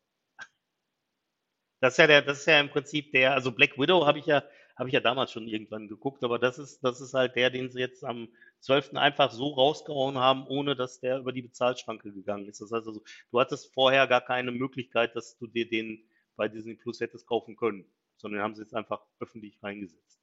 [1.80, 4.26] Das ist ja der, das ist ja im Prinzip der, also Black Widow habe ich
[4.26, 4.44] ja,
[4.76, 7.70] habe ich ja damals schon irgendwann geguckt, aber das ist, das ist halt der, den
[7.70, 8.28] sie jetzt am
[8.60, 8.96] 12.
[8.96, 12.60] einfach so rausgehauen haben, ohne dass der über die Bezahlschranke gegangen ist.
[12.60, 16.04] Das heißt also, du hattest vorher gar keine Möglichkeit, dass du dir den
[16.36, 17.86] bei Disney Plus hättest kaufen können,
[18.18, 20.19] sondern haben sie jetzt einfach öffentlich reingesetzt.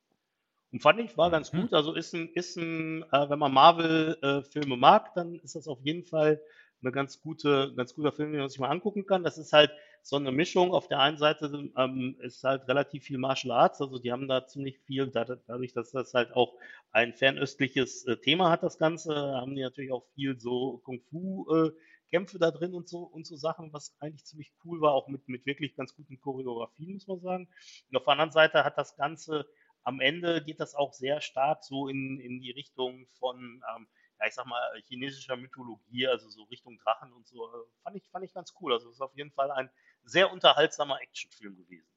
[0.72, 1.62] Und fand ich, war ganz Mhm.
[1.62, 1.74] gut.
[1.74, 6.04] Also ist ein, ist ein, äh, wenn man Marvel-Filme mag, dann ist das auf jeden
[6.04, 6.42] Fall
[6.82, 9.24] eine ganz gute, ganz guter Film, den man sich mal angucken kann.
[9.24, 9.72] Das ist halt
[10.04, 10.74] so eine Mischung.
[10.74, 14.46] Auf der einen Seite ähm, ist halt relativ viel Martial Arts, also die haben da
[14.46, 16.54] ziemlich viel, da- dadurch, dass das halt auch
[16.92, 22.52] ein fernöstliches äh, Thema hat, das Ganze, haben die natürlich auch viel so Kung-Fu-Kämpfe da
[22.52, 25.76] drin und so und so Sachen, was eigentlich ziemlich cool war, auch mit, mit wirklich
[25.76, 27.48] ganz guten Choreografien, muss man sagen.
[27.90, 29.46] Und auf der anderen Seite hat das Ganze
[29.88, 33.88] am Ende geht das auch sehr stark so in, in die Richtung von, ähm,
[34.20, 37.48] ja, ich sag mal, chinesischer Mythologie, also so Richtung Drachen und so.
[37.48, 38.74] Äh, Fand ich, fand ich ganz cool.
[38.74, 39.70] Also es ist auf jeden Fall ein
[40.04, 41.88] sehr unterhaltsamer Actionfilm gewesen.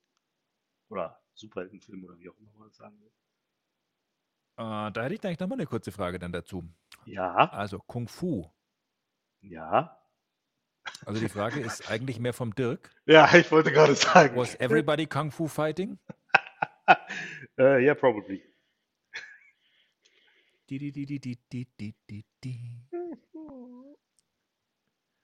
[0.88, 3.11] Oder Superheldenfilm oder wie auch immer man das sagen will.
[4.57, 6.62] Äh, da hätte ich eigentlich nochmal eine kurze Frage dann dazu.
[7.07, 8.53] Ja, Also Kung Fu.
[9.41, 9.97] ja.
[11.07, 12.91] Also die Frage ist eigentlich mehr vom Dirk.
[13.07, 14.36] Ja, ich wollte gerade sagen.
[14.36, 15.99] Was everybody Kung Fu fighting?
[17.61, 18.42] Uh, yeah, probably.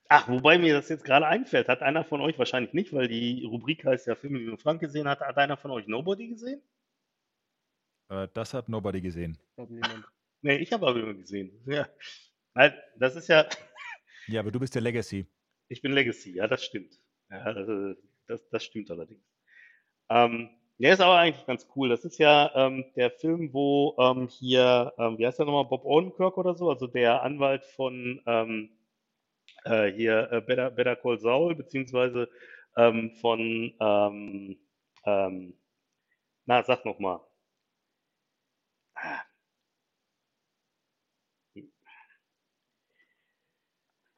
[0.09, 3.43] Ach, wobei mir das jetzt gerade einfällt, hat einer von euch wahrscheinlich nicht, weil die
[3.43, 6.61] Rubrik heißt ja Filme, die nur Frank gesehen hat, hat einer von euch Nobody gesehen?
[8.09, 9.39] Äh, das hat Nobody gesehen.
[9.57, 9.69] Hat
[10.41, 11.59] nee, ich habe aber immer gesehen.
[11.65, 11.89] Ja.
[12.97, 13.49] Das ist ja.
[14.27, 15.25] ja, aber du bist der Legacy.
[15.69, 17.01] Ich bin Legacy, ja, das stimmt.
[17.31, 17.53] Ja,
[18.27, 19.25] das, das stimmt allerdings.
[20.09, 21.89] Ähm, der ist aber eigentlich ganz cool.
[21.89, 25.85] Das ist ja ähm, der Film, wo ähm, hier, ähm, wie heißt der nochmal, Bob
[25.85, 28.69] Odenkirk oder so, also der Anwalt von ähm,
[29.65, 32.29] äh, hier äh, Better, Better Call Saul, beziehungsweise
[32.75, 34.59] ähm, von, ähm,
[35.05, 35.57] ähm,
[36.45, 37.21] na, sag nochmal.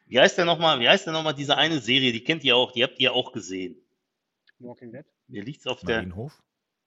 [0.07, 2.72] Wie heißt der nochmal, wie heißt der nochmal, diese eine Serie, die kennt ihr auch,
[2.72, 3.80] die habt ihr auch gesehen.
[4.57, 5.05] Walking Dead?
[5.28, 5.97] Mir liegt's auf der.
[5.97, 6.41] Marienhof.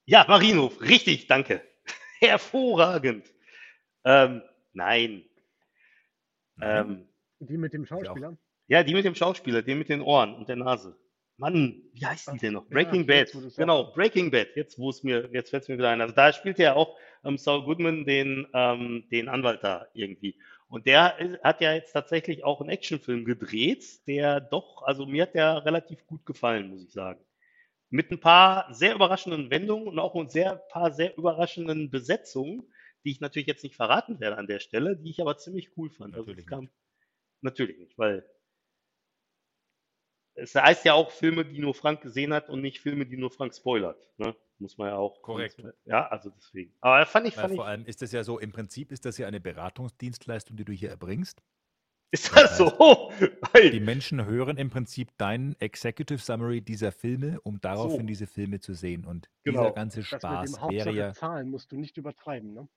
[0.04, 1.62] Ja, Marienhof, richtig, danke.
[2.20, 3.26] Hervorragend.
[4.04, 4.42] Ähm,
[4.72, 5.24] nein.
[6.60, 7.08] Ähm,
[7.40, 8.36] Die mit dem Schauspieler?
[8.68, 10.96] ja, die mit dem Schauspieler, den mit den Ohren und der Nase.
[11.38, 12.64] Mann, wie heißt die denn noch?
[12.64, 13.34] ja, Breaking Bad.
[13.34, 13.92] wo du's Genau.
[13.92, 14.48] Breaking Bad.
[14.54, 16.00] Jetzt, wo es mir, jetzt fällt es mir wieder ein.
[16.00, 20.38] Also da spielt ja auch ähm, Saul Goodman den, ähm, den Anwalt da irgendwie.
[20.68, 25.22] Und der ist, hat ja jetzt tatsächlich auch einen Actionfilm gedreht, der doch, also mir
[25.22, 27.20] hat der relativ gut gefallen, muss ich sagen.
[27.92, 32.72] Mit ein paar sehr überraschenden Wendungen und auch ein sehr, paar sehr überraschenden Besetzungen,
[33.04, 35.90] die ich natürlich jetzt nicht verraten werde an der Stelle, die ich aber ziemlich cool
[35.90, 36.14] fand.
[36.14, 36.70] Also Natürlich es kam,
[37.42, 38.26] natürlich nicht, weil
[40.34, 43.30] es heißt ja auch Filme, die nur Frank gesehen hat und nicht Filme, die nur
[43.30, 44.08] Frank spoilert.
[44.16, 44.34] Ne?
[44.58, 45.20] Muss man ja auch.
[45.20, 45.62] Korrekt.
[45.84, 46.72] Ja, also deswegen.
[46.80, 47.68] Aber fand ich, fand vor ich.
[47.68, 50.88] allem ist das ja so, im Prinzip ist das ja eine Beratungsdienstleistung, die du hier
[50.88, 51.42] erbringst.
[52.12, 53.10] Ist das das so?
[53.52, 53.70] Hey.
[53.70, 58.06] Die Menschen hören im Prinzip dein Executive Summary dieser Filme, um daraufhin So.
[58.06, 59.04] diese Filme zu sehen.
[59.06, 59.62] Und Genau.
[59.62, 62.68] dieser ganze Das mit dem Spaß wäre ja, Zahlen musst du nicht übertreiben, ne?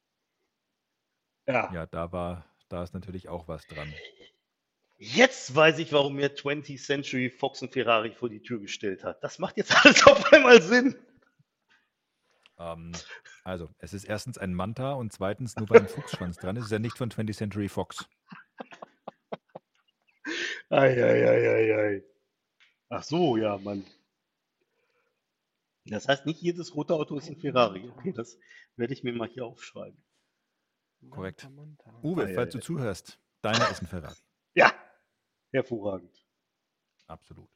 [1.48, 1.72] Ja.
[1.74, 3.94] ja, da war, da ist natürlich auch was dran.
[4.98, 9.22] Jetzt weiß ich, warum mir 20th Century Fox und Ferrari vor die Tür gestellt hat.
[9.22, 10.96] Das macht jetzt alles auf einmal Sinn.
[12.58, 12.94] Ähm,
[13.44, 16.72] also, es ist erstens ein Manta und zweitens, nur weil ein Fuchsschwanz dran ist, ist
[16.72, 18.08] er nicht von 20th Century Fox.
[20.70, 22.04] Eieieiei.
[22.89, 23.86] Ach so, ja, Mann.
[25.86, 27.87] Das heißt, nicht jedes rote Auto ist ein Ferrari.
[27.89, 28.37] Okay, das
[28.75, 30.04] werde ich mir mal hier aufschreiben.
[31.09, 31.47] Korrekt.
[32.01, 32.59] Uwe, Ah, ja, falls ja.
[32.59, 34.16] du zuhörst, deiner ist ein Ferrari.
[34.55, 34.74] Ja,
[35.51, 36.25] hervorragend.
[37.08, 37.50] Absolut.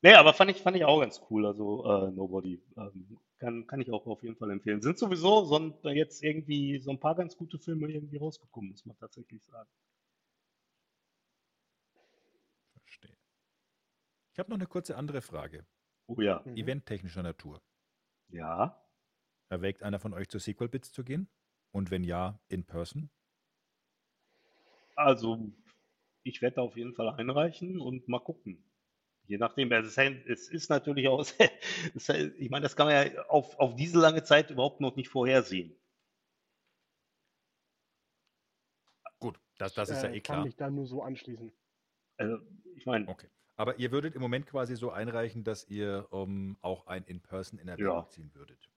[0.00, 1.44] Nee, aber fand ich, fand ich auch ganz cool.
[1.46, 4.80] Also äh, Nobody ähm, kann, kann ich auch auf jeden Fall empfehlen.
[4.80, 8.86] Sind sowieso so ein, jetzt irgendwie so ein paar ganz gute Filme irgendwie rausgekommen, muss
[8.86, 9.68] man tatsächlich sagen.
[12.84, 13.16] Verstehe.
[14.38, 15.66] Ich habe noch eine kurze andere Frage.
[16.08, 16.42] Oh ja.
[16.44, 16.56] Mhm.
[16.56, 17.60] Eventtechnischer Natur.
[18.30, 18.80] Ja.
[19.50, 21.28] Erwägt einer von euch zu Sequel Bits zu gehen?
[21.70, 23.10] Und wenn ja, in person?
[24.96, 25.50] Also,
[26.24, 28.64] ich werde da auf jeden Fall einreichen und mal gucken.
[29.26, 31.24] Je nachdem, also es ist- es ist natürlich auch,
[32.38, 35.76] ich meine, das kann man ja auf, auf diese lange Zeit überhaupt noch nicht vorhersehen.
[39.20, 40.44] Gut, das, das ist ja Äh, eh Kann klar.
[40.44, 41.52] mich da nur so anschließen.
[42.18, 42.38] Also,
[42.76, 43.28] ich meine, Okay.
[43.58, 47.68] Aber ihr würdet im Moment quasi so einreichen, dass ihr ähm, auch ein In-Person in
[47.76, 48.08] Ja.
[48.08, 48.70] ziehen würdet.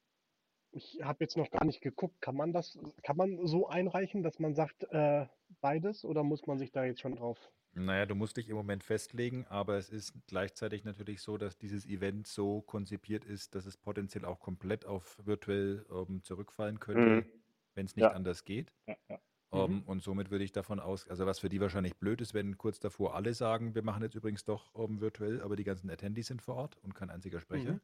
[0.74, 2.20] Ich habe jetzt noch gar nicht geguckt.
[2.22, 5.28] Kann man das, kann man so einreichen, dass man sagt, äh,
[5.62, 7.40] beides oder muss man sich da jetzt schon drauf?
[7.74, 11.86] Naja, du musst dich im Moment festlegen, aber es ist gleichzeitig natürlich so, dass dieses
[11.86, 17.41] Event so konzipiert ist, dass es potenziell auch komplett auf virtuell ähm, zurückfallen könnte, Mhm.
[17.76, 18.14] wenn es nicht Ja.
[18.14, 18.74] anders geht.
[18.88, 19.22] Ja, ja.
[19.53, 19.84] Ähm, Mhm.
[19.84, 22.80] und somit würde ich davon aus, also was für die wahrscheinlich blöd ist, wenn kurz
[22.80, 26.41] davor alle sagen, wir machen jetzt übrigens doch ähm, virtuell, aber die ganzen Attendees sind
[26.41, 27.76] vor Ort und kein einziger Sprecher.
[27.76, 27.80] Mhm.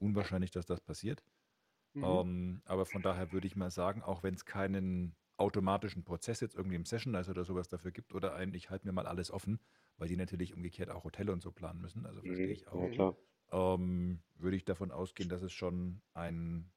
[0.00, 1.24] Unwahrscheinlich, dass das passiert.
[1.94, 2.22] Mhm.
[2.22, 6.54] Ähm, aber von daher würde ich mal sagen, auch wenn es keinen automatischen Prozess jetzt
[6.54, 9.60] irgendwie im Session-Nice oder sowas dafür gibt oder ein, ich halte mir mal alles offen,
[9.98, 12.54] weil die natürlich umgekehrt auch Hotel und so planen müssen, also verstehe Mhm.
[12.54, 13.16] ich auch, Ja,
[13.50, 16.72] ähm, würde ich davon ausgehen, dass es schon ein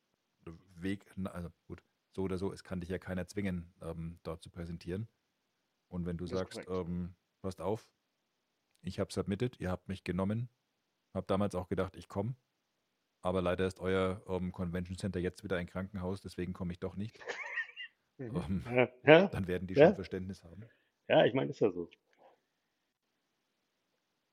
[0.76, 4.49] Weg, also gut, so oder so, es kann dich ja keiner zwingen, ähm, dort zu
[4.49, 5.07] präsentieren.
[5.90, 7.91] Und wenn du Das sagst, ähm, passt auf,
[8.81, 10.49] ich habe submitted, ihr habt mich genommen,
[11.14, 12.36] habe damals auch gedacht, ich komme,
[13.22, 16.95] aber leider ist euer ähm, Convention Center jetzt wieder ein Krankenhaus, deswegen komme ich doch
[16.95, 17.19] nicht.
[18.19, 18.64] Mhm.
[18.68, 19.88] Ähm, ja, dann werden die Ja.
[19.88, 20.69] schon Verständnis haben.
[21.07, 21.90] ja, ich meine, ist ja so.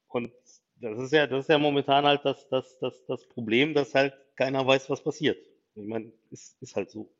[0.08, 0.32] Und
[0.76, 4.14] das ist ja, das ist ja momentan halt das, das, das, das Problem, dass halt
[4.36, 5.38] keiner weiß, was passiert.
[5.74, 7.15] Ich meine, ist, ist halt so.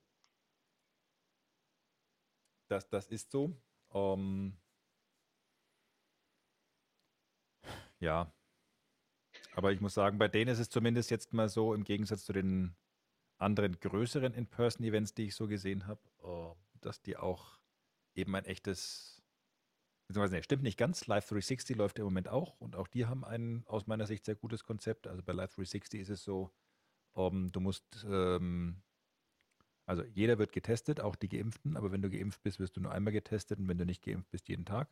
[2.68, 3.56] Das, das ist so.
[3.92, 4.56] Ähm,
[8.00, 8.32] ja.
[9.54, 12.32] Aber ich muss sagen, bei denen ist es zumindest jetzt mal so, im Gegensatz zu
[12.32, 12.76] den
[13.38, 17.58] anderen größeren In-Person-Events, die ich so gesehen habe, äh, dass die auch
[18.14, 19.22] eben ein echtes,
[20.08, 23.64] beziehungsweise, stimmt nicht ganz, Live 360 läuft im Moment auch und auch die haben ein
[23.66, 25.06] aus meiner Sicht sehr gutes Konzept.
[25.06, 26.50] Also bei Live 360 ist es so,
[27.14, 28.82] ähm, du musst, ähm,
[29.86, 32.92] also jeder wird getestet, auch die Geimpften, aber wenn du geimpft bist, wirst du nur
[32.92, 34.90] einmal getestet und wenn du nicht geimpft bist, jeden Tag.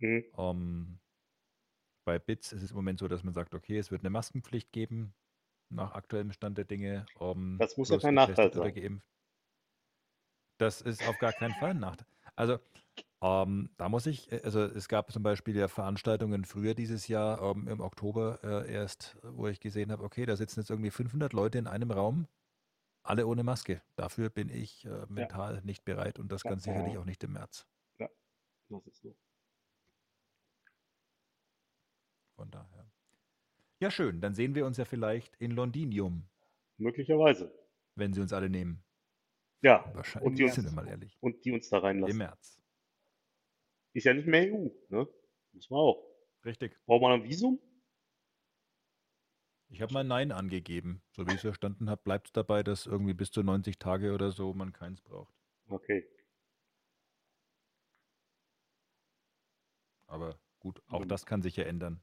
[0.00, 0.36] Mhm.
[0.36, 1.00] Ähm,
[2.04, 4.72] bei BITS ist es im Moment so, dass man sagt, okay, es wird eine Maskenpflicht
[4.72, 5.14] geben,
[5.70, 7.10] nach aktuellem Stand der Dinge.
[7.20, 8.72] ähm, Das muss ja kein Nachteil getestet oder sein.
[8.72, 9.06] geimpft.
[10.58, 12.06] Das ist auf gar keinen Fall ein Nachteil.
[12.34, 12.58] Also,
[13.22, 17.42] ähm, da muss ich, äh, also es gab zum Beispiel ja Veranstaltungen früher dieses Jahr,
[17.42, 21.32] ähm, im Oktober äh, erst, wo ich gesehen habe, okay, da sitzen jetzt irgendwie 500
[21.32, 22.28] Leute in einem Raum,
[23.08, 23.82] alle ohne Maske.
[23.96, 26.50] Dafür bin ich äh, mental nicht bereit und das Ja.
[26.50, 27.00] ganz sicherlich Ja.
[27.00, 27.66] auch nicht im März.
[28.68, 29.16] Das ist so.
[32.34, 32.90] Von daher.
[33.80, 34.20] Ja, schön.
[34.20, 36.28] Dann sehen wir uns ja vielleicht in Londinium,
[36.78, 37.52] Möglicherweise.
[37.94, 38.82] wenn sie uns alle nehmen.
[39.62, 39.88] Ja.
[39.94, 41.16] Wahrscheinlich, Und die, sind wir uns, mal ehrlich.
[41.20, 42.18] und die uns da Im reinlassen.
[42.18, 42.60] März.
[43.94, 45.08] Ist ja nicht mehr EU, ne?
[45.52, 46.04] Muss man auch.
[46.44, 46.76] Richtig.
[46.86, 47.60] Braucht man ein Visum?
[49.68, 51.02] Ich habe mal Nein angegeben.
[51.12, 54.12] So wie ich es verstanden habe, bleibt es dabei, dass irgendwie bis zu 90 Tage
[54.12, 55.34] oder so man keins braucht.
[55.68, 56.04] Okay.
[60.06, 61.08] Aber gut, auch Mhm.
[61.08, 62.02] das kann sich ja ändern.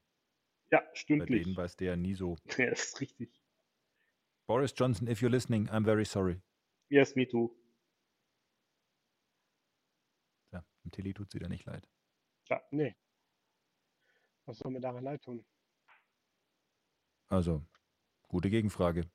[0.71, 1.43] Ja, Bei stündlich.
[1.43, 2.35] denen weiß der ja nie so.
[2.65, 3.41] Ja, das ist richtig.
[4.47, 6.41] Boris Johnson, if you're listening, I'm very sorry.
[6.89, 7.55] Yes, me too.
[10.51, 11.87] Ja, dem Tilly tut es wieder nicht leid.
[12.71, 12.95] Nee.
[14.45, 15.45] Was soll mir daran leid tun?
[17.29, 17.65] Also,
[18.29, 19.09] gute Gegenfrage.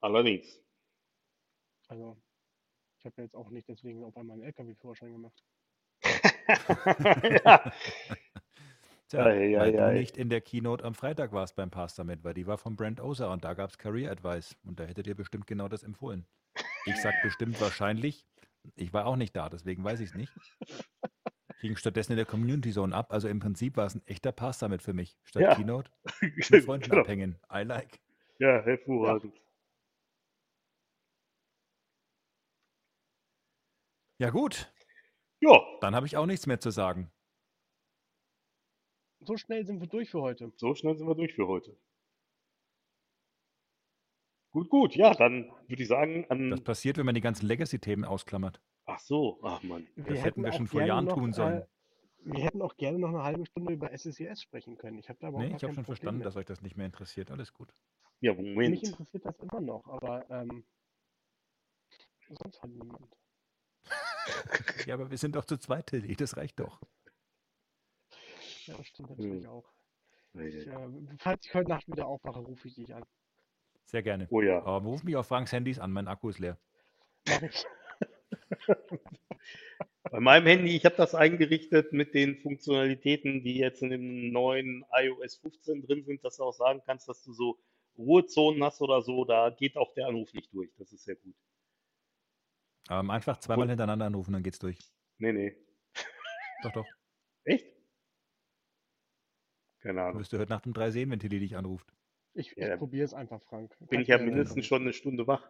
[0.00, 0.60] Allerdings.
[1.88, 2.16] Also,
[2.98, 5.44] ich habe jetzt auch nicht deswegen auf einmal einen LKW-Führerschein gemacht.
[7.44, 7.72] ja.
[9.08, 9.92] Tja, Ei, weil ei, du ei.
[9.94, 13.00] nicht in der Keynote am Freitag warst beim Pass damit, weil die war von Brent
[13.00, 16.26] Oser und da gab es Career Advice und da hättet ihr bestimmt genau das empfohlen.
[16.84, 18.26] Ich sag bestimmt wahrscheinlich,
[18.74, 20.32] ich war auch nicht da, deswegen weiß ich es nicht.
[21.60, 24.58] Ging stattdessen in der Community Zone ab, also im Prinzip war es ein echter Pass
[24.60, 25.18] damit für mich.
[25.24, 25.54] Statt Ja.
[25.56, 25.90] Keynote
[26.50, 27.02] mit Freunden Genau.
[27.02, 27.38] abhängen.
[27.52, 28.00] I like.
[28.38, 29.34] Ja, hervorragend.
[34.20, 34.72] Ja gut,
[35.40, 37.12] Ja, dann habe ich auch nichts mehr zu sagen.
[39.20, 40.52] So schnell sind wir durch für heute.
[40.56, 41.76] so schnell sind wir durch für heute.
[44.50, 44.96] Gut, gut.
[44.96, 46.64] Ja, dann würde ich sagen, Das an.
[46.64, 48.60] passiert, wenn man die ganzen Legacy-Themen ausklammert.
[48.90, 49.86] Ach so, ach Mann.
[49.96, 51.60] Das hätten wir schon vor Jahren noch, tun sollen.
[51.60, 51.66] Äh,
[52.24, 54.98] wir hätten auch gerne noch eine halbe Stunde über SSES sprechen können.
[54.98, 56.26] Ich habe da überhaupt Nee, ich habe schon Problem verstanden, mit.
[56.26, 57.30] dass euch das nicht mehr interessiert.
[57.30, 57.70] Alles gut.
[58.20, 58.82] Ja, Mich Moment.
[58.82, 60.64] interessiert das immer noch, aber ähm,
[62.30, 63.14] sonst halt niemand.
[64.86, 66.16] Ja, aber wir sind doch zu zweit, Tilly.
[66.16, 66.80] Das reicht doch.
[68.64, 69.50] Ja, das stimmt natürlich Hm.
[69.50, 69.70] auch.
[70.32, 70.88] Ich, äh,
[71.18, 73.04] falls ich heute Nacht wieder aufwache, rufe ich dich an.
[73.84, 74.26] Sehr gerne.
[74.30, 74.58] Oh ja.
[74.60, 76.58] Ähm, ruf mich auf Franks Handys an, mein Akku ist leer.
[77.28, 77.66] Mach ich.
[80.10, 84.84] Bei meinem Handy, ich habe das eingerichtet mit den Funktionalitäten, die jetzt in dem neuen
[84.92, 87.58] iOS 15 drin sind, dass du auch sagen kannst, dass du so
[87.98, 89.24] Ruhezonen hast oder so.
[89.24, 90.70] Da geht auch der Anruf nicht durch.
[90.78, 91.34] Das ist sehr gut.
[92.90, 93.70] Ähm, einfach zweimal Cool.
[93.70, 94.78] hintereinander anrufen, dann geht's durch.
[95.18, 95.56] Nee, nee.
[96.62, 96.86] Doch, doch.
[97.44, 97.66] Echt?
[99.80, 100.20] Keine Du Ahnung.
[100.20, 101.92] wirst du heute Nacht um drei sehen, wenn Tilly dich anruft.
[102.34, 103.76] Ich, Ja, ich probiere es einfach, Frank.
[103.88, 105.48] Bin ich ja mindestens schon eine Stunde wach.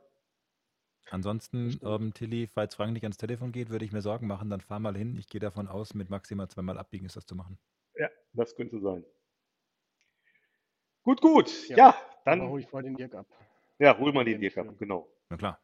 [1.11, 4.61] Ansonsten, ähm, Tilly, falls Frank nicht ans Telefon geht, würde ich mir Sorgen machen, dann
[4.61, 5.17] fahr mal hin.
[5.19, 7.59] Ich gehe davon aus, mit maximal zweimal abbiegen ist das zu machen.
[7.97, 9.05] Ja, das könnte sein.
[11.03, 11.69] Gut, gut.
[11.69, 11.95] Ja, Ja,
[12.25, 13.27] Dann dann hole ich vor den Dirk ab
[13.81, 14.67] ja, hol mal den Dirk ab.
[14.79, 15.09] Genau.
[15.31, 15.61] Na klar.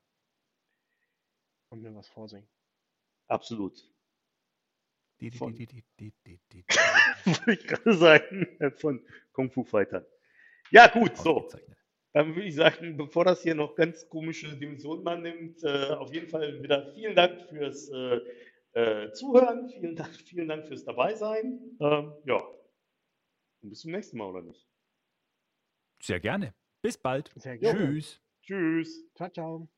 [1.71, 2.49] und mir was vorsingen.
[3.27, 3.77] Absolut.
[5.21, 6.65] Die, die, Von- die, die, die, die, die, die.
[7.27, 8.47] Wollte ich gerade sagen,
[8.79, 10.07] von Kung Fu Fightern.
[10.71, 11.39] Ja, gut, so.
[11.39, 11.79] Ausgezeichnet.
[12.15, 16.28] Dann würde ich sagen, bevor das hier noch ganz komische Dimensionen annimmt, äh, auf jeden
[16.28, 18.20] Fall wieder vielen Dank fürs äh,
[18.73, 21.77] äh, Zuhören, vielen Dank, vielen Dank fürs Dabeisein.
[21.81, 22.36] Ähm, ja.
[23.62, 24.65] Und bis zum nächsten Mal, oder nicht?
[26.01, 26.55] Sehr gerne.
[26.82, 27.32] Bis bald.
[27.35, 27.81] Sehr gerne.
[27.81, 28.20] Tschüss.
[28.43, 29.11] Tschüss.
[29.15, 29.74] Ciao, ciao.